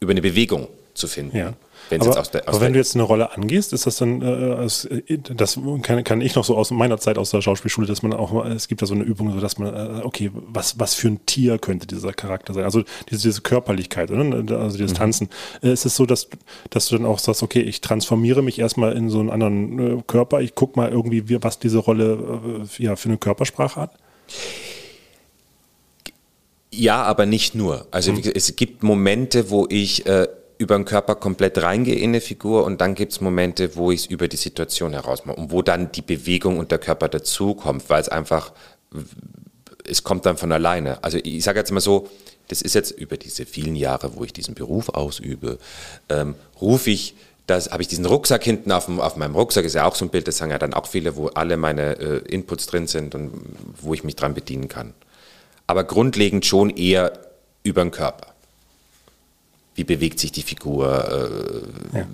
über 0.00 0.12
eine 0.12 0.22
Bewegung 0.22 0.68
zu 0.94 1.06
finden. 1.06 1.36
Ja. 1.36 1.54
Wenn's 1.92 2.06
Aber, 2.06 2.16
jetzt 2.16 2.48
aber 2.48 2.60
wenn 2.60 2.72
du 2.72 2.78
jetzt 2.78 2.94
eine 2.94 3.04
Rolle 3.04 3.32
angehst, 3.32 3.72
ist 3.72 3.86
das 3.86 3.96
dann, 3.96 4.22
äh, 4.22 4.54
als- 4.54 4.88
das 5.36 5.58
kann, 5.82 6.02
kann 6.04 6.20
ich 6.20 6.34
noch 6.34 6.44
so 6.44 6.56
aus 6.56 6.70
meiner 6.70 6.98
Zeit 6.98 7.18
aus 7.18 7.30
der 7.30 7.40
Schauspielschule, 7.42 7.86
dass 7.86 8.02
man 8.02 8.12
auch, 8.12 8.44
es 8.46 8.66
gibt 8.66 8.82
da 8.82 8.86
so 8.86 8.94
eine 8.94 9.04
Übung, 9.04 9.30
so 9.32 9.40
dass 9.40 9.58
man, 9.58 9.72
äh, 9.74 10.00
okay, 10.02 10.30
was, 10.34 10.78
was 10.80 10.94
für 10.94 11.08
ein 11.08 11.24
Tier 11.26 11.58
könnte 11.58 11.86
dieser 11.86 12.12
Charakter 12.12 12.54
sein? 12.54 12.64
Also 12.64 12.82
diese, 13.10 13.22
diese 13.28 13.40
Körperlichkeit, 13.42 14.10
oder? 14.10 14.22
also 14.58 14.74
Mhm. 14.74 14.78
dieses 14.78 14.94
Tanzen. 14.94 15.28
Äh, 15.62 15.72
Ist 15.72 15.84
es 15.86 15.94
so, 15.96 16.06
dass, 16.06 16.28
dass 16.70 16.86
du 16.88 16.96
dann 16.96 17.06
auch 17.06 17.18
sagst, 17.18 17.42
okay, 17.42 17.60
ich 17.60 17.80
transformiere 17.80 18.42
mich 18.42 18.58
erstmal 18.58 18.96
in 18.96 19.10
so 19.10 19.20
einen 19.20 19.30
anderen 19.30 19.98
äh, 19.98 20.02
Körper, 20.06 20.40
ich 20.40 20.54
guck 20.54 20.76
mal 20.76 20.90
irgendwie, 20.90 21.28
wie, 21.28 21.42
was 21.42 21.58
diese 21.58 21.78
Rolle 21.78 22.62
äh, 22.78 22.82
ja, 22.82 22.96
für 22.96 23.08
eine 23.10 23.18
Körpersprache 23.18 23.80
hat? 23.80 23.92
Ja, 26.74 27.02
aber 27.02 27.26
nicht 27.26 27.54
nur. 27.54 27.86
Also 27.90 28.12
gesagt, 28.14 28.34
es 28.36 28.56
gibt 28.56 28.82
Momente, 28.82 29.50
wo 29.50 29.66
ich 29.68 30.06
äh, 30.06 30.26
über 30.62 30.76
den 30.76 30.84
Körper 30.84 31.14
komplett 31.14 31.62
reingehe 31.62 31.96
in 31.96 32.10
eine 32.10 32.20
Figur 32.20 32.64
und 32.64 32.80
dann 32.80 32.94
gibt 32.94 33.12
es 33.12 33.20
Momente, 33.20 33.76
wo 33.76 33.90
ich 33.90 34.00
es 34.00 34.06
über 34.06 34.28
die 34.28 34.36
Situation 34.36 34.92
heraus 34.92 35.24
mache 35.24 35.38
und 35.38 35.52
wo 35.52 35.62
dann 35.62 35.92
die 35.92 36.02
Bewegung 36.02 36.58
und 36.58 36.70
der 36.70 36.78
Körper 36.78 37.08
dazukommt, 37.08 37.88
weil 37.88 38.00
es 38.00 38.08
einfach, 38.08 38.52
es 39.84 40.04
kommt 40.04 40.26
dann 40.26 40.36
von 40.36 40.52
alleine. 40.52 41.02
Also 41.02 41.18
ich 41.22 41.42
sage 41.44 41.58
jetzt 41.58 41.72
mal 41.72 41.80
so, 41.80 42.08
das 42.48 42.62
ist 42.62 42.74
jetzt 42.74 42.90
über 42.92 43.16
diese 43.16 43.46
vielen 43.46 43.76
Jahre, 43.76 44.16
wo 44.16 44.24
ich 44.24 44.32
diesen 44.32 44.54
Beruf 44.54 44.88
ausübe, 44.88 45.58
ähm, 46.08 46.34
rufe 46.60 46.90
ich 46.90 47.14
das 47.48 47.70
habe 47.72 47.82
ich 47.82 47.88
diesen 47.88 48.06
Rucksack 48.06 48.44
hinten 48.44 48.70
auf, 48.70 48.86
dem, 48.86 49.00
auf 49.00 49.16
meinem 49.16 49.34
Rucksack, 49.34 49.64
ist 49.64 49.74
ja 49.74 49.84
auch 49.84 49.96
so 49.96 50.04
ein 50.04 50.10
Bild, 50.10 50.28
das 50.28 50.38
sagen 50.38 50.52
ja 50.52 50.58
dann 50.58 50.72
auch 50.74 50.86
viele, 50.86 51.16
wo 51.16 51.26
alle 51.26 51.56
meine 51.56 51.98
äh, 51.98 52.18
Inputs 52.28 52.68
drin 52.68 52.86
sind 52.86 53.16
und 53.16 53.32
wo 53.80 53.94
ich 53.94 54.04
mich 54.04 54.14
dran 54.14 54.32
bedienen 54.32 54.68
kann 54.68 54.94
aber 55.72 55.84
grundlegend 55.84 56.44
schon 56.44 56.68
eher 56.70 57.12
über 57.62 57.82
den 57.82 57.90
Körper. 57.90 58.31
Wie 59.74 59.84
bewegt 59.84 60.20
sich 60.20 60.32
die 60.32 60.42
Figur? 60.42 60.86
Äh, 61.92 61.98
Ja. 61.98 62.06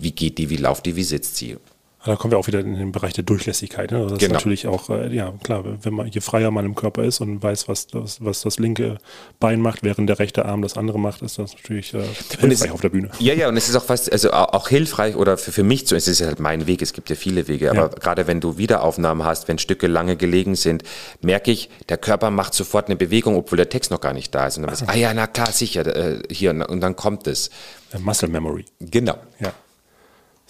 Wie 0.00 0.12
geht 0.12 0.38
die? 0.38 0.48
Wie 0.48 0.56
lauft 0.56 0.86
die? 0.86 0.94
Wie 0.94 1.02
sitzt 1.04 1.36
sie? 1.36 1.56
Da 2.04 2.14
kommen 2.14 2.30
wir 2.30 2.38
auch 2.38 2.46
wieder 2.46 2.60
in 2.60 2.74
den 2.74 2.92
Bereich 2.92 3.12
der 3.12 3.24
Durchlässigkeit. 3.24 3.90
Ne? 3.90 3.96
Also 3.98 4.10
Das 4.10 4.22
ist 4.22 4.26
Genau. 4.28 4.34
natürlich 4.38 4.66
auch, 4.68 4.88
äh, 4.88 5.12
ja 5.14 5.32
klar, 5.42 5.64
wenn 5.82 5.92
man, 5.94 6.06
je 6.06 6.20
freier 6.20 6.50
man 6.52 6.64
im 6.64 6.76
Körper 6.76 7.02
ist 7.02 7.20
und 7.20 7.42
weiß, 7.42 7.68
was 7.68 7.88
das, 7.88 8.24
was 8.24 8.42
das 8.42 8.58
linke 8.60 8.98
Bein 9.40 9.60
macht, 9.60 9.82
während 9.82 10.08
der 10.08 10.18
rechte 10.20 10.44
Arm 10.46 10.62
das 10.62 10.76
andere 10.76 10.98
macht, 10.98 11.22
ist 11.22 11.38
das 11.40 11.54
natürlich 11.54 11.92
äh, 11.94 12.02
hilfreich 12.38 12.70
auf 12.70 12.80
der 12.80 12.90
Bühne. 12.90 13.10
Ja, 13.18 13.34
ja, 13.34 13.48
und 13.48 13.56
es 13.56 13.68
ist 13.68 13.74
auch 13.74 13.84
fast, 13.84 14.12
also 14.12 14.30
au- 14.30 14.44
auch 14.52 14.68
hilfreich 14.68 15.16
oder 15.16 15.36
für, 15.36 15.50
für 15.50 15.64
mich, 15.64 15.88
zu, 15.88 15.96
es 15.96 16.06
ist 16.06 16.22
halt 16.24 16.38
mein 16.38 16.68
Weg, 16.68 16.82
es 16.82 16.92
gibt 16.92 17.10
ja 17.10 17.16
viele 17.16 17.48
Wege, 17.48 17.70
aber 17.70 17.80
Ja. 17.80 17.88
gerade 17.88 18.28
wenn 18.28 18.40
du 18.40 18.58
Wiederaufnahmen 18.58 19.26
hast, 19.26 19.48
wenn 19.48 19.58
Stücke 19.58 19.88
lange 19.88 20.16
gelegen 20.16 20.54
sind, 20.54 20.84
merke 21.20 21.50
ich, 21.50 21.68
der 21.88 21.98
Körper 21.98 22.30
macht 22.30 22.54
sofort 22.54 22.86
eine 22.86 22.94
Bewegung, 22.96 23.36
obwohl 23.36 23.56
der 23.56 23.68
Text 23.70 23.90
noch 23.90 24.00
gar 24.00 24.12
nicht 24.12 24.32
da 24.34 24.46
ist. 24.46 24.56
Und 24.56 24.62
dann 24.62 24.70
weiß 24.70 24.82
ich, 24.82 24.88
ah 24.94 24.94
ja, 24.96 25.12
na 25.14 25.26
klar, 25.26 25.50
sicher, 25.50 25.84
äh, 25.96 26.20
hier, 26.30 26.50
und 26.52 26.80
dann 26.80 26.94
kommt 26.94 27.26
es. 27.26 27.50
Muscle 27.98 28.28
Memory. 28.28 28.66
Genau. 28.80 29.16
Ja. 29.40 29.52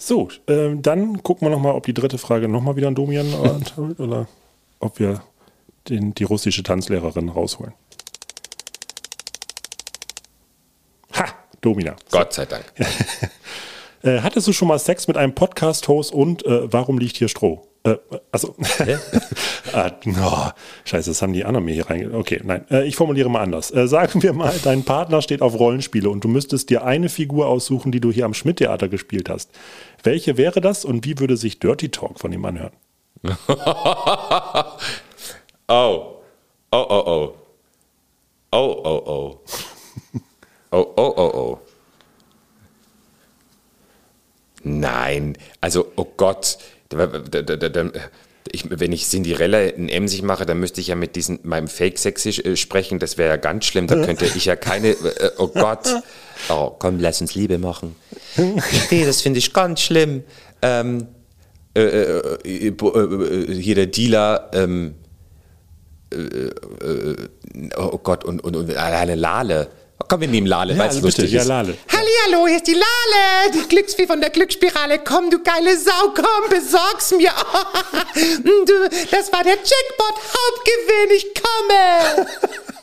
So, 0.01 0.29
ähm, 0.47 0.81
dann 0.81 1.21
gucken 1.23 1.45
wir 1.45 1.51
nochmal, 1.51 1.73
ob 1.73 1.85
die 1.85 1.93
dritte 1.93 2.17
Frage 2.17 2.47
nochmal 2.47 2.77
wieder 2.77 2.87
an 2.87 2.95
Domian 2.95 3.33
anholt 3.43 3.99
oder 3.99 4.27
ob 4.79 4.97
wir 4.97 5.21
den, 5.89 6.15
die 6.15 6.23
russische 6.23 6.63
Tanzlehrerin 6.63 7.27
rausholen. 7.27 7.73
Ha, 11.13 11.25
Domina. 11.59 11.97
Gott 12.09 12.33
sei 12.33 12.45
Dank. 12.45 12.65
Äh, 14.01 14.21
hattest 14.21 14.47
du 14.47 14.53
schon 14.53 14.69
mal 14.69 14.79
Sex 14.79 15.09
mit 15.09 15.17
einem 15.17 15.35
Podcast-Host 15.35 16.13
und 16.13 16.45
äh, 16.45 16.71
warum 16.71 16.99
liegt 16.99 17.17
hier 17.17 17.27
Stroh? 17.27 17.67
Äh, 17.89 17.97
also, 18.31 18.55
ah, 19.73 19.91
no, 20.05 20.51
scheiße, 20.85 21.09
das 21.09 21.21
haben 21.21 21.33
die 21.33 21.45
anderen 21.45 21.65
mir 21.65 21.73
hier 21.73 21.89
reinge... 21.89 22.13
Okay, 22.13 22.41
nein, 22.43 22.65
äh, 22.69 22.87
ich 22.87 22.95
formuliere 22.95 23.29
mal 23.29 23.41
anders. 23.41 23.71
Äh, 23.71 23.87
sagen 23.87 24.21
wir 24.23 24.33
mal, 24.33 24.53
dein 24.63 24.83
Partner 24.83 25.21
steht 25.21 25.41
auf 25.41 25.57
Rollenspiele 25.57 26.09
und 26.09 26.23
du 26.23 26.27
müsstest 26.27 26.69
dir 26.69 26.83
eine 26.83 27.09
Figur 27.09 27.47
aussuchen, 27.47 27.91
die 27.91 27.99
du 27.99 28.11
hier 28.11 28.25
am 28.25 28.33
Schmidt-Theater 28.33 28.87
gespielt 28.89 29.29
hast. 29.29 29.51
Welche 30.03 30.37
wäre 30.37 30.61
das 30.61 30.85
und 30.85 31.05
wie 31.05 31.19
würde 31.19 31.37
sich 31.37 31.59
Dirty 31.59 31.89
Talk 31.89 32.19
von 32.19 32.31
ihm 32.31 32.45
anhören? 32.45 32.73
Oh. 35.71 36.15
Oh, 36.71 36.85
oh, 36.89 37.03
oh. 37.05 37.35
Oh, 38.51 38.81
oh, 38.83 39.03
oh. 39.05 39.41
Oh, 40.71 40.93
oh, 40.97 41.13
oh, 41.15 41.31
oh. 41.35 41.59
Nein, 44.63 45.37
also, 45.61 45.91
oh 45.95 46.07
Gott. 46.17 46.57
Ich, 48.51 48.65
wenn 48.69 48.91
ich 48.91 49.05
Cinderella 49.05 49.61
in 49.61 49.89
Emsig 49.89 50.23
mache, 50.23 50.45
dann 50.45 50.59
müsste 50.59 50.81
ich 50.81 50.87
ja 50.87 50.95
mit 50.95 51.15
diesem, 51.15 51.39
meinem 51.43 51.67
Fake-Sächsisch 51.67 52.39
äh, 52.39 52.55
sprechen. 52.55 52.97
Das 52.97 53.17
wäre 53.17 53.29
ja 53.29 53.37
ganz 53.37 53.65
schlimm. 53.65 53.85
Da 53.85 54.03
könnte 54.03 54.25
ich 54.25 54.45
ja 54.45 54.55
keine, 54.55 54.89
äh, 54.89 55.31
oh 55.37 55.47
Gott. 55.47 55.87
Oh, 56.47 56.73
komm, 56.79 57.01
lass 57.01 57.19
uns 57.19 57.35
Liebe 57.35 57.57
machen. 57.57 57.97
Nee, 58.37 59.05
das 59.05 59.21
finde 59.21 59.39
ich 59.39 59.51
ganz 59.51 59.81
schlimm. 59.81 60.23
Ähm, 60.61 61.07
äh, 61.75 61.81
äh, 61.81 62.37
äh, 62.45 62.67
äh, 62.67 62.71
äh, 62.71 63.61
hier 63.61 63.75
der 63.75 63.85
Dealer, 63.85 64.49
ähm, 64.53 64.95
oh 67.77 67.97
Gott, 67.99 68.23
und, 68.25 68.43
und, 68.43 68.55
und 68.55 68.75
eine 68.75 69.15
Lale. 69.15 69.67
Komm, 70.09 70.21
wir 70.21 70.27
nehmen 70.27 70.47
Lale, 70.47 70.75
weil 70.75 70.89
es 70.89 70.95
also 70.95 71.05
bitte, 71.07 71.21
lustig 71.21 71.31
ja, 71.33 71.41
ist. 71.41 71.47
Lale. 71.47 71.77
Hallihallo, 71.87 72.47
hier 72.47 72.55
ist 72.57 72.65
die 72.67 72.73
Lale, 72.73 73.51
die 73.53 73.69
Glücksfee 73.69 74.07
von 74.07 74.19
der 74.19 74.31
Glücksspirale. 74.31 74.99
Komm, 75.05 75.29
du 75.29 75.41
geile 75.43 75.77
Sau, 75.77 76.09
komm, 76.15 76.49
besorg's 76.49 77.11
mir. 77.11 77.29
du, 78.43 78.89
das 79.11 79.31
war 79.31 79.43
der 79.43 79.53
Jackpot, 79.53 80.15
Hauptgewinn, 80.35 81.15
ich 81.15 81.27
komme. 81.35 82.27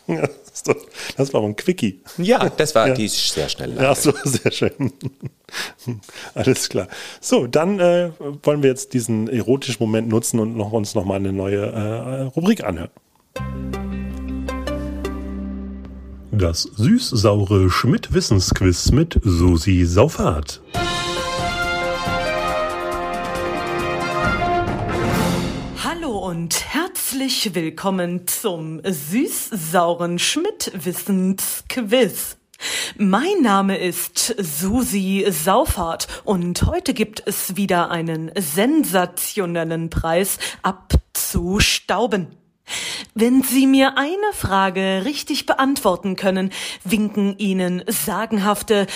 Ja, 0.08 0.20
das 0.22 0.62
doch- 0.62 0.76
Das 1.16 1.34
war 1.34 1.42
ein 1.42 1.56
Quickie. 1.56 2.00
Ja, 2.16 2.48
das 2.48 2.76
war, 2.76 2.86
Ja. 2.86 2.94
die 2.94 3.06
ist 3.06 3.30
sehr 3.34 3.48
schnell. 3.48 3.74
Ja, 3.74 3.92
so, 3.92 4.12
sehr 4.24 4.52
schön. 4.52 4.92
Alles 6.36 6.68
klar. 6.68 6.86
So, 7.20 7.48
dann 7.48 7.80
äh, 7.80 8.10
wollen 8.44 8.62
wir 8.62 8.70
jetzt 8.70 8.92
diesen 8.94 9.26
erotischen 9.28 9.78
Moment 9.84 10.08
nutzen 10.08 10.38
und 10.38 10.56
noch, 10.56 10.70
uns 10.70 10.94
nochmal 10.94 11.16
eine 11.16 11.32
neue 11.32 11.66
äh, 11.66 12.22
Rubrik 12.36 12.62
anhören. 12.62 12.90
Das 16.38 16.64
süß-saure 16.64 17.70
Schmidt-Wissensquiz 17.70 18.90
mit 18.90 19.18
Susi 19.24 19.86
Saufahrt. 19.86 20.60
Hallo 25.82 26.28
und 26.28 26.74
herzlich 26.74 27.54
willkommen 27.54 28.26
zum 28.26 28.82
süß-sauren 28.84 30.18
Schmidt-Wissensquiz. 30.18 32.36
Mein 32.98 33.40
Name 33.40 33.78
ist 33.78 34.34
Susi 34.38 35.24
Saufahrt 35.30 36.06
und 36.24 36.64
heute 36.64 36.92
gibt 36.92 37.22
es 37.24 37.56
wieder 37.56 37.90
einen 37.90 38.30
sensationellen 38.38 39.88
Preis 39.88 40.36
abzustauben. 40.62 42.36
Wenn 43.14 43.42
Sie 43.42 43.66
mir 43.66 43.96
eine 43.96 44.32
Frage 44.32 45.02
richtig 45.04 45.46
beantworten 45.46 46.16
können, 46.16 46.50
winken 46.84 47.38
Ihnen 47.38 47.82
sagenhafte 47.86 48.86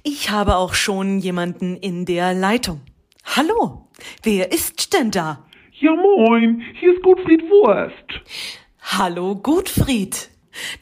Ich 0.03 0.29
habe 0.31 0.57
auch 0.57 0.73
schon 0.73 1.19
jemanden 1.19 1.77
in 1.77 2.03
der 2.05 2.33
Leitung. 2.33 2.81
Hallo, 3.23 3.87
wer 4.23 4.51
ist 4.51 4.93
denn 4.93 5.11
da? 5.11 5.45
Ja 5.79 5.95
moin, 5.95 6.61
hier 6.79 6.93
ist 6.93 7.03
Gutfried 7.03 7.43
Wurst. 7.43 7.93
Hallo 8.81 9.35
Gutfried. 9.35 10.29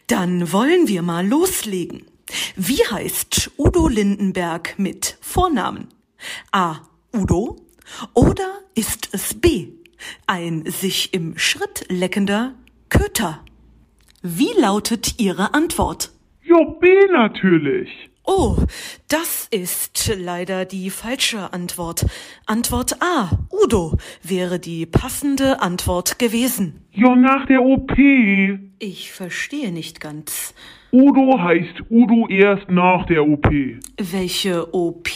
Dann 0.08 0.52
wollen 0.52 0.88
wir 0.88 1.04
mal 1.04 1.28
loslegen. 1.28 2.09
Wie 2.56 2.86
heißt 2.92 3.52
Udo 3.58 3.88
Lindenberg 3.88 4.78
mit 4.78 5.18
Vornamen? 5.22 5.88
A. 6.52 6.82
Udo 7.14 7.58
oder 8.14 8.60
ist 8.76 9.10
es 9.14 9.34
B. 9.34 9.70
Ein 10.28 10.64
sich 10.66 11.14
im 11.14 11.38
Schritt 11.38 11.86
leckender 11.90 12.54
Köter? 12.90 13.44
Wie 14.22 14.52
lautet 14.60 15.20
Ihre 15.20 15.54
Antwort? 15.54 16.12
Ja, 16.44 16.64
B 16.64 16.88
natürlich. 17.12 17.90
Oh, 18.26 18.58
das 19.08 19.48
ist 19.50 20.12
leider 20.16 20.66
die 20.66 20.92
falsche 20.92 21.52
Antwort. 21.52 22.06
Antwort 22.46 23.02
A. 23.02 23.32
Udo 23.52 23.98
wäre 24.22 24.60
die 24.60 24.86
passende 24.86 25.62
Antwort 25.62 26.20
gewesen. 26.20 26.86
Ja, 26.92 27.16
nach 27.16 27.48
der 27.48 27.64
OP. 27.64 27.98
Ich 28.78 29.12
verstehe 29.12 29.72
nicht 29.72 30.00
ganz. 30.00 30.54
Udo 30.92 31.40
heißt 31.40 31.84
Udo 31.92 32.28
erst 32.28 32.72
nach 32.72 33.06
der 33.06 33.28
OP. 33.28 33.48
Welche 33.98 34.74
OP? 34.74 35.08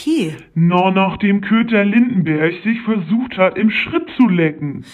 Na, 0.54 0.92
nachdem 0.92 1.42
Köter 1.42 1.84
Lindenberg 1.84 2.54
sich 2.64 2.80
versucht 2.82 3.38
hat, 3.38 3.58
im 3.58 3.72
Schritt 3.72 4.08
zu 4.16 4.28
lecken. 4.28 4.86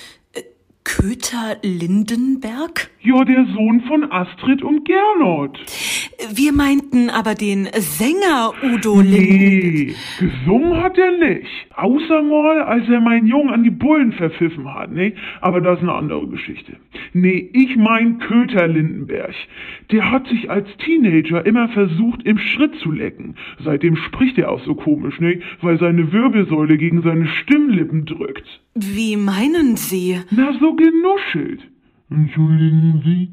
Köter 0.84 1.58
Lindenberg? 1.62 2.90
Ja, 3.02 3.24
der 3.24 3.46
Sohn 3.56 3.82
von 3.88 4.12
Astrid 4.12 4.62
und 4.64 4.86
Gernot. 4.86 5.60
Wir 6.34 6.52
meinten 6.52 7.10
aber 7.10 7.36
den 7.36 7.70
Sänger 7.78 8.52
Udo 8.62 9.00
Lindenberg. 9.00 9.40
Nee, 9.40 9.96
gesungen 10.20 10.82
hat 10.82 10.98
er 10.98 11.18
nicht. 11.18 11.48
Außer 11.76 12.22
mal, 12.24 12.62
als 12.64 12.90
er 12.90 13.00
meinen 13.00 13.28
Jungen 13.28 13.50
an 13.50 13.64
die 13.64 13.70
Bullen 13.70 14.12
verpfiffen 14.12 14.74
hat, 14.74 14.92
ne? 14.92 15.14
Aber 15.40 15.62
das 15.62 15.78
ist 15.78 15.84
eine 15.84 15.94
andere 15.94 16.28
Geschichte. 16.28 16.74
Nee, 17.14 17.50
ich 17.54 17.78
mein 17.78 18.20
Köter 18.20 18.68
Lindenberg. 18.68 19.34
Der 19.92 20.12
hat 20.12 20.28
sich 20.28 20.50
als 20.50 20.68
Teenager 20.84 21.46
immer 21.46 21.70
versucht, 21.70 22.24
im 22.24 22.38
Schritt 22.38 22.76
zu 22.82 22.92
lecken. 22.92 23.36
Seitdem 23.64 23.96
spricht 23.96 24.38
er 24.38 24.52
auch 24.52 24.64
so 24.66 24.76
komisch, 24.76 25.20
ne? 25.20 25.40
Weil 25.62 25.80
seine 25.80 26.12
Wirbelsäule 26.12 26.78
gegen 26.78 27.02
seine 27.02 27.28
Stimmlippen 27.28 28.06
drückt. 28.06 28.60
Wie 28.76 29.16
meinen 29.16 29.76
Sie? 29.78 30.20
Na, 30.32 30.54
so 30.60 30.69
genuschelt. 30.76 31.62
Entschuldigen 32.10 33.02
Sie, 33.06 33.30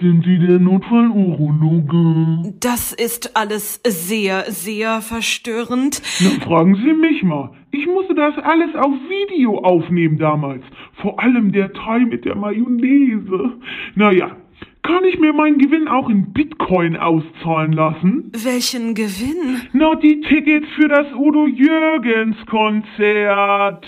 sind 0.00 0.24
Sie 0.24 0.38
der 0.38 0.58
Notfallurologe? 0.60 2.54
Das 2.60 2.92
ist 2.92 3.36
alles 3.36 3.80
sehr, 3.86 4.44
sehr 4.48 5.00
verstörend. 5.00 6.00
Na, 6.20 6.30
fragen 6.44 6.76
Sie 6.76 6.92
mich 6.92 7.22
mal. 7.22 7.50
Ich 7.70 7.86
musste 7.86 8.14
das 8.14 8.38
alles 8.38 8.74
auf 8.76 8.92
Video 9.08 9.58
aufnehmen 9.58 10.18
damals. 10.18 10.62
Vor 11.02 11.20
allem 11.20 11.52
der 11.52 11.72
Teil 11.72 12.06
mit 12.06 12.24
der 12.24 12.36
Mayonnaise. 12.36 13.58
Naja, 13.94 14.36
kann 14.82 15.04
ich 15.04 15.18
mir 15.18 15.32
meinen 15.32 15.58
Gewinn 15.58 15.86
auch 15.88 16.08
in 16.08 16.32
Bitcoin 16.32 16.96
auszahlen 16.96 17.72
lassen? 17.72 18.32
Welchen 18.32 18.94
Gewinn? 18.94 19.60
Na, 19.72 19.96
die 19.96 20.20
Tickets 20.20 20.68
für 20.76 20.88
das 20.88 21.12
Udo 21.14 21.46
Jürgens 21.46 22.36
Konzert. 22.46 23.84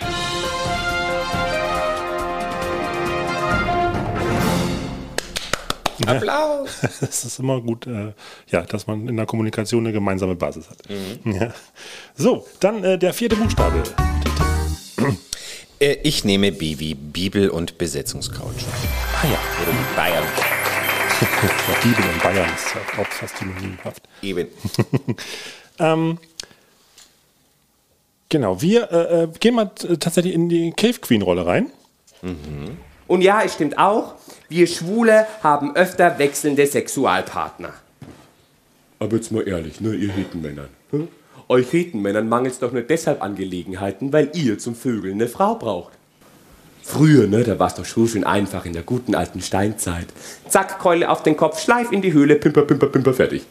Applaus! 6.09 6.69
Das 7.01 7.25
ist 7.25 7.39
immer 7.39 7.61
gut, 7.61 7.87
äh, 7.87 8.13
ja, 8.49 8.63
dass 8.63 8.87
man 8.87 9.09
in 9.09 9.17
der 9.17 9.27
Kommunikation 9.27 9.85
eine 9.85 9.93
gemeinsame 9.93 10.35
Basis 10.35 10.69
hat. 10.71 10.79
Ja. 11.25 11.53
So, 12.15 12.47
dann 12.61 12.85
äh, 12.85 12.99
der 12.99 13.13
vierte 13.13 13.37
Buchstabe. 13.37 13.83
Äh, 15.81 15.97
ich 16.03 16.25
nehme 16.25 16.53
B 16.53 16.79
wie 16.79 16.95
Bibel 16.95 17.49
und 17.49 17.79
Besetzungscouch. 17.79 18.45
Ah 19.23 19.27
ja, 19.27 19.39
Oder 19.63 19.97
Bayern. 19.97 20.25
ja 21.21 21.75
Bibel 21.83 22.05
in 22.05 22.19
Bayern 22.21 22.51
ist 22.55 22.75
ja 22.75 23.03
auch 23.03 23.07
fast 23.07 23.39
synonymhaft. 23.39 24.03
Eben. 24.23 24.49
Ähm, 25.83 26.19
genau, 28.29 28.61
wir 28.61 28.93
äh, 28.93 29.23
äh, 29.23 29.29
gehen 29.41 29.55
mal 29.55 29.71
tatsächlich 29.99 30.35
in 30.35 30.51
die 30.51 30.73
Cave 30.73 30.99
Queen 31.01 31.23
Rolle 31.23 31.47
rein. 31.47 31.73
Und 33.11 33.23
ja, 33.23 33.43
es 33.43 33.55
stimmt 33.55 33.77
auch, 33.77 34.15
wir 34.49 34.69
Schwule 34.69 35.27
haben 35.43 35.75
öfter 35.75 36.21
wechselnde 36.21 36.65
Sexualpartner. 36.65 37.73
Aber 39.01 39.17
jetzt 39.17 39.33
mal 39.33 39.49
ehrlich, 39.49 39.81
ne, 39.81 39.95
ihr 39.95 40.13
Hetenmännern. 40.13 40.69
Hm? 40.93 41.09
Euch 41.49 41.73
Hetenmännern 41.73 42.29
mangelt 42.29 42.55
es 42.55 42.61
doch 42.61 42.71
nur 42.71 42.83
deshalb 42.83 43.21
an 43.21 43.35
Gelegenheiten, 43.35 44.13
weil 44.13 44.31
ihr 44.35 44.61
zum 44.61 44.77
Vögeln 44.77 45.15
eine 45.15 45.27
Frau 45.27 45.57
braucht. 45.57 45.93
Früher, 46.85 47.27
ne, 47.27 47.43
da 47.43 47.59
war's 47.59 47.75
doch 47.75 47.85
schon 47.85 48.07
schön 48.07 48.23
einfach 48.23 48.65
in 48.65 48.75
der 48.75 48.85
guten 48.85 49.17
alten 49.17 49.41
Steinzeit. 49.41 50.07
Zack, 50.49 50.79
Keule 50.79 51.11
auf 51.11 51.25
den 51.25 51.37
Kopf, 51.37 51.61
Schleif 51.61 51.91
in 51.91 52.03
die 52.03 52.13
Höhle, 52.13 52.37
Pimper, 52.37 52.63
pimper, 52.63 52.87
pimper, 52.87 53.13
fertig. 53.13 53.43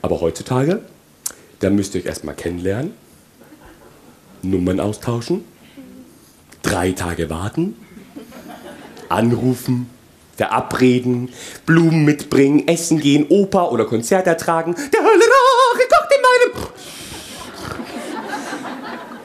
Aber 0.00 0.20
heutzutage, 0.20 0.82
da 1.58 1.70
müsst 1.70 1.96
ihr 1.96 2.02
euch 2.02 2.06
erstmal 2.06 2.36
kennenlernen, 2.36 2.92
Nummern 4.42 4.78
austauschen, 4.78 5.44
drei 6.62 6.92
Tage 6.92 7.30
warten, 7.30 7.74
anrufen, 9.08 9.88
verabreden, 10.36 11.30
Blumen 11.66 12.04
mitbringen, 12.04 12.66
essen 12.68 13.00
gehen, 13.00 13.26
Oper 13.28 13.72
oder 13.72 13.84
Konzert 13.84 14.26
ertragen. 14.26 14.74
Der 14.74 15.00
Hölle 15.00 15.24
Rache 15.24 15.88
kocht 15.88 16.08
in 16.14 16.22
meinem... 16.22 16.68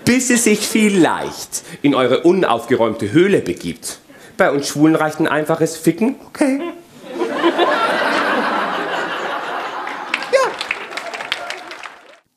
Bis 0.06 0.30
es 0.30 0.44
sich 0.44 0.68
vielleicht 0.68 1.64
in 1.82 1.96
eure 1.96 2.24
unaufgeräumte 2.24 3.12
Höhle 3.14 3.40
begibt. 3.40 4.00
Bei 4.36 4.52
uns 4.52 4.68
Schwulen 4.68 4.96
reicht 4.96 5.20
ein 5.20 5.28
einfaches 5.28 5.78
Ficken, 5.78 6.16
okay. 6.28 6.60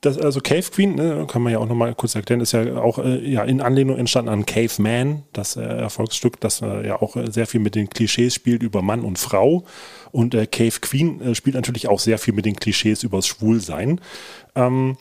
Das, 0.07 0.19
also 0.19 0.41
Cave 0.41 0.63
Queen, 0.71 0.95
ne, 0.95 1.27
kann 1.29 1.43
man 1.43 1.53
ja 1.53 1.59
auch 1.59 1.67
nochmal 1.67 1.93
kurz 1.97 2.15
erklären, 2.15 2.41
ist 2.41 2.53
ja 2.53 2.77
auch 2.77 3.01
äh, 3.01 3.29
ja, 3.29 3.43
in 3.43 3.61
Anlehnung 3.61 3.99
entstanden 3.99 4.31
an 4.31 4.47
Caveman, 4.47 5.25
das 5.33 5.57
äh, 5.57 5.63
Erfolgsstück, 5.63 6.39
das 6.39 6.63
äh, 6.63 6.87
ja 6.87 7.03
auch 7.03 7.17
äh, 7.17 7.33
sehr 7.33 7.49
viel 7.49 7.59
mit 7.59 7.75
den 7.75 7.91
Klischees 7.91 8.33
spielt 8.33 8.63
über 8.63 8.83
Mann 8.83 9.01
und 9.01 9.19
Frau. 9.19 9.65
Und 10.13 10.37
äh, 10.37 10.47
Cave 10.47 10.79
Queen 10.81 11.21
äh, 11.21 11.35
spielt 11.35 11.57
natürlich 11.57 11.89
auch 11.89 11.99
sehr 11.99 12.19
viel 12.19 12.35
mit 12.35 12.45
den 12.45 12.55
Klischees 12.55 13.03
übers 13.03 13.27
Schwulsein. 13.27 14.01
Ähm, 14.55 14.97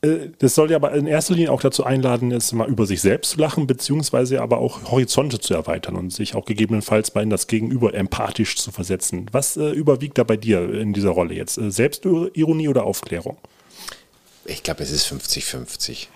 äh, 0.00 0.28
das 0.38 0.54
soll 0.54 0.70
ja 0.70 0.76
aber 0.76 0.92
in 0.92 1.08
erster 1.08 1.34
Linie 1.34 1.50
auch 1.50 1.60
dazu 1.60 1.82
einladen, 1.82 2.30
jetzt 2.30 2.52
mal 2.52 2.68
über 2.68 2.86
sich 2.86 3.00
selbst 3.00 3.32
zu 3.32 3.40
lachen, 3.40 3.66
beziehungsweise 3.66 4.42
aber 4.42 4.58
auch 4.58 4.92
Horizonte 4.92 5.40
zu 5.40 5.54
erweitern 5.54 5.96
und 5.96 6.12
sich 6.12 6.36
auch 6.36 6.44
gegebenenfalls 6.44 7.10
bei 7.10 7.24
das 7.24 7.48
Gegenüber 7.48 7.94
empathisch 7.94 8.54
zu 8.54 8.70
versetzen. 8.70 9.26
Was 9.32 9.56
überwiegt 9.56 10.18
da 10.18 10.22
bei 10.22 10.36
dir 10.36 10.72
in 10.72 10.92
dieser 10.92 11.10
Rolle 11.10 11.34
jetzt? 11.34 11.54
Selbstironie 11.56 12.68
oder 12.68 12.84
Aufklärung? 12.84 13.38
Ich 14.44 14.62
glaube, 14.62 14.82
es 14.82 14.90
ist 14.90 15.06
50-50. 15.06 16.08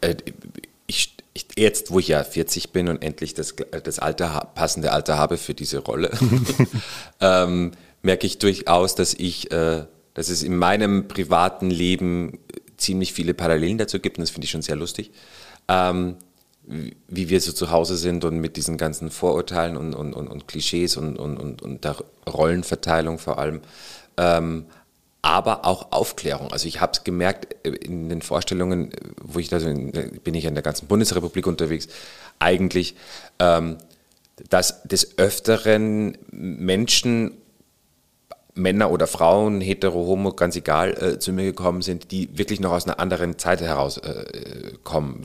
Äh, 0.00 0.14
ich, 0.86 1.16
ich, 1.34 1.46
jetzt, 1.56 1.90
wo 1.90 1.98
ich 1.98 2.08
ja 2.08 2.24
40 2.24 2.70
bin 2.70 2.88
und 2.88 3.02
endlich 3.02 3.34
das, 3.34 3.54
das 3.84 3.98
Alter, 3.98 4.50
passende 4.54 4.92
Alter 4.92 5.18
habe 5.18 5.36
für 5.36 5.54
diese 5.54 5.78
Rolle, 5.78 6.16
ähm, 7.20 7.72
merke 8.02 8.26
ich 8.26 8.38
durchaus, 8.38 8.94
dass 8.94 9.14
ich, 9.14 9.50
äh, 9.50 9.84
dass 10.14 10.28
es 10.28 10.42
in 10.42 10.56
meinem 10.56 11.08
privaten 11.08 11.70
Leben 11.70 12.38
ziemlich 12.76 13.12
viele 13.12 13.34
Parallelen 13.34 13.78
dazu 13.78 13.98
gibt 13.98 14.18
und 14.18 14.22
das 14.22 14.30
finde 14.30 14.46
ich 14.46 14.50
schon 14.50 14.62
sehr 14.62 14.76
lustig. 14.76 15.10
Ähm, 15.68 16.16
wie 16.68 16.96
wie 17.08 17.30
wir 17.30 17.40
so 17.40 17.52
zu 17.52 17.70
Hause 17.70 17.96
sind 17.96 18.24
und 18.24 18.38
mit 18.38 18.56
diesen 18.56 18.76
ganzen 18.76 19.10
Vorurteilen 19.10 19.76
und, 19.76 19.94
und, 19.94 20.12
und, 20.12 20.28
und 20.28 20.46
Klischees 20.46 20.96
und, 20.98 21.18
und, 21.18 21.38
und, 21.38 21.62
und 21.62 21.84
der 21.84 21.96
Rollenverteilung 22.28 23.18
vor 23.18 23.38
allem. 23.38 23.62
Ähm, 24.18 24.66
aber 25.22 25.64
auch 25.64 25.92
Aufklärung. 25.92 26.52
Also 26.52 26.68
ich 26.68 26.80
habe 26.80 26.92
es 26.92 27.04
gemerkt 27.04 27.56
äh, 27.64 27.70
in 27.70 28.08
den 28.08 28.22
Vorstellungen, 28.22 28.92
äh, 28.92 28.96
wo 29.22 29.38
ich 29.38 29.48
da 29.48 29.60
so 29.60 29.68
in, 29.68 29.92
äh, 29.94 30.10
bin 30.22 30.34
ich 30.34 30.44
in 30.44 30.54
der 30.54 30.62
ganzen 30.62 30.86
Bundesrepublik 30.86 31.46
unterwegs, 31.46 31.88
eigentlich, 32.38 32.94
ähm, 33.38 33.78
dass 34.48 34.82
des 34.84 35.18
Öfteren 35.18 36.16
Menschen, 36.30 37.32
Männer 38.54 38.90
oder 38.90 39.06
Frauen, 39.06 39.60
hetero, 39.60 40.06
homo, 40.06 40.32
ganz 40.32 40.56
egal, 40.56 40.90
äh, 41.00 41.18
zu 41.18 41.32
mir 41.32 41.44
gekommen 41.44 41.82
sind, 41.82 42.10
die 42.10 42.36
wirklich 42.36 42.60
noch 42.60 42.72
aus 42.72 42.86
einer 42.86 42.98
anderen 42.98 43.38
Zeit 43.38 43.60
heraus 43.60 43.98
äh, 43.98 44.24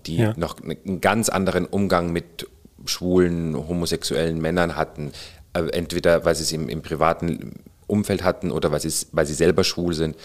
die 0.06 0.18
Ja. 0.18 0.34
noch 0.38 0.62
einen 0.62 1.02
ganz 1.02 1.30
anderen 1.30 1.66
Umgang 1.66 2.12
mit 2.12 2.48
schwulen, 2.86 3.56
homosexuellen 3.56 4.42
Männern 4.42 4.76
hatten, 4.76 5.14
entweder 5.54 6.26
weil 6.26 6.36
sie 6.36 6.44
es 6.44 6.52
im, 6.52 6.68
im 6.68 6.82
privaten 6.82 7.64
Umfeld 7.88 8.24
hatten 8.24 8.52
oder 8.52 8.72
weil, 8.72 8.82
sie, 8.82 8.92
weil 9.12 9.26
sie 9.26 9.34
selber 9.34 9.64
schwul 9.64 9.94
sind, 9.94 10.16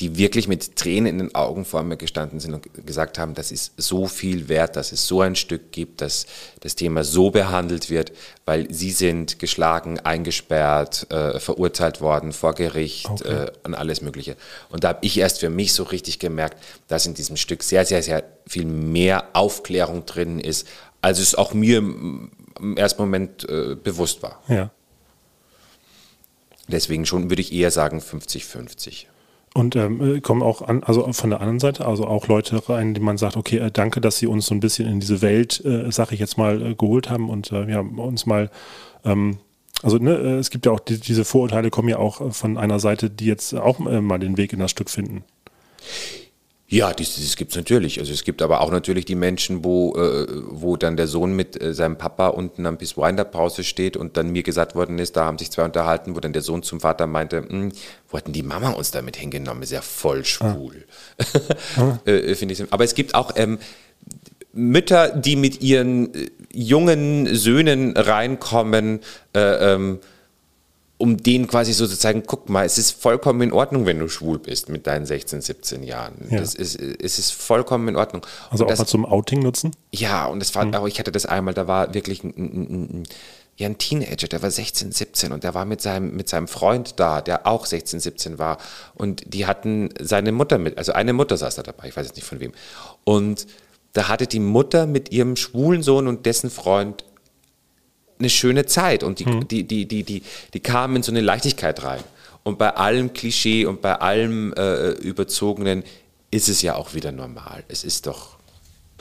die 0.00 0.16
wirklich 0.16 0.46
mit 0.46 0.76
Tränen 0.76 1.06
in 1.06 1.18
den 1.18 1.34
Augen 1.34 1.64
vor 1.64 1.82
mir 1.82 1.96
gestanden 1.96 2.38
sind 2.38 2.54
und 2.54 2.86
gesagt 2.86 3.18
haben, 3.18 3.34
das 3.34 3.50
ist 3.50 3.72
so 3.76 4.06
viel 4.06 4.48
wert, 4.48 4.76
dass 4.76 4.92
es 4.92 5.08
so 5.08 5.22
ein 5.22 5.34
Stück 5.34 5.72
gibt, 5.72 6.00
dass 6.02 6.26
das 6.60 6.76
Thema 6.76 7.02
so 7.02 7.30
behandelt 7.30 7.90
wird, 7.90 8.12
weil 8.44 8.72
sie 8.72 8.92
sind 8.92 9.40
geschlagen, 9.40 9.98
eingesperrt, 9.98 11.10
äh, 11.10 11.40
verurteilt 11.40 12.00
worden 12.00 12.32
vor 12.32 12.54
Gericht 12.54 13.08
Okay. 13.08 13.46
äh, 13.46 13.52
und 13.64 13.74
alles 13.74 14.00
Mögliche. 14.00 14.36
Und 14.68 14.84
da 14.84 14.90
habe 14.90 15.00
ich 15.02 15.18
erst 15.18 15.40
für 15.40 15.50
mich 15.50 15.72
so 15.72 15.82
richtig 15.82 16.20
gemerkt, 16.20 16.62
dass 16.86 17.06
in 17.06 17.14
diesem 17.14 17.36
Stück 17.36 17.64
sehr, 17.64 17.84
sehr, 17.84 18.02
sehr 18.02 18.22
viel 18.46 18.66
mehr 18.66 19.24
Aufklärung 19.32 20.06
drin 20.06 20.38
ist, 20.38 20.66
als 21.02 21.18
es 21.18 21.34
auch 21.34 21.54
mir 21.54 21.78
im 21.78 22.76
ersten 22.76 23.02
Moment 23.02 23.48
äh, 23.48 23.74
bewusst 23.74 24.22
war. 24.22 24.42
Ja. 24.48 24.70
Deswegen 26.68 27.06
schon 27.06 27.30
würde 27.30 27.42
ich 27.42 27.52
eher 27.52 27.70
sagen 27.70 27.98
50-50. 27.98 29.06
Und 29.54 29.74
ähm, 29.76 30.16
äh, 30.16 30.20
kommen 30.20 30.42
auch 30.42 30.62
an, 30.62 30.82
also 30.84 31.10
von 31.12 31.30
der 31.30 31.40
anderen 31.40 31.58
Seite, 31.58 31.86
also 31.86 32.06
auch 32.06 32.28
Leute 32.28 32.68
rein, 32.68 32.94
die 32.94 33.00
man 33.00 33.16
sagt, 33.16 33.36
okay, 33.36 33.58
äh, 33.58 33.70
danke, 33.70 34.00
dass 34.00 34.18
sie 34.18 34.26
uns 34.26 34.46
so 34.46 34.54
ein 34.54 34.60
bisschen 34.60 34.86
in 34.86 35.00
diese 35.00 35.22
Welt, 35.22 35.64
äh, 35.64 35.90
sag 35.90 36.12
ich 36.12 36.20
jetzt 36.20 36.36
mal, 36.36 36.62
äh, 36.62 36.74
geholt 36.74 37.10
haben 37.10 37.30
und 37.30 37.50
äh, 37.50 37.68
ja, 37.68 37.80
uns 37.80 38.26
mal, 38.26 38.50
ähm, 39.04 39.38
also 39.82 39.96
ne, 39.96 40.14
äh, 40.16 40.36
es 40.36 40.50
gibt 40.50 40.66
ja 40.66 40.72
auch 40.72 40.80
die, 40.80 41.00
diese 41.00 41.24
Vorurteile 41.24 41.70
kommen 41.70 41.88
ja 41.88 41.98
auch 41.98 42.20
äh, 42.20 42.30
von 42.30 42.58
einer 42.58 42.78
Seite, 42.78 43.08
die 43.08 43.26
jetzt 43.26 43.54
auch 43.54 43.78
mal 43.78 44.18
den 44.18 44.36
Weg 44.36 44.52
in 44.52 44.58
das 44.58 44.70
Stück 44.70 44.90
finden. 44.90 45.24
Ja, 46.70 46.92
das, 46.92 47.16
das 47.16 47.36
gibt 47.36 47.52
es 47.52 47.56
natürlich. 47.56 47.98
Also 47.98 48.12
es 48.12 48.24
gibt 48.24 48.42
aber 48.42 48.60
auch 48.60 48.70
natürlich 48.70 49.06
die 49.06 49.14
Menschen, 49.14 49.64
wo, 49.64 49.94
äh, 49.96 50.26
wo 50.50 50.76
dann 50.76 50.98
der 50.98 51.06
Sohn 51.06 51.32
mit 51.32 51.60
äh, 51.60 51.72
seinem 51.72 51.96
Papa 51.96 52.28
unten 52.28 52.66
am 52.66 52.76
Pissoir 52.76 53.08
in 53.08 53.16
der 53.16 53.24
Pause 53.24 53.64
steht 53.64 53.96
und 53.96 54.18
dann 54.18 54.30
mir 54.30 54.42
gesagt 54.42 54.74
worden 54.74 54.98
ist, 54.98 55.16
da 55.16 55.24
haben 55.24 55.38
sich 55.38 55.50
zwei 55.50 55.64
unterhalten, 55.64 56.14
wo 56.14 56.20
dann 56.20 56.34
der 56.34 56.42
Sohn 56.42 56.62
zum 56.62 56.80
Vater 56.80 57.06
meinte, 57.06 57.38
"Hm, 57.38 57.72
wo 58.10 58.18
hat 58.18 58.26
denn 58.26 58.34
die 58.34 58.42
Mama 58.42 58.70
uns 58.72 58.90
damit 58.90 59.16
hingenommen? 59.16 59.62
Ist 59.62 59.72
ja 59.72 59.80
voll 59.80 60.26
schwul. 60.26 60.84
äh, 62.04 62.34
Finde 62.34 62.52
ich. 62.52 62.62
Aber 62.70 62.84
es 62.84 62.94
gibt 62.94 63.14
auch 63.14 63.32
ähm, 63.36 63.58
Mütter, 64.52 65.08
die 65.08 65.36
mit 65.36 65.62
ihren 65.62 66.14
äh, 66.14 66.30
jungen 66.52 67.34
Söhnen 67.34 67.96
reinkommen, 67.96 69.00
äh, 69.34 69.72
ähm, 69.74 70.00
um 70.98 71.16
denen 71.16 71.46
quasi 71.46 71.72
so 71.72 71.86
zu 71.86 71.96
zeigen, 71.96 72.24
guck 72.26 72.48
mal, 72.48 72.66
es 72.66 72.76
ist 72.76 72.90
vollkommen 72.90 73.40
in 73.42 73.52
Ordnung, 73.52 73.86
wenn 73.86 74.00
du 74.00 74.08
schwul 74.08 74.40
bist 74.40 74.68
mit 74.68 74.86
deinen 74.88 75.06
16, 75.06 75.40
17 75.40 75.84
Jahren. 75.84 76.26
Ja. 76.28 76.40
Das 76.40 76.54
ist, 76.54 76.78
es 76.78 77.18
ist 77.20 77.30
vollkommen 77.30 77.86
in 77.86 77.96
Ordnung. 77.96 78.26
Also 78.50 78.64
Und 78.64 78.66
auch 78.66 78.72
das, 78.72 78.78
mal 78.80 78.86
zum 78.86 79.06
Outing 79.06 79.40
nutzen? 79.40 79.70
ja, 79.92 80.26
und 80.26 80.42
es 80.42 80.54
war 80.56 80.66
auch, 80.74 80.88
ich 80.88 80.98
hatte 80.98 81.12
das 81.12 81.24
einmal, 81.24 81.54
da 81.54 81.68
war 81.68 81.94
wirklich 81.94 82.24
ein, 82.24 82.34
ein, 82.36 82.52
ein, 82.52 82.82
ein, 82.82 83.02
ja, 83.56 83.66
ein 83.66 83.78
Teenager, 83.78 84.26
der 84.26 84.42
war 84.42 84.50
16, 84.50 84.90
17 84.90 85.32
und 85.32 85.44
der 85.44 85.54
war 85.54 85.64
mit 85.64 85.80
seinem, 85.80 86.16
mit 86.16 86.28
seinem 86.28 86.48
Freund 86.48 86.98
da, 86.98 87.20
der 87.20 87.46
auch 87.46 87.66
16, 87.66 88.00
17 88.00 88.38
war. 88.38 88.58
Und 88.94 89.22
die 89.32 89.46
hatten 89.46 89.90
seine 90.00 90.32
Mutter 90.32 90.58
mit, 90.58 90.78
also 90.78 90.92
eine 90.92 91.12
Mutter 91.12 91.36
saß 91.36 91.54
da 91.54 91.62
dabei, 91.62 91.88
ich 91.88 91.96
weiß 91.96 92.06
jetzt 92.06 92.16
nicht 92.16 92.26
von 92.26 92.40
wem. 92.40 92.52
Und 93.04 93.46
da 93.92 94.08
hatte 94.08 94.26
die 94.26 94.40
Mutter 94.40 94.86
mit 94.86 95.12
ihrem 95.12 95.36
schwulen 95.36 95.82
Sohn 95.82 96.08
und 96.08 96.26
dessen 96.26 96.50
Freund 96.50 97.04
eine 98.18 98.30
schöne 98.30 98.66
Zeit 98.66 99.02
und 99.02 99.18
die, 99.20 99.24
die, 99.24 99.64
die, 99.64 99.86
die, 99.86 100.02
die, 100.02 100.22
die 100.54 100.60
kamen 100.60 100.96
in 100.96 101.02
so 101.02 101.12
eine 101.12 101.20
Leichtigkeit 101.20 101.82
rein. 101.84 102.00
Und 102.42 102.58
bei 102.58 102.74
allem 102.74 103.12
Klischee 103.12 103.66
und 103.66 103.82
bei 103.82 103.94
allem 103.96 104.52
äh, 104.56 104.90
Überzogenen 104.92 105.84
ist 106.30 106.48
es 106.48 106.62
ja 106.62 106.74
auch 106.76 106.94
wieder 106.94 107.12
normal. 107.12 107.64
Es 107.68 107.84
ist 107.84 108.06
doch, 108.06 108.38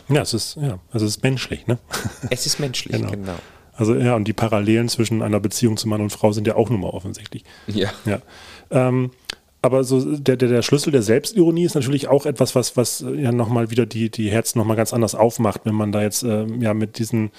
Ja, 0.10 0.22
es 0.22 0.34
ist, 0.34 0.58
ja, 0.62 0.80
also 0.92 1.06
es 1.06 1.18
ist 1.18 1.24
menschlich, 1.24 1.66
ne? 1.68 1.78
es 2.30 2.46
ist 2.46 2.60
menschlich, 2.60 2.96
Genau. 2.98 3.12
genau. 3.12 3.36
Also 3.74 3.96
ja, 3.96 4.16
und 4.16 4.26
die 4.28 4.34
Parallelen 4.34 4.90
zwischen 4.90 5.22
einer 5.22 5.40
Beziehung 5.40 5.78
zu 5.78 5.88
Mann 5.88 6.02
und 6.02 6.10
Frau 6.10 6.32
sind 6.32 6.48
ja 6.48 6.56
auch 6.56 6.70
nun 6.70 6.82
mal 6.82 6.90
offensichtlich. 6.90 7.44
Ja. 7.68 7.90
Ja. 8.06 8.20
Ähm, 8.72 9.12
aber 9.62 9.84
so 9.84 10.18
der, 10.18 10.36
der, 10.36 10.50
der 10.50 10.62
Schlüssel 10.62 10.92
der 10.92 11.02
Selbstironie 11.02 11.66
ist 11.66 11.76
natürlich 11.76 12.08
auch 12.08 12.26
etwas, 12.26 12.56
was, 12.56 12.76
was 12.78 13.02
äh, 13.02 13.22
ja 13.22 13.32
nochmal 13.32 13.70
wieder 13.70 13.86
die, 13.86 14.10
die 14.10 14.30
Herzen 14.32 14.58
nochmal 14.60 14.78
ganz 14.78 14.94
anders 14.94 15.14
aufmacht, 15.14 15.62
wenn 15.66 15.76
man 15.76 15.92
da 15.92 16.02
jetzt 16.02 16.24
ähm, 16.24 16.62
ja 16.62 16.74
mit 16.74 16.98
diesen 17.00 17.32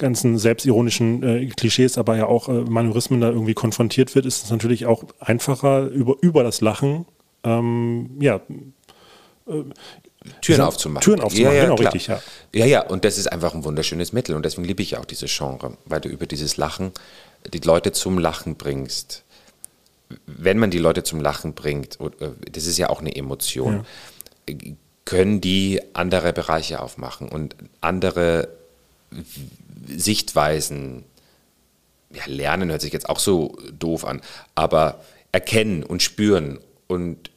ganzen 0.00 0.38
selbstironischen 0.38 1.22
äh, 1.22 1.46
Klischees, 1.46 1.96
aber 1.96 2.16
ja 2.16 2.26
auch 2.26 2.48
äh, 2.48 2.52
Manörismen 2.52 3.20
da 3.20 3.28
irgendwie 3.28 3.54
konfrontiert 3.54 4.16
wird, 4.16 4.26
ist 4.26 4.44
es 4.44 4.50
natürlich 4.50 4.86
auch 4.86 5.04
einfacher, 5.20 5.86
über, 5.86 6.16
über 6.20 6.42
das 6.42 6.60
Lachen 6.60 7.06
ähm, 7.44 8.10
ja, 8.20 8.40
Türen 10.42 10.60
Ja, 10.60 10.66
aufzumachen. 10.66 11.04
Türen 11.04 11.20
aufzumachen, 11.20 11.60
genau, 11.60 11.76
klar. 11.76 11.94
richtig, 11.94 12.08
ja. 12.08 12.22
Ja, 12.54 12.66
ja, 12.66 12.86
und 12.86 13.04
das 13.04 13.18
ist 13.18 13.30
einfach 13.30 13.54
ein 13.54 13.64
wunderschönes 13.64 14.12
Mittel 14.12 14.34
und 14.34 14.44
deswegen 14.44 14.66
liebe 14.66 14.82
ich 14.82 14.96
auch 14.96 15.04
dieses 15.04 15.34
Genre, 15.36 15.76
weil 15.86 16.00
du 16.00 16.08
über 16.08 16.26
dieses 16.26 16.56
Lachen 16.56 16.92
die 17.52 17.60
Leute 17.60 17.92
zum 17.92 18.18
Lachen 18.18 18.56
bringst. 18.56 19.24
Wenn 20.26 20.58
man 20.58 20.70
die 20.70 20.78
Leute 20.78 21.04
zum 21.04 21.20
Lachen 21.20 21.54
bringt, 21.54 21.98
äh, 22.00 22.30
das 22.52 22.66
ist 22.66 22.78
ja 22.78 22.90
auch 22.90 23.00
eine 23.00 23.14
Emotion, 23.14 23.86
können 25.04 25.40
die 25.40 25.80
andere 25.94 26.32
Bereiche 26.32 26.80
aufmachen 26.80 27.28
und 27.28 27.56
andere 27.80 28.48
Sichtweisen 29.86 31.04
ja, 32.12 32.22
lernen 32.26 32.70
hört 32.70 32.80
sich 32.80 32.92
jetzt 32.92 33.08
auch 33.08 33.18
so 33.18 33.56
doof 33.78 34.04
an, 34.04 34.20
aber 34.54 35.00
erkennen 35.32 35.82
und 35.82 36.02
spüren 36.02 36.58
und 36.88 37.30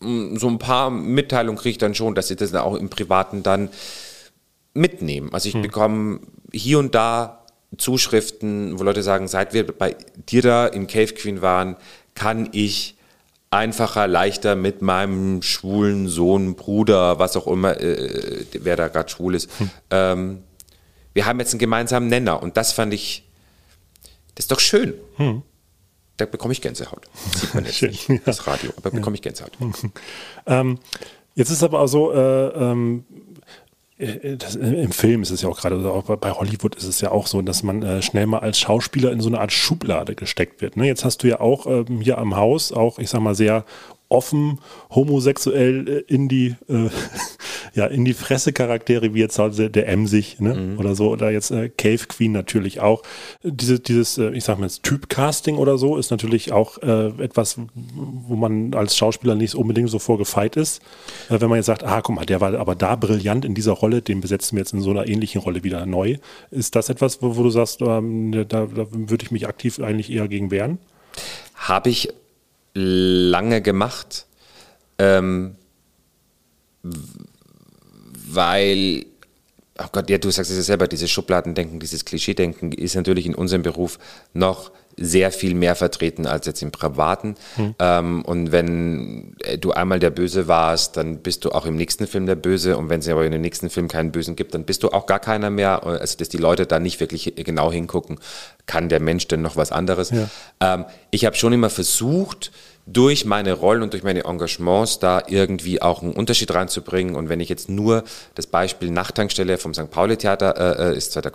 so 0.00 0.48
ein 0.48 0.58
paar 0.58 0.90
Mitteilungen 0.90 1.58
kriege 1.58 1.72
ich 1.72 1.78
dann 1.78 1.94
schon, 1.94 2.14
dass 2.14 2.28
sie 2.28 2.36
das 2.36 2.52
dann 2.52 2.62
auch 2.62 2.74
im 2.74 2.88
Privaten 2.88 3.42
dann 3.42 3.68
mitnehmen. 4.72 5.28
Also 5.34 5.50
ich 5.50 5.60
bekomme 5.60 6.20
hier 6.52 6.78
und 6.78 6.94
da 6.94 7.44
Zuschriften, 7.76 8.78
wo 8.78 8.82
Leute 8.82 9.02
sagen, 9.02 9.28
seit 9.28 9.52
wir 9.52 9.66
bei 9.66 9.94
dir 10.28 10.40
da 10.40 10.66
in 10.66 10.86
Cave 10.86 11.12
Queen 11.12 11.42
waren, 11.42 11.76
kann 12.14 12.48
ich 12.52 12.96
einfacher, 13.50 14.06
leichter 14.06 14.56
mit 14.56 14.80
meinem 14.80 15.42
schwulen 15.42 16.08
Sohn, 16.08 16.54
Bruder, 16.54 17.18
was 17.18 17.36
auch 17.36 17.46
immer, 17.46 17.78
äh, 17.80 18.46
wer 18.52 18.76
da 18.76 18.88
gerade 18.88 19.10
schwul 19.10 19.34
ist, 19.34 19.50
ähm, 19.90 20.42
wir 21.14 21.26
haben 21.26 21.38
jetzt 21.40 21.52
einen 21.52 21.58
gemeinsamen 21.58 22.08
Nenner 22.08 22.42
und 22.42 22.56
das 22.56 22.72
fand 22.72 22.94
ich, 22.94 23.24
das 24.34 24.44
ist 24.44 24.52
doch 24.52 24.60
schön. 24.60 24.94
Da 26.16 26.26
bekomme 26.26 26.52
ich 26.52 26.60
Gänsehaut. 26.60 27.08
Sieht 27.34 27.54
man 27.54 27.64
jetzt 27.66 27.76
Schön, 27.76 27.90
nicht, 27.90 28.08
ja. 28.08 28.16
das 28.24 28.46
Radio, 28.46 28.72
aber 28.76 28.90
bekomme 28.90 29.16
ich 29.16 29.22
Gänsehaut. 29.22 29.52
Ähm, 30.46 30.78
jetzt 31.34 31.50
ist 31.50 31.62
aber 31.62 31.80
auch 31.80 31.86
so, 31.86 32.12
äh, 32.12 32.48
ähm, 32.48 33.04
äh, 33.98 34.36
das, 34.36 34.56
äh, 34.56 34.82
im 34.82 34.92
Film 34.92 35.22
ist 35.22 35.30
es 35.30 35.42
ja 35.42 35.48
auch 35.48 35.58
gerade, 35.58 35.76
also 35.76 35.92
auch 35.92 36.16
bei 36.16 36.30
Hollywood 36.30 36.74
ist 36.76 36.84
es 36.84 37.00
ja 37.00 37.10
auch 37.10 37.26
so, 37.26 37.42
dass 37.42 37.62
man 37.62 37.82
äh, 37.82 38.02
schnell 38.02 38.26
mal 38.26 38.38
als 38.38 38.58
Schauspieler 38.58 39.12
in 39.12 39.20
so 39.20 39.28
eine 39.28 39.40
Art 39.40 39.52
Schublade 39.52 40.14
gesteckt 40.14 40.62
wird. 40.62 40.76
Ne? 40.76 40.86
Jetzt 40.86 41.04
hast 41.04 41.22
du 41.22 41.28
ja 41.28 41.40
auch 41.40 41.66
ähm, 41.66 42.00
hier 42.00 42.18
am 42.18 42.36
Haus, 42.36 42.72
auch 42.72 42.98
ich 42.98 43.10
sag 43.10 43.20
mal 43.20 43.34
sehr 43.34 43.64
offen, 44.10 44.58
homosexuell 44.90 45.88
äh, 45.88 46.12
in 46.12 46.28
die 46.28 46.56
äh, 46.68 46.90
ja 47.74 47.86
in 47.86 48.04
die 48.04 48.12
Fresse 48.12 48.52
Charaktere 48.52 49.14
wie 49.14 49.20
jetzt 49.20 49.38
halt 49.38 49.74
der 49.74 49.88
Emsig 49.88 50.40
ne? 50.40 50.76
oder 50.78 50.94
so 50.94 51.10
oder 51.10 51.30
jetzt 51.30 51.50
äh, 51.50 51.68
Cave 51.68 52.06
Queen 52.08 52.32
natürlich 52.32 52.80
auch. 52.80 53.02
Diese 53.42 53.78
dieses 53.78 54.18
äh, 54.18 54.30
ich 54.30 54.44
sag 54.44 54.58
mal 54.58 54.66
jetzt 54.66 54.82
Typcasting 54.82 55.56
oder 55.56 55.78
so 55.78 55.96
ist 55.96 56.10
natürlich 56.10 56.52
auch 56.52 56.78
äh, 56.82 57.08
etwas 57.22 57.56
wo 57.74 58.34
man 58.34 58.74
als 58.74 58.96
Schauspieler 58.96 59.36
nicht 59.36 59.54
unbedingt 59.54 59.90
so 59.90 60.00
vorgefeit 60.00 60.56
ist. 60.56 60.82
Äh, 61.28 61.40
wenn 61.40 61.48
man 61.48 61.56
jetzt 61.56 61.66
sagt 61.66 61.84
ah 61.84 62.00
guck 62.02 62.16
mal 62.16 62.26
der 62.26 62.40
war 62.40 62.54
aber 62.54 62.74
da 62.74 62.96
brillant 62.96 63.44
in 63.44 63.54
dieser 63.54 63.72
Rolle 63.72 64.02
den 64.02 64.20
besetzen 64.20 64.56
wir 64.56 64.62
jetzt 64.62 64.72
in 64.72 64.82
so 64.82 64.90
einer 64.90 65.06
ähnlichen 65.06 65.40
Rolle 65.40 65.62
wieder 65.62 65.86
neu. 65.86 66.16
Ist 66.50 66.74
das 66.74 66.88
etwas 66.88 67.22
wo, 67.22 67.36
wo 67.36 67.44
du 67.44 67.50
sagst 67.50 67.80
ähm, 67.80 68.32
da, 68.32 68.44
da 68.44 68.66
würde 68.70 69.24
ich 69.24 69.30
mich 69.30 69.46
aktiv 69.46 69.78
eigentlich 69.78 70.10
eher 70.10 70.26
gegen 70.26 70.50
wehren? 70.50 70.78
Habe 71.54 71.90
ich 71.90 72.08
lange 72.74 73.62
gemacht, 73.62 74.26
ähm, 74.98 75.56
weil, 76.82 79.06
oh 79.78 79.86
Gott, 79.92 80.10
ja, 80.10 80.18
du 80.18 80.30
sagst 80.30 80.50
es 80.50 80.56
ja 80.56 80.62
selber, 80.62 80.88
dieses 80.88 81.10
Schubladendenken, 81.10 81.80
dieses 81.80 82.04
Klischeedenken 82.04 82.72
ist 82.72 82.94
natürlich 82.94 83.26
in 83.26 83.34
unserem 83.34 83.62
Beruf 83.62 83.98
noch 84.32 84.72
sehr 85.00 85.32
viel 85.32 85.54
mehr 85.54 85.74
vertreten 85.74 86.26
als 86.26 86.46
jetzt 86.46 86.62
im 86.62 86.70
Privaten. 86.70 87.34
Ähm, 87.78 88.22
und 88.22 88.52
wenn 88.52 89.34
äh, 89.42 89.58
du 89.58 89.72
einmal 89.72 89.98
der 89.98 90.10
Böse 90.10 90.46
warst, 90.46 90.96
dann 90.96 91.18
bist 91.18 91.44
du 91.44 91.50
auch 91.50 91.64
im 91.64 91.74
nächsten 91.74 92.06
Film 92.06 92.26
der 92.26 92.36
Böse. 92.36 92.76
Und 92.76 92.90
wenn 92.90 93.00
es 93.00 93.08
aber 93.08 93.24
in 93.24 93.32
dem 93.32 93.40
nächsten 93.40 93.70
Film 93.70 93.88
keinen 93.88 94.12
Bösen 94.12 94.36
gibt, 94.36 94.54
dann 94.54 94.64
bist 94.64 94.82
du 94.82 94.90
auch 94.90 95.06
gar 95.06 95.18
keiner 95.18 95.50
mehr. 95.50 95.84
Also, 95.84 96.18
dass 96.18 96.28
die 96.28 96.36
Leute 96.36 96.66
da 96.66 96.78
nicht 96.78 97.00
wirklich 97.00 97.32
genau 97.34 97.72
hingucken, 97.72 98.18
kann 98.66 98.90
der 98.90 99.00
Mensch 99.00 99.26
denn 99.26 99.40
noch 99.42 99.56
was 99.56 99.72
anderes? 99.72 100.12
Ähm, 100.60 100.84
ich 101.10 101.24
habe 101.24 101.34
schon 101.34 101.52
immer 101.52 101.70
versucht, 101.70 102.52
durch 102.92 103.24
meine 103.24 103.52
Rollen 103.52 103.82
und 103.82 103.92
durch 103.92 104.02
meine 104.02 104.24
Engagements 104.24 104.98
da 104.98 105.22
irgendwie 105.28 105.80
auch 105.80 106.02
einen 106.02 106.12
Unterschied 106.12 106.52
reinzubringen. 106.52 107.14
Und 107.14 107.28
wenn 107.28 107.40
ich 107.40 107.48
jetzt 107.48 107.68
nur 107.68 108.04
das 108.34 108.46
Beispiel 108.46 108.90
Nachttankstelle 108.90 109.58
vom 109.58 109.74
St. 109.74 109.90
Pauli 109.90 110.16
Theater 110.16 110.56
äh, 110.56 110.90
äh, 110.90 110.96
ist 110.96 111.12
zwar 111.12 111.22
der 111.22 111.30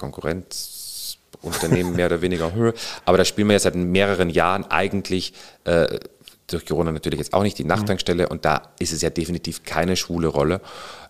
Konkurrenzunternehmen 1.45 1.95
mehr 1.95 2.07
oder 2.07 2.21
weniger, 2.21 2.53
höher, 2.53 2.73
aber 3.05 3.17
da 3.17 3.25
spielen 3.25 3.47
wir 3.47 3.53
jetzt 3.53 3.63
seit 3.63 3.75
mehreren 3.75 4.29
Jahren 4.29 4.65
eigentlich 4.65 5.33
äh, 5.65 5.99
durch 6.47 6.65
Corona 6.65 6.91
natürlich 6.91 7.19
jetzt 7.19 7.33
auch 7.33 7.43
nicht 7.43 7.57
die 7.57 7.63
Nachttankstelle 7.63 8.29
und 8.29 8.45
da 8.45 8.69
ist 8.79 8.93
es 8.93 9.01
ja 9.01 9.09
definitiv 9.09 9.63
keine 9.63 9.95
schwule 9.95 10.27
Rolle. 10.27 10.61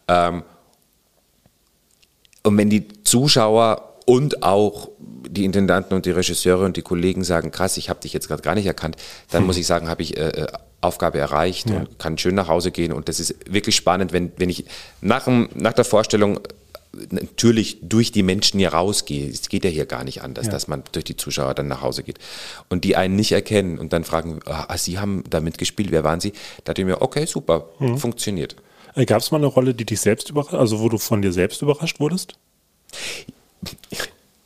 Ähm, 0.08 0.44
und 2.44 2.58
wenn 2.58 2.70
die 2.70 2.88
Zuschauer 3.04 3.96
und 4.06 4.44
auch 4.44 4.90
die 5.00 5.46
Intendanten 5.46 5.96
und 5.96 6.06
die 6.06 6.12
Regisseure 6.12 6.64
und 6.64 6.78
die 6.78 6.84
Kollegen 6.84 7.24
sagen, 7.24 7.52
krass, 7.52 7.78
ich 7.78 7.90
habe 7.90 8.00
dich 8.00 8.14
jetzt 8.14 8.28
gerade 8.28 8.44
gar 8.44 8.56
nicht 8.56 8.68
erkannt, 8.68 8.98
dann 9.32 9.46
muss 9.46 9.58
ich 9.58 9.66
sagen, 9.66 9.90
habe 9.90 10.04
ich 10.04 10.16
äh, 10.16 10.28
äh, 10.30 10.48
Aufgabe 10.80 11.18
erreicht 11.18 11.68
und 11.72 11.98
kann 11.98 12.18
schön 12.20 12.36
nach 12.36 12.48
Hause 12.48 12.72
gehen. 12.72 12.94
Und 12.94 13.10
das 13.10 13.20
ist 13.20 13.36
wirklich 13.52 13.76
spannend, 13.76 14.14
wenn, 14.14 14.32
wenn 14.38 14.50
ich 14.50 14.66
nach, 15.02 15.28
nach 15.56 15.74
der 15.74 15.86
Vorstellung 15.86 16.40
natürlich 17.10 17.80
durch 17.82 18.12
die 18.12 18.24
Menschen 18.24 18.60
hier 18.60 18.70
rausgehe. 18.70 19.30
Es 19.30 19.50
geht 19.50 19.64
ja 19.66 19.70
hier 19.70 19.86
gar 19.86 20.04
nicht 20.04 20.22
anders, 20.22 20.50
dass 20.50 20.68
man 20.68 20.84
durch 20.92 21.06
die 21.06 21.16
Zuschauer 21.16 21.54
dann 21.54 21.68
nach 21.68 21.82
Hause 21.82 22.04
geht. 22.04 22.20
Und 22.70 22.84
die 22.84 22.96
einen 22.96 23.16
nicht 23.16 23.32
erkennen 23.32 23.78
und 23.80 23.94
dann 23.94 24.04
fragen, 24.04 24.40
ah, 24.46 24.78
Sie 24.78 25.00
haben 25.00 25.24
da 25.30 25.40
mitgespielt, 25.40 25.92
wer 25.92 26.04
waren 26.04 26.20
Sie? 26.20 26.32
Da 26.32 26.74
dachte 26.74 26.82
ich 26.82 26.88
mir, 26.88 27.02
okay, 27.02 27.26
super, 27.26 27.70
funktioniert. 27.98 28.56
äh, 28.96 29.06
gab 29.06 29.22
es 29.22 29.32
mal 29.32 29.38
eine 29.38 29.48
Rolle 29.48 29.74
die 29.74 29.86
dich 29.86 30.00
selbst 30.00 30.30
überrascht 30.30 30.54
also 30.54 30.80
wo 30.80 30.90
du 30.90 30.98
von 30.98 31.22
dir 31.22 31.34
selbst 31.34 31.62
überrascht 31.62 32.00
wurdest 32.00 32.36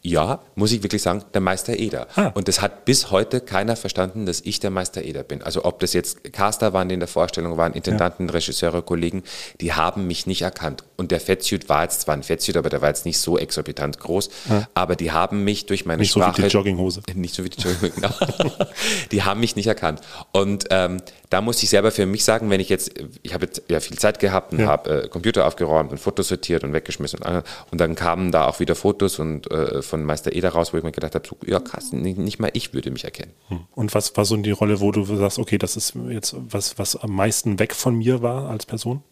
Ja, 0.01 0.39
muss 0.55 0.71
ich 0.71 0.81
wirklich 0.81 1.01
sagen, 1.01 1.25
der 1.33 1.41
Meister 1.41 1.77
Eder. 1.77 2.07
Ah. 2.15 2.27
Und 2.27 2.47
das 2.47 2.61
hat 2.61 2.85
bis 2.85 3.11
heute 3.11 3.41
keiner 3.41 3.75
verstanden, 3.75 4.25
dass 4.25 4.39
ich 4.39 4.61
der 4.61 4.69
Meister 4.69 5.03
Eder 5.03 5.23
bin. 5.23 5.41
Also 5.41 5.65
ob 5.65 5.79
das 5.81 5.91
jetzt 5.91 6.31
Caster 6.31 6.71
waren, 6.71 6.87
die 6.87 6.93
in 6.93 7.01
der 7.01 7.09
Vorstellung 7.09 7.57
waren, 7.57 7.73
Intendanten, 7.73 8.29
Regisseure, 8.29 8.81
Kollegen, 8.81 9.23
die 9.59 9.73
haben 9.73 10.07
mich 10.07 10.25
nicht 10.25 10.41
erkannt. 10.41 10.85
Und 10.99 11.11
der 11.11 11.21
Fettsuit 11.21 11.69
war 11.69 11.83
jetzt 11.83 12.01
zwar 12.01 12.13
ein 12.13 12.23
Fettsuit, 12.23 12.57
aber 12.57 12.69
der 12.69 12.81
war 12.81 12.89
jetzt 12.89 13.05
nicht 13.05 13.17
so 13.19 13.37
exorbitant 13.37 13.99
groß. 13.99 14.29
Aber 14.73 14.95
die 14.97 15.11
haben 15.11 15.43
mich 15.45 15.65
durch 15.65 15.85
meine 15.85 16.01
Nicht 16.01 16.11
so 16.11 16.19
wie 16.19 16.23
Sprache... 16.25 16.41
die 16.43 16.47
Jogginghose. 16.49 17.01
Nicht 17.15 17.33
so 17.33 17.43
wie 17.45 17.49
die 17.49 17.61
Jogginghose, 17.61 17.91
genau. 17.95 18.09
die 19.11 19.23
haben 19.23 19.39
mich 19.39 19.55
nicht 19.55 19.67
erkannt. 19.67 20.01
Und 20.33 20.65
ähm, 20.71 21.01
da 21.29 21.41
muss 21.41 21.63
ich 21.63 21.69
selber 21.69 21.91
für 21.91 22.05
mich 22.05 22.23
sagen, 22.23 22.49
wenn 22.49 22.59
ich 22.59 22.69
jetzt, 22.69 22.91
ich 23.23 23.33
habe 23.33 23.45
jetzt 23.45 23.63
ja 23.69 23.79
viel 23.79 23.97
Zeit 23.97 24.19
gehabt 24.19 24.51
und 24.51 24.59
Ja. 24.59 24.67
habe 24.67 25.03
äh, 25.03 25.07
Computer 25.07 25.45
aufgeräumt 25.47 25.91
und 25.91 25.99
Fotos 25.99 26.27
sortiert 26.27 26.63
und 26.63 26.73
weggeschmissen. 26.73 27.19
Und, 27.21 27.43
und 27.71 27.79
dann 27.79 27.95
kamen 27.95 28.31
da 28.31 28.45
auch 28.47 28.59
wieder 28.59 28.75
Fotos 28.75 29.19
und 29.19 29.49
äh, 29.51 29.81
von 29.81 30.03
Meister 30.03 30.33
Eder 30.33 30.49
raus, 30.49 30.73
wo 30.73 30.77
ich 30.77 30.83
mir 30.83 30.91
gedacht 30.91 31.15
habe, 31.15 31.27
so, 31.27 31.37
ja 31.45 31.59
krass, 31.59 31.93
nicht, 31.93 32.17
nicht 32.17 32.39
mal 32.39 32.49
ich 32.53 32.73
würde 32.73 32.91
mich 32.91 33.05
erkennen. 33.05 33.31
Und 33.73 33.93
was 33.95 34.15
war 34.17 34.25
so 34.25 34.35
die 34.37 34.51
Rolle, 34.51 34.79
wo 34.81 34.91
du 34.91 35.05
sagst, 35.05 35.39
okay, 35.39 35.57
das 35.57 35.77
ist 35.77 35.93
jetzt 36.09 36.35
was, 36.37 36.77
was 36.77 36.95
am 36.95 37.11
meisten 37.11 37.57
weg 37.59 37.73
von 37.73 37.95
mir 37.95 38.21
war 38.21 38.49
als 38.49 38.65
Person? 38.65 39.03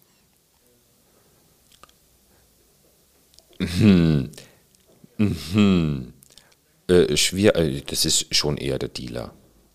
Mhm. 3.59 4.29
Mhm. 5.17 6.13
Äh, 6.87 7.17
schwer, 7.17 7.55
äh, 7.55 7.81
das 7.81 8.05
ist 8.05 8.33
schon 8.33 8.57
eher 8.57 8.79
der 8.79 8.89
Dealer. 8.89 9.33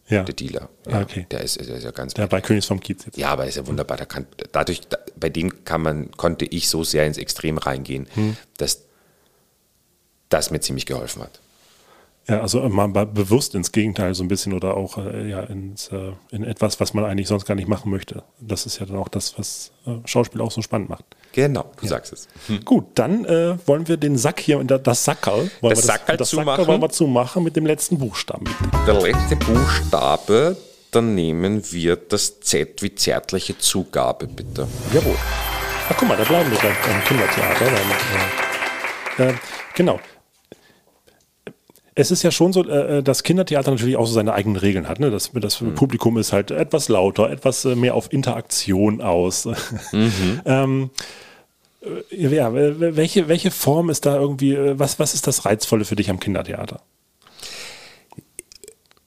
Ja. 0.09 0.25
Der 0.25 0.35
Dealer. 0.35 0.69
Ah, 0.87 1.01
okay. 1.03 1.27
Der 1.31 1.41
ist, 1.43 1.59
der 1.61 1.77
ist 1.77 1.85
ja 1.85 1.91
ganz. 1.91 2.15
Der 2.15 2.27
bei 2.27 2.41
Königs 2.41 2.67
vom 2.67 2.81
Kiez 2.81 3.05
jetzt. 3.07 3.17
Ja, 3.17 3.29
aber 3.31 3.47
ist 3.47 3.57
ja 3.57 3.67
wunderbar. 3.67 3.97
Da 3.97 4.05
kann, 4.05 4.27
dadurch, 4.53 4.81
da, 4.89 4.99
bei 5.17 5.29
dem 5.31 5.65
kann 5.65 5.81
man, 5.83 6.11
konnte 6.13 6.45
ich 6.45 6.69
so 6.69 6.85
sehr 6.85 7.07
ins 7.07 7.19
Extrem 7.19 7.57
reingehen, 7.59 8.07
Hm. 8.15 8.37
dass 8.59 8.83
das 10.29 10.51
mir 10.51 10.61
ziemlich 10.61 10.87
geholfen 10.87 11.23
hat. 11.23 11.41
Ja, 12.29 12.41
also 12.41 12.61
mal 12.69 12.87
be- 12.89 13.05
bewusst 13.07 13.55
ins 13.57 13.73
Gegenteil 13.73 14.15
so 14.15 14.23
ein 14.23 14.29
bisschen 14.29 14.53
oder 14.53 14.77
auch 14.77 14.97
äh, 14.97 15.29
ja, 15.29 15.41
ins, 15.41 15.89
äh, 15.89 16.13
in 16.31 16.45
etwas, 16.45 16.79
was 16.79 16.95
man 16.95 17.05
eigentlich 17.05 17.27
sonst 17.27 17.47
gar 17.47 17.57
nicht 17.57 17.67
machen 17.69 17.91
möchte. 17.91 18.23
Das 18.39 18.65
ist 18.65 18.79
ja 18.79 18.87
dann 18.87 18.97
auch 18.97 19.09
das, 19.09 19.37
was 19.39 19.73
äh, 19.87 19.91
Schauspiel 20.07 20.41
auch 20.41 20.53
so 20.53 20.63
spannend 20.63 20.89
macht. 20.89 21.05
Genau, 21.33 21.73
du 21.81 21.87
sagst 21.87 22.13
es. 22.13 22.29
Gut, 22.65 22.85
dann 22.95 23.25
äh, 23.25 23.57
wollen 23.67 23.89
wir 23.89 23.97
den 23.97 24.17
Sack 24.17 24.39
hier, 24.39 24.63
das 24.63 25.05
Sackerl, 25.05 25.51
wollen 25.61 25.75
Das 25.75 25.79
wir 25.81 25.83
Sackerl 25.93 26.17
das 26.17 26.29
zumachen? 26.31 26.47
Sackerl 26.51 26.67
wollen 26.69 26.83
wir 26.83 26.91
zumachen 26.91 27.43
mit 27.43 27.57
dem 27.57 27.67
letzten 27.67 27.99
Buchstaben. 27.99 28.45
Der 28.87 29.01
letzte 29.01 29.35
Buchstabe, 29.37 30.57
dann 30.93 31.15
nehmen 31.17 31.63
wir 31.73 31.97
das 31.97 32.39
Z 32.41 32.83
wie 32.83 32.95
zärtliche 32.95 33.59
Zugabe, 33.59 34.27
bitte. 34.29 34.69
Jawohl. 34.95 35.17
Ach, 35.89 35.97
guck 35.99 36.07
mal, 36.09 36.17
da 36.17 36.25
bleiben 36.25 36.51
wir 36.51 36.59
gleich 36.59 36.77
beim 36.87 37.05
Kindertheater. 37.05 37.65
Dann, 39.17 39.27
äh, 39.27 39.31
äh, 39.31 39.35
genau. 39.75 39.99
Es 41.95 42.11
ist 42.11 42.23
ja 42.23 42.31
schon 42.31 42.53
so, 42.53 42.65
äh, 42.67 43.03
dass 43.03 43.23
Kindertheater 43.23 43.71
natürlich 43.71 43.97
auch 43.97 44.07
so 44.07 44.15
seine 44.15 44.33
eigenen 44.33 44.57
Regeln 44.57 44.89
hat. 44.89 44.99
Ne? 44.99 45.11
Das, 45.11 45.31
das 45.35 45.63
Publikum 45.75 46.17
ist 46.17 46.33
halt 46.33 46.51
etwas 46.51 46.89
lauter, 46.89 47.31
etwas 47.31 47.65
äh, 47.65 47.75
mehr 47.75 47.95
auf 47.95 48.13
Interaktion 48.13 49.03
aus. 49.03 49.47
ähm, 50.45 50.91
äh, 51.83 52.17
ja, 52.17 52.49
äh, 52.55 52.97
welche, 52.97 53.29
welche 53.29 53.51
Form 53.51 53.91
ist 53.91 54.07
da 54.07 54.17
irgendwie, 54.17 54.55
äh, 54.55 54.79
was, 54.79 54.99
was 54.99 55.15
ist 55.15 55.27
das 55.27 55.45
Reizvolle 55.45 55.85
für 55.85 55.97
dich 55.97 56.11
am 56.11 56.21
Kindertheater? 56.21 56.81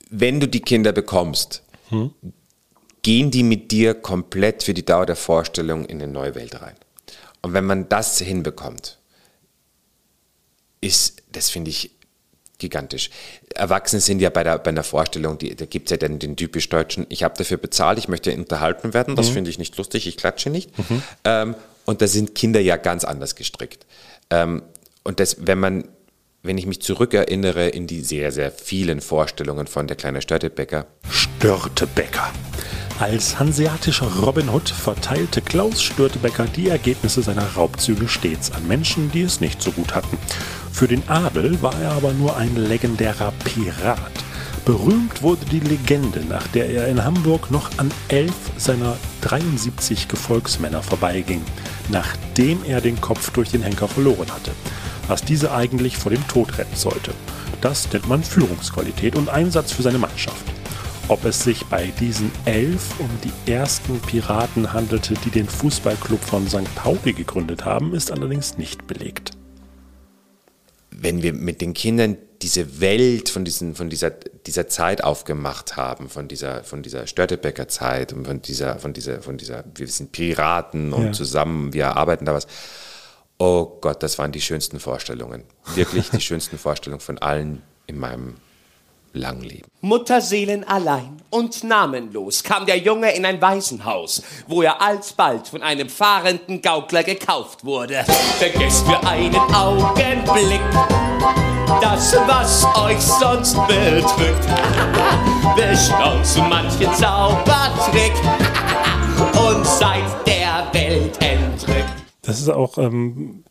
Wenn 0.09 0.39
du 0.39 0.47
die 0.47 0.61
Kinder 0.61 0.91
bekommst, 0.91 1.63
gehen 3.01 3.31
die 3.31 3.43
mit 3.43 3.71
dir 3.71 3.95
komplett 3.95 4.63
für 4.63 4.73
die 4.73 4.85
Dauer 4.85 5.05
der 5.05 5.15
Vorstellung 5.15 5.85
in 5.85 6.01
eine 6.01 6.11
neue 6.11 6.35
Welt 6.35 6.61
rein. 6.61 6.75
Und 7.41 7.53
wenn 7.53 7.65
man 7.65 7.89
das 7.89 8.19
hinbekommt, 8.19 8.99
ist, 10.79 11.23
das 11.31 11.49
finde 11.49 11.71
ich 11.71 11.91
gigantisch. 12.57 13.09
Erwachsene 13.53 13.99
sind 14.01 14.19
ja 14.19 14.29
bei, 14.29 14.43
der, 14.43 14.57
bei 14.59 14.69
einer 14.69 14.83
Vorstellung, 14.83 15.37
die, 15.37 15.55
da 15.55 15.65
gibt 15.65 15.87
es 15.87 15.91
ja 15.91 15.97
den, 15.97 16.19
den 16.19 16.35
typisch 16.35 16.69
deutschen, 16.69 17.05
ich 17.09 17.23
habe 17.23 17.35
dafür 17.37 17.57
bezahlt, 17.57 17.99
ich 17.99 18.07
möchte 18.07 18.33
unterhalten 18.35 18.93
werden, 18.93 19.15
das 19.15 19.29
Mhm. 19.29 19.33
finde 19.33 19.49
ich 19.49 19.59
nicht 19.59 19.77
lustig, 19.77 20.07
ich 20.07 20.17
klatsche 20.17 20.49
nicht. 20.49 20.69
Ähm, 21.23 21.55
und 21.85 22.01
da 22.01 22.07
sind 22.07 22.33
Kinder 22.35 22.59
ja 22.59 22.77
ganz 22.77 23.03
anders 23.03 23.35
gestrickt. 23.35 23.85
Ähm, 24.29 24.63
und 25.03 25.19
das, 25.19 25.37
wenn 25.45 25.59
man, 25.59 25.85
wenn 26.41 26.57
ich 26.57 26.65
mich 26.65 26.81
zurückerinnere 26.81 27.67
in 27.69 27.87
die 27.87 28.01
sehr, 28.01 28.31
sehr 28.31 28.51
vielen 28.51 29.01
Vorstellungen 29.01 29.67
von 29.67 29.87
der 29.87 29.95
kleine 29.97 30.21
Störtebecker, 30.21 30.87
Störtebecker. 31.09 32.31
Als 32.99 33.37
hanseatischer 33.39 34.07
Robin 34.21 34.47
Hood 34.49 34.69
verteilte 34.69 35.41
Klaus 35.41 35.83
Störtebecker 35.83 36.45
die 36.45 36.69
Ergebnisse 36.69 37.21
seiner 37.21 37.45
Raubzüge 37.55 38.07
stets 38.07 38.51
an 38.51 38.67
Menschen, 38.67 39.11
die 39.11 39.23
es 39.23 39.41
nicht 39.41 39.61
so 39.61 39.71
gut 39.71 39.93
hatten. 39.93 40.17
Für 40.75 40.89
den 40.89 41.07
Adel 41.07 41.61
war 41.61 41.79
er 41.79 41.93
aber 41.93 42.11
nur 42.11 42.35
ein 42.35 42.53
legendärer 42.57 43.31
Pirat. 43.45 44.11
Berühmt 44.65 45.21
wurde 45.21 45.45
die 45.45 45.61
Legende, 45.61 46.19
nach 46.25 46.45
der 46.47 46.69
er 46.69 46.89
in 46.89 47.01
Hamburg 47.01 47.49
noch 47.49 47.69
an 47.77 47.89
elf 48.09 48.35
seiner 48.57 48.97
73 49.21 50.09
Gefolgsmänner 50.09 50.83
vorbeiging, 50.83 51.41
nachdem 51.87 52.59
er 52.65 52.81
den 52.81 52.99
Kopf 52.99 53.31
durch 53.31 53.51
den 53.51 53.61
Henker 53.61 53.87
verloren 53.87 54.29
hatte, 54.29 54.51
was 55.07 55.23
diese 55.23 55.53
eigentlich 55.53 55.95
vor 55.95 56.11
dem 56.11 56.27
Tod 56.27 56.57
retten 56.57 56.75
sollte. 56.75 57.13
Das 57.61 57.89
nennt 57.93 58.09
man 58.09 58.21
Führungsqualität 58.21 59.15
und 59.15 59.29
Einsatz 59.29 59.71
für 59.71 59.81
seine 59.81 59.97
Mannschaft. 59.97 60.43
Ob 61.07 61.23
es 61.23 61.41
sich 61.41 61.65
bei 61.67 61.85
diesen 62.01 62.33
elf 62.43 62.99
um 62.99 63.09
die 63.23 63.49
ersten 63.49 64.01
Piraten 64.01 64.73
handelte, 64.73 65.13
die 65.23 65.31
den 65.31 65.47
Fußballclub 65.47 66.21
von 66.21 66.45
St. 66.49 66.75
Pauli 66.75 67.13
gegründet 67.13 67.63
haben, 67.63 67.93
ist 67.93 68.11
allerdings 68.11 68.57
nicht 68.57 68.87
belegt. 68.87 69.37
Wenn 71.05 71.21
wir 71.21 71.33
mit 71.33 71.61
den 71.61 71.75
Kindern 71.75 72.17
diese 72.41 72.81
Welt 72.81 73.29
von, 73.29 73.45
diesen, 73.45 73.75
von 73.75 73.91
dieser, 73.91 74.09
dieser 74.09 74.67
Zeit 74.67 75.03
aufgemacht 75.03 75.77
haben, 75.77 76.09
von 76.09 76.27
dieser, 76.27 76.63
von 76.63 76.81
dieser 76.81 77.05
Störtebecker 77.05 77.67
Zeit 77.67 78.11
und 78.11 78.25
von 78.25 78.41
dieser, 78.41 78.79
von 78.79 78.91
dieser, 78.91 79.21
von 79.21 79.37
dieser, 79.37 79.63
wir 79.75 79.87
sind 79.87 80.11
Piraten 80.11 80.93
und 80.93 81.05
Ja. 81.05 81.11
zusammen, 81.11 81.73
wir 81.73 81.95
arbeiten 81.95 82.25
da 82.25 82.33
was. 82.33 82.47
Oh 83.37 83.77
Gott, 83.81 84.01
das 84.01 84.17
waren 84.17 84.31
die 84.31 84.41
schönsten 84.41 84.79
Vorstellungen. 84.79 85.43
Wirklich 85.75 86.09
die 86.09 86.21
schönsten 86.29 86.57
Vorstellungen 86.57 87.01
von 87.01 87.19
allen 87.19 87.61
in 87.85 87.99
meinem 87.99 88.35
langen 89.15 89.43
Leben. 89.43 89.67
Mutterseelen 89.81 90.63
allein 90.63 91.21
und 91.29 91.63
namenlos 91.63 92.43
kam 92.43 92.65
der 92.65 92.77
Junge 92.77 93.11
in 93.11 93.25
ein 93.25 93.41
Waisenhaus, 93.41 94.23
wo 94.47 94.61
er 94.61 94.81
alsbald 94.81 95.47
von 95.47 95.61
einem 95.61 95.89
fahrenden 95.89 96.61
Gaukler 96.61 97.03
gekauft 97.03 97.65
wurde. 97.65 98.03
Vergesst 98.37 98.85
für 98.85 99.05
einen 99.07 99.35
Augenblick 99.35 100.61
das, 101.81 102.15
was 102.27 102.65
euch 102.79 103.01
sonst 103.01 103.55
betrügt. 103.67 104.45
Bestaunt 105.55 106.25
zu 106.25 106.41
manchen 106.41 106.93
Zaubertrick 106.93 108.13
und 109.49 109.65
seid 109.65 110.03
der 110.25 110.67
Welt 110.73 111.17
entrückt. 111.21 112.05
Das 112.21 112.39
ist 112.39 112.49
auch, 112.49 112.77
ähm, 112.77 113.43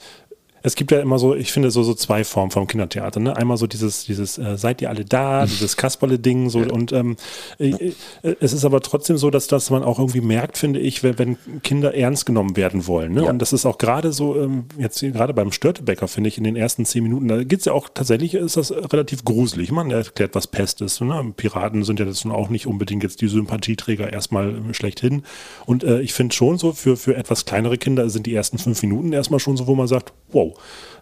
es 0.65 0.77
gibt 0.77 0.91
ja 0.91 1.01
immer 1.01 1.19
so, 1.19 1.35
ich 1.35 1.53
finde 1.53 1.71
so, 1.71 1.83
so 1.83 1.93
zwei 1.93 2.25
Formen 2.25 2.51
vom 2.51 2.67
Kindertheater. 2.67 3.21
Ne? 3.21 3.37
Einmal 3.37 3.59
so 3.59 3.67
dieses, 3.67 4.07
dieses 4.07 4.39
äh, 4.39 4.57
seid 4.57 4.81
ihr 4.81 4.89
alle 4.89 5.05
da, 5.05 5.45
dieses 5.47 5.77
Kasperle-Ding 5.77 6.49
so 6.49 6.61
und 6.61 6.91
ähm, 6.93 7.17
äh, 7.59 7.93
äh, 8.23 8.37
es 8.41 8.55
ist 8.55 8.65
aber 8.65 8.81
trotzdem 8.81 9.19
so, 9.19 9.29
dass, 9.29 9.47
dass 9.47 9.69
man 9.69 9.83
auch 9.83 9.99
irgendwie 9.99 10.23
merkt, 10.23 10.57
finde 10.57 10.81
ich, 10.81 11.03
wenn, 11.03 11.19
wenn 11.19 11.37
Kinder 11.63 11.95
ernst 11.95 12.25
genommen 12.25 12.57
werden 12.57 12.87
wollen. 12.87 13.13
Ne? 13.13 13.25
Und 13.25 13.41
das 13.41 13.53
ist 13.53 13.67
auch 13.67 13.77
gerade 13.77 14.11
so, 14.15 14.41
ähm, 14.41 14.65
jetzt 14.79 15.01
gerade 15.01 15.35
beim 15.35 15.53
Störtebecker, 15.53 16.09
finde 16.09 16.29
ich, 16.29 16.39
in 16.39 16.45
den 16.45 16.57
ersten 16.57 16.87
zehn 16.87 17.03
Minuten, 17.03 17.29
da 17.29 17.45
geht's 17.45 17.67
ja 17.67 17.75
auch 17.75 17.91
tatsächlich, 17.93 18.33
ist 18.33 18.57
das 18.57 18.73
relativ 18.73 19.23
gruselig. 19.23 19.71
Man 19.71 19.91
erklärt, 19.91 20.35
was 20.35 20.47
Pest 20.47 20.81
ist. 20.81 21.03
Ne? 21.03 21.35
Piraten 21.37 21.85
sind 21.85 22.01
ja 22.01 22.07
jetzt 22.07 22.25
nun 22.25 22.35
auch 22.35 22.49
nicht 22.49 22.67
unbedingt 22.67 23.03
jetzt 23.03 23.21
die 23.21 23.29
Sympathieträger 23.29 24.11
erstmal 24.11 24.49
ähm, 24.49 24.73
schlechthin. 24.73 25.25
Und 25.67 25.85
äh, 25.85 26.01
ich 26.01 26.15
finde 26.15 26.35
schon 26.35 26.57
so, 26.57 26.73
für, 26.73 26.97
für 26.97 27.17
etwas 27.17 27.45
kleinere 27.45 27.77
Kinder 27.77 28.09
sind 28.09 28.25
die 28.25 28.35
ersten 28.35 28.57
fünf 28.57 28.81
Minuten 28.81 29.13
erstmal 29.13 29.41
schon 29.41 29.59
so, 29.59 29.67
wo 29.67 29.75
man 29.75 29.89
sagt, 29.89 30.15
wow, 30.33 30.54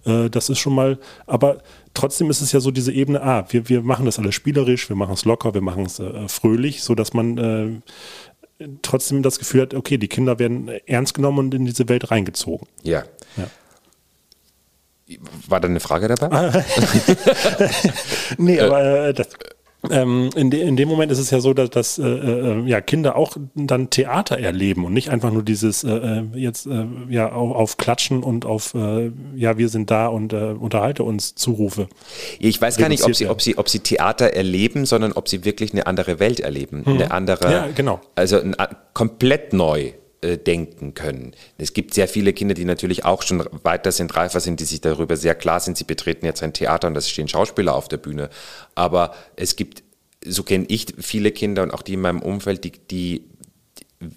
äh, 0.04 0.30
das 0.30 0.48
ist 0.48 0.58
schon 0.58 0.74
mal, 0.74 0.98
aber 1.26 1.58
trotzdem 1.94 2.30
ist 2.30 2.40
es 2.40 2.52
ja 2.52 2.60
so 2.60 2.70
diese 2.70 2.92
Ebene, 2.92 3.22
ah, 3.22 3.44
wir, 3.50 3.68
wir 3.68 3.82
machen 3.82 4.06
das 4.06 4.18
alles 4.18 4.34
spielerisch, 4.34 4.88
wir 4.88 4.96
machen 4.96 5.14
es 5.14 5.24
locker, 5.24 5.54
wir 5.54 5.62
machen 5.62 5.86
es 5.86 5.98
äh, 5.98 6.28
fröhlich, 6.28 6.82
so 6.82 6.94
dass 6.94 7.12
man 7.12 7.38
äh, 7.38 8.68
trotzdem 8.82 9.22
das 9.22 9.38
Gefühl 9.38 9.62
hat, 9.62 9.74
okay, 9.74 9.98
die 9.98 10.08
Kinder 10.08 10.38
werden 10.38 10.68
ernst 10.86 11.14
genommen 11.14 11.38
und 11.38 11.54
in 11.54 11.64
diese 11.64 11.88
Welt 11.88 12.10
reingezogen. 12.10 12.66
Ja. 12.82 13.04
Ja. 13.36 13.48
War 15.48 15.60
da 15.60 15.68
eine 15.68 15.80
Frage 15.80 16.08
dabei? 16.08 16.64
Nee, 18.38 18.60
aber 18.60 19.08
äh, 19.08 19.14
das, 19.14 19.28
ähm, 19.90 20.30
in, 20.36 20.50
de, 20.50 20.60
in 20.60 20.76
dem 20.76 20.88
Moment 20.88 21.10
ist 21.10 21.18
es 21.18 21.30
ja 21.30 21.40
so, 21.40 21.54
dass, 21.54 21.70
dass 21.70 21.98
äh, 21.98 22.04
äh, 22.06 22.62
ja, 22.66 22.80
Kinder 22.80 23.16
auch 23.16 23.36
dann 23.54 23.90
Theater 23.90 24.38
erleben 24.38 24.84
und 24.84 24.92
nicht 24.92 25.10
einfach 25.10 25.32
nur 25.32 25.42
dieses 25.42 25.82
äh, 25.82 25.90
äh, 25.90 26.22
jetzt 26.34 26.66
äh, 26.66 26.86
ja 27.08 27.32
auf, 27.32 27.54
auf 27.54 27.76
Klatschen 27.76 28.22
und 28.22 28.44
auf 28.44 28.74
äh, 28.74 29.10
ja 29.34 29.58
wir 29.58 29.68
sind 29.68 29.90
da 29.90 30.06
und 30.06 30.32
äh, 30.32 30.54
unterhalte 30.58 31.02
uns 31.02 31.34
Zurufe. 31.34 31.88
Ich 32.38 32.60
weiß 32.60 32.76
gar 32.76 32.88
nicht, 32.88 33.04
ob 33.04 33.14
sie, 33.16 33.28
ob, 33.28 33.42
sie, 33.42 33.58
ob 33.58 33.68
sie 33.68 33.80
Theater 33.80 34.34
erleben, 34.34 34.86
sondern 34.86 35.12
ob 35.12 35.28
sie 35.28 35.44
wirklich 35.44 35.72
eine 35.72 35.86
andere 35.86 36.20
Welt 36.20 36.40
erleben. 36.40 36.82
Mhm. 36.84 36.92
Eine 36.92 37.10
andere, 37.10 37.52
Ja, 37.52 37.68
genau. 37.74 38.00
also 38.14 38.40
ein, 38.40 38.54
komplett 38.94 39.52
neu 39.52 39.92
äh, 40.22 40.38
denken 40.38 40.94
können. 40.94 41.32
Es 41.58 41.72
gibt 41.72 41.94
sehr 41.94 42.08
viele 42.08 42.32
Kinder, 42.32 42.54
die 42.54 42.64
natürlich 42.64 43.04
auch 43.04 43.22
schon 43.22 43.44
weiter 43.62 43.92
sind, 43.92 44.14
reifer 44.16 44.40
sind, 44.40 44.60
die 44.60 44.64
sich 44.64 44.80
darüber 44.80 45.16
sehr 45.16 45.34
klar 45.34 45.60
sind, 45.60 45.76
sie 45.76 45.84
betreten 45.84 46.24
jetzt 46.24 46.42
ein 46.42 46.52
Theater 46.52 46.88
und 46.88 46.94
da 46.94 47.00
stehen 47.00 47.28
Schauspieler 47.28 47.74
auf 47.74 47.88
der 47.88 47.96
Bühne. 47.98 48.30
Aber 48.74 49.14
es 49.36 49.56
gibt, 49.56 49.82
so 50.24 50.42
kenne 50.42 50.64
ich 50.68 50.86
viele 50.98 51.32
Kinder 51.32 51.62
und 51.62 51.72
auch 51.72 51.82
die 51.82 51.94
in 51.94 52.00
meinem 52.00 52.22
Umfeld, 52.22 52.64
die, 52.64 52.72
die 52.90 53.24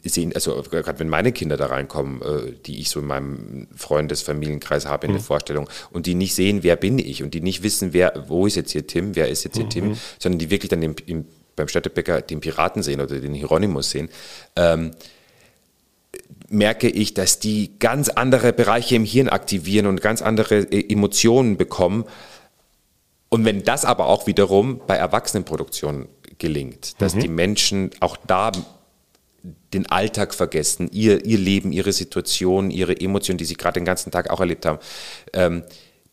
sehen, 0.03 0.34
also 0.34 0.64
gerade 0.70 0.99
wenn 0.99 1.10
meine 1.10 1.32
Kinder 1.32 1.58
da 1.58 1.68
reinkommen, 1.68 2.22
äh, 2.22 2.53
die 2.66 2.80
ich 2.80 2.89
so 2.89 2.99
in 2.99 3.08
meinem 3.08 3.68
Freundes-, 3.76 4.22
Familienkreis 4.22 4.86
habe 4.86 5.08
in 5.08 5.14
der 5.14 5.22
Mhm. 5.22 5.26
Vorstellung 5.26 5.70
und 5.91 6.06
die 6.06 6.16
nicht 6.16 6.36
sehen, 6.36 6.64
wer 6.64 6.76
bin 6.76 6.99
ich 6.99 7.24
und 7.24 7.34
die 7.34 7.41
nicht 7.41 7.64
wissen, 7.64 7.93
wer, 7.93 8.26
wo 8.28 8.47
ist 8.47 8.56
jetzt 8.56 8.72
hier 8.72 8.88
Tim, 8.88 9.16
wer 9.16 9.30
ist 9.30 9.43
jetzt 9.43 9.58
hier 9.58 9.66
Mhm. 9.66 9.70
Tim, 9.70 9.97
sondern 10.20 10.39
die 10.39 10.49
wirklich 10.49 10.70
dann 10.70 10.82
den, 10.82 10.95
im, 11.06 11.26
beim 11.56 11.68
Städtebäcker 11.68 12.22
den 12.22 12.39
Piraten 12.41 12.84
sehen 12.84 12.99
oder 13.01 13.20
den 13.20 13.34
Hieronymus 13.34 13.89
sehen, 13.91 14.10
ähm, 14.56 14.91
merke 16.50 16.88
ich, 16.89 17.14
dass 17.14 17.39
die 17.39 17.78
ganz 17.80 18.10
andere 18.10 18.54
Bereiche 18.54 18.96
im 18.96 19.06
Hirn 19.06 19.30
aktivieren 19.30 19.88
und 19.88 20.02
ganz 20.02 20.22
andere 20.22 20.60
äh, 20.60 20.91
Emotionen 20.91 21.58
bekommen. 21.58 22.06
Und 23.30 23.46
wenn 23.46 23.64
das 23.64 23.86
aber 23.86 24.08
auch 24.08 24.28
wiederum 24.28 24.82
bei 24.86 24.96
Erwachsenenproduktionen 24.96 26.08
gelingt, 26.38 27.02
dass 27.02 27.16
Mhm. 27.16 27.20
die 27.20 27.28
Menschen 27.28 27.91
auch 28.00 28.18
da 28.28 28.52
den 29.74 29.86
Alltag 29.88 30.34
vergessen, 30.34 30.89
ihr, 30.91 31.26
ihr 31.26 31.38
Leben, 31.38 31.72
ihre 31.72 31.91
Situation, 31.91 32.72
ihre 32.72 33.00
Emotionen, 33.00 33.38
die 33.38 33.46
sie 33.46 33.56
gerade 33.56 33.80
den 33.80 33.86
ganzen 33.86 34.12
Tag 34.12 34.30
auch 34.30 34.39
erlebt 34.39 34.66
haben, 34.66 34.80
ähm, 35.34 35.64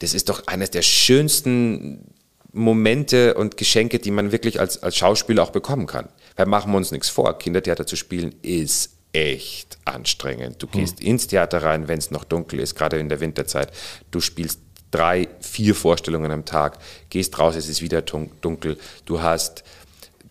das 0.01 0.15
ist 0.15 0.29
doch 0.29 0.47
eines 0.49 0.71
der 0.71 0.83
schönsten 0.83 2.13
Momente 2.53 3.35
und 3.35 3.57
Geschenke, 3.57 3.99
die 3.99 4.11
man 4.11 4.33
wirklich 4.33 4.61
als, 4.61 4.83
als 4.83 4.97
Schauspieler 4.97 5.43
auch 5.43 5.51
bekommen 5.51 5.87
kann. 5.87 6.09
Weil 6.37 6.47
machen 6.47 6.73
wir 6.73 6.77
uns 6.77 6.91
nichts 6.91 7.09
vor, 7.09 7.39
Kindertheater 7.39 7.87
zu 7.87 7.97
spielen 7.97 8.35
ist 8.43 8.91
echt 9.13 9.79
anstrengend. 9.85 10.63
Du 10.63 10.67
gehst 10.67 11.01
hm. 11.01 11.07
ins 11.07 11.27
Theater 11.27 11.63
rein, 11.63 11.89
wenn 11.89 11.99
es 11.99 12.11
noch 12.11 12.25
dunkel 12.25 12.61
ist, 12.61 12.75
gerade 12.75 12.99
in 12.99 13.09
der 13.09 13.21
Winterzeit. 13.21 13.71
Du 14.11 14.21
spielst 14.21 14.61
drei, 14.91 15.29
vier 15.41 15.75
Vorstellungen 15.75 16.31
am 16.31 16.45
Tag, 16.45 16.79
gehst 17.11 17.39
raus, 17.39 17.57
es 17.57 17.69
ist 17.69 17.83
wieder 17.83 18.03
dunkel. 18.03 18.79
Du 19.05 19.21
hast 19.21 19.65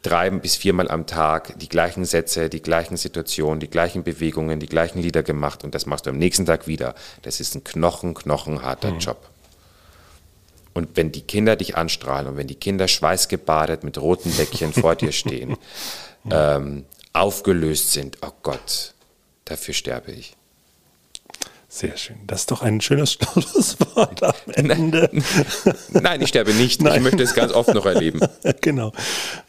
drei 0.01 0.29
bis 0.31 0.55
viermal 0.55 0.89
am 0.89 1.05
Tag 1.05 1.59
die 1.59 1.69
gleichen 1.69 2.05
Sätze, 2.05 2.49
die 2.49 2.61
gleichen 2.61 2.97
Situationen, 2.97 3.59
die 3.59 3.69
gleichen 3.69 4.03
Bewegungen, 4.03 4.59
die 4.59 4.67
gleichen 4.67 4.99
Lieder 5.01 5.23
gemacht 5.23 5.63
und 5.63 5.75
das 5.75 5.85
machst 5.85 6.05
du 6.05 6.09
am 6.09 6.17
nächsten 6.17 6.45
Tag 6.45 6.67
wieder. 6.67 6.95
Das 7.21 7.39
ist 7.39 7.55
ein 7.55 7.63
knochen, 7.63 8.13
knochenharter 8.13 8.91
mhm. 8.91 8.99
Job. 8.99 9.29
Und 10.73 10.95
wenn 10.95 11.11
die 11.11 11.21
Kinder 11.21 11.55
dich 11.55 11.75
anstrahlen 11.75 12.27
und 12.27 12.37
wenn 12.37 12.47
die 12.47 12.55
Kinder 12.55 12.87
schweißgebadet 12.87 13.83
mit 13.83 13.97
roten 13.99 14.35
Deckchen 14.35 14.73
vor 14.73 14.95
dir 14.95 15.11
stehen, 15.11 15.57
ähm, 16.29 16.85
aufgelöst 17.13 17.91
sind, 17.91 18.17
oh 18.21 18.31
Gott, 18.43 18.93
dafür 19.45 19.73
sterbe 19.73 20.11
ich. 20.11 20.35
Sehr 21.73 21.95
schön. 21.95 22.17
Das 22.27 22.41
ist 22.41 22.51
doch 22.51 22.63
ein 22.63 22.81
schönes 22.81 23.13
Schlusswort 23.33 24.21
am 24.21 24.33
Ende. 24.55 25.09
Nein, 25.91 26.21
ich 26.21 26.27
sterbe 26.27 26.53
nicht. 26.53 26.81
Nein. 26.81 26.97
Ich 26.97 27.01
möchte 27.01 27.23
es 27.23 27.33
ganz 27.33 27.53
oft 27.53 27.73
noch 27.73 27.85
erleben. 27.85 28.19
genau. 28.61 28.91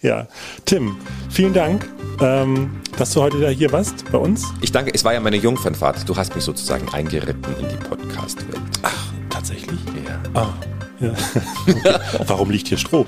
Ja. 0.03 0.29
Tim, 0.65 0.99
vielen 1.31 1.53
Dank, 1.53 1.89
ähm, 2.21 2.81
dass 2.97 3.11
du 3.15 3.23
heute 3.23 3.41
da 3.41 3.49
hier 3.49 3.73
warst 3.73 4.09
bei 4.13 4.19
uns. 4.19 4.45
Ich 4.61 4.71
danke. 4.71 4.93
Es 4.95 5.03
war 5.03 5.13
ja 5.13 5.19
meine 5.19 5.37
Jungfernfahrt. 5.37 6.09
Du 6.09 6.17
hast 6.17 6.37
mich 6.37 6.45
sozusagen 6.45 6.89
eingeritten 6.91 7.57
in 7.59 7.69
die 7.69 7.85
Podcast-Welt. 7.89 8.63
Ach, 8.83 9.13
tatsächlich? 9.29 9.81
Ja. 10.07 10.23
Ah. 10.35 10.82
Ja. 11.03 12.01
Warum 12.27 12.51
liegt 12.51 12.69
hier 12.69 12.79
Stroh? 12.79 13.07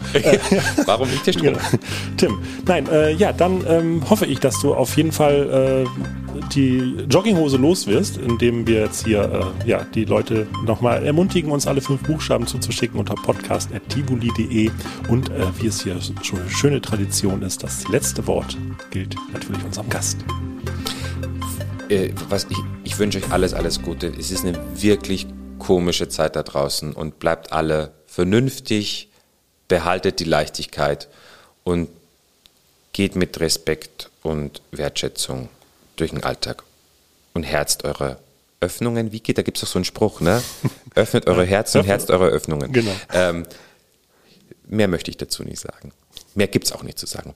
Warum 0.86 1.08
liegt 1.08 1.24
hier 1.24 1.32
Stroh? 1.32 1.42
Genau. 1.44 1.58
Tim, 2.16 2.38
nein, 2.66 2.88
äh, 2.88 3.12
ja, 3.12 3.32
dann 3.32 3.64
ähm, 3.68 4.02
hoffe 4.10 4.26
ich, 4.26 4.40
dass 4.40 4.60
du 4.60 4.74
auf 4.74 4.96
jeden 4.96 5.12
Fall 5.12 5.84
äh, 5.86 6.40
die 6.54 6.78
Jogginghose 7.08 7.56
los 7.56 7.86
wirst, 7.86 8.16
indem 8.16 8.66
wir 8.66 8.80
jetzt 8.80 9.06
hier 9.06 9.54
äh, 9.64 9.68
ja, 9.68 9.86
die 9.94 10.04
Leute 10.04 10.46
nochmal 10.66 11.04
ermutigen, 11.04 11.52
uns 11.52 11.66
alle 11.66 11.80
fünf 11.80 12.02
Buchstaben 12.02 12.46
zuzuschicken 12.46 12.98
unter 12.98 13.14
podcast.tivoli.de 13.14 14.70
und 15.08 15.30
äh, 15.30 15.46
wie 15.60 15.68
es 15.68 15.82
hier 15.82 15.96
schon 16.22 16.40
eine 16.40 16.50
schöne 16.50 16.80
Tradition 16.80 17.42
ist, 17.42 17.62
das 17.62 17.86
letzte 17.88 18.26
Wort 18.26 18.56
gilt 18.90 19.16
natürlich 19.32 19.62
unserem 19.64 19.88
Gast. 19.88 20.18
Äh, 21.88 22.10
was 22.28 22.46
ich, 22.50 22.58
ich 22.82 22.98
wünsche 22.98 23.18
euch 23.18 23.30
alles, 23.30 23.54
alles 23.54 23.80
Gute. 23.80 24.08
Es 24.18 24.30
ist 24.30 24.44
eine 24.44 24.58
wirklich 24.74 25.26
komische 25.64 26.08
Zeit 26.08 26.36
da 26.36 26.42
draußen 26.42 26.92
und 26.92 27.18
bleibt 27.18 27.52
alle 27.52 27.92
vernünftig, 28.06 29.08
behaltet 29.68 30.20
die 30.20 30.24
Leichtigkeit 30.24 31.08
und 31.64 31.88
geht 32.92 33.16
mit 33.16 33.40
Respekt 33.40 34.10
und 34.22 34.62
Wertschätzung 34.70 35.48
durch 35.96 36.10
den 36.10 36.22
Alltag 36.22 36.62
und 37.32 37.44
herzt 37.44 37.84
eure 37.84 38.18
Öffnungen. 38.60 39.12
Wie 39.12 39.20
geht? 39.20 39.38
Da 39.38 39.42
gibt 39.42 39.56
es 39.56 39.62
doch 39.62 39.68
so 39.68 39.78
einen 39.78 39.84
Spruch, 39.84 40.20
ne? 40.20 40.42
Öffnet 40.94 41.26
eure 41.26 41.44
Herzen 41.44 41.80
und 41.80 41.86
herzt 41.86 42.10
eure 42.10 42.28
Öffnungen. 42.28 42.72
Genau. 42.72 42.94
Ähm, 43.12 43.44
mehr 44.66 44.88
möchte 44.88 45.10
ich 45.10 45.16
dazu 45.16 45.42
nicht 45.42 45.60
sagen. 45.60 45.92
Mehr 46.34 46.48
gibt 46.48 46.66
es 46.66 46.72
auch 46.72 46.82
nicht 46.82 46.98
zu 46.98 47.06
sagen. 47.06 47.34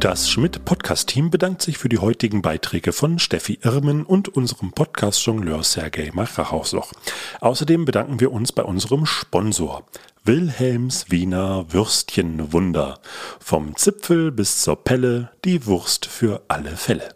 Das 0.00 0.28
Schmidt-Podcast-Team 0.28 1.30
bedankt 1.30 1.62
sich 1.62 1.78
für 1.78 1.88
die 1.88 1.96
heutigen 1.98 2.42
Beiträge 2.42 2.92
von 2.92 3.18
Steffi 3.18 3.58
Irmen 3.62 4.04
und 4.04 4.28
unserem 4.28 4.72
Podcast-Jongleur 4.72 5.62
Sergei 5.62 6.10
Machachausoch. 6.12 6.92
Außerdem 7.40 7.86
bedanken 7.86 8.20
wir 8.20 8.30
uns 8.30 8.52
bei 8.52 8.62
unserem 8.62 9.06
Sponsor 9.06 9.86
Wilhelms 10.24 11.10
Wiener 11.10 11.72
Würstchenwunder. 11.72 13.00
Vom 13.40 13.74
Zipfel 13.76 14.32
bis 14.32 14.60
zur 14.60 14.76
Pelle 14.76 15.30
die 15.46 15.64
Wurst 15.64 16.04
für 16.04 16.42
alle 16.48 16.76
Fälle. 16.76 17.15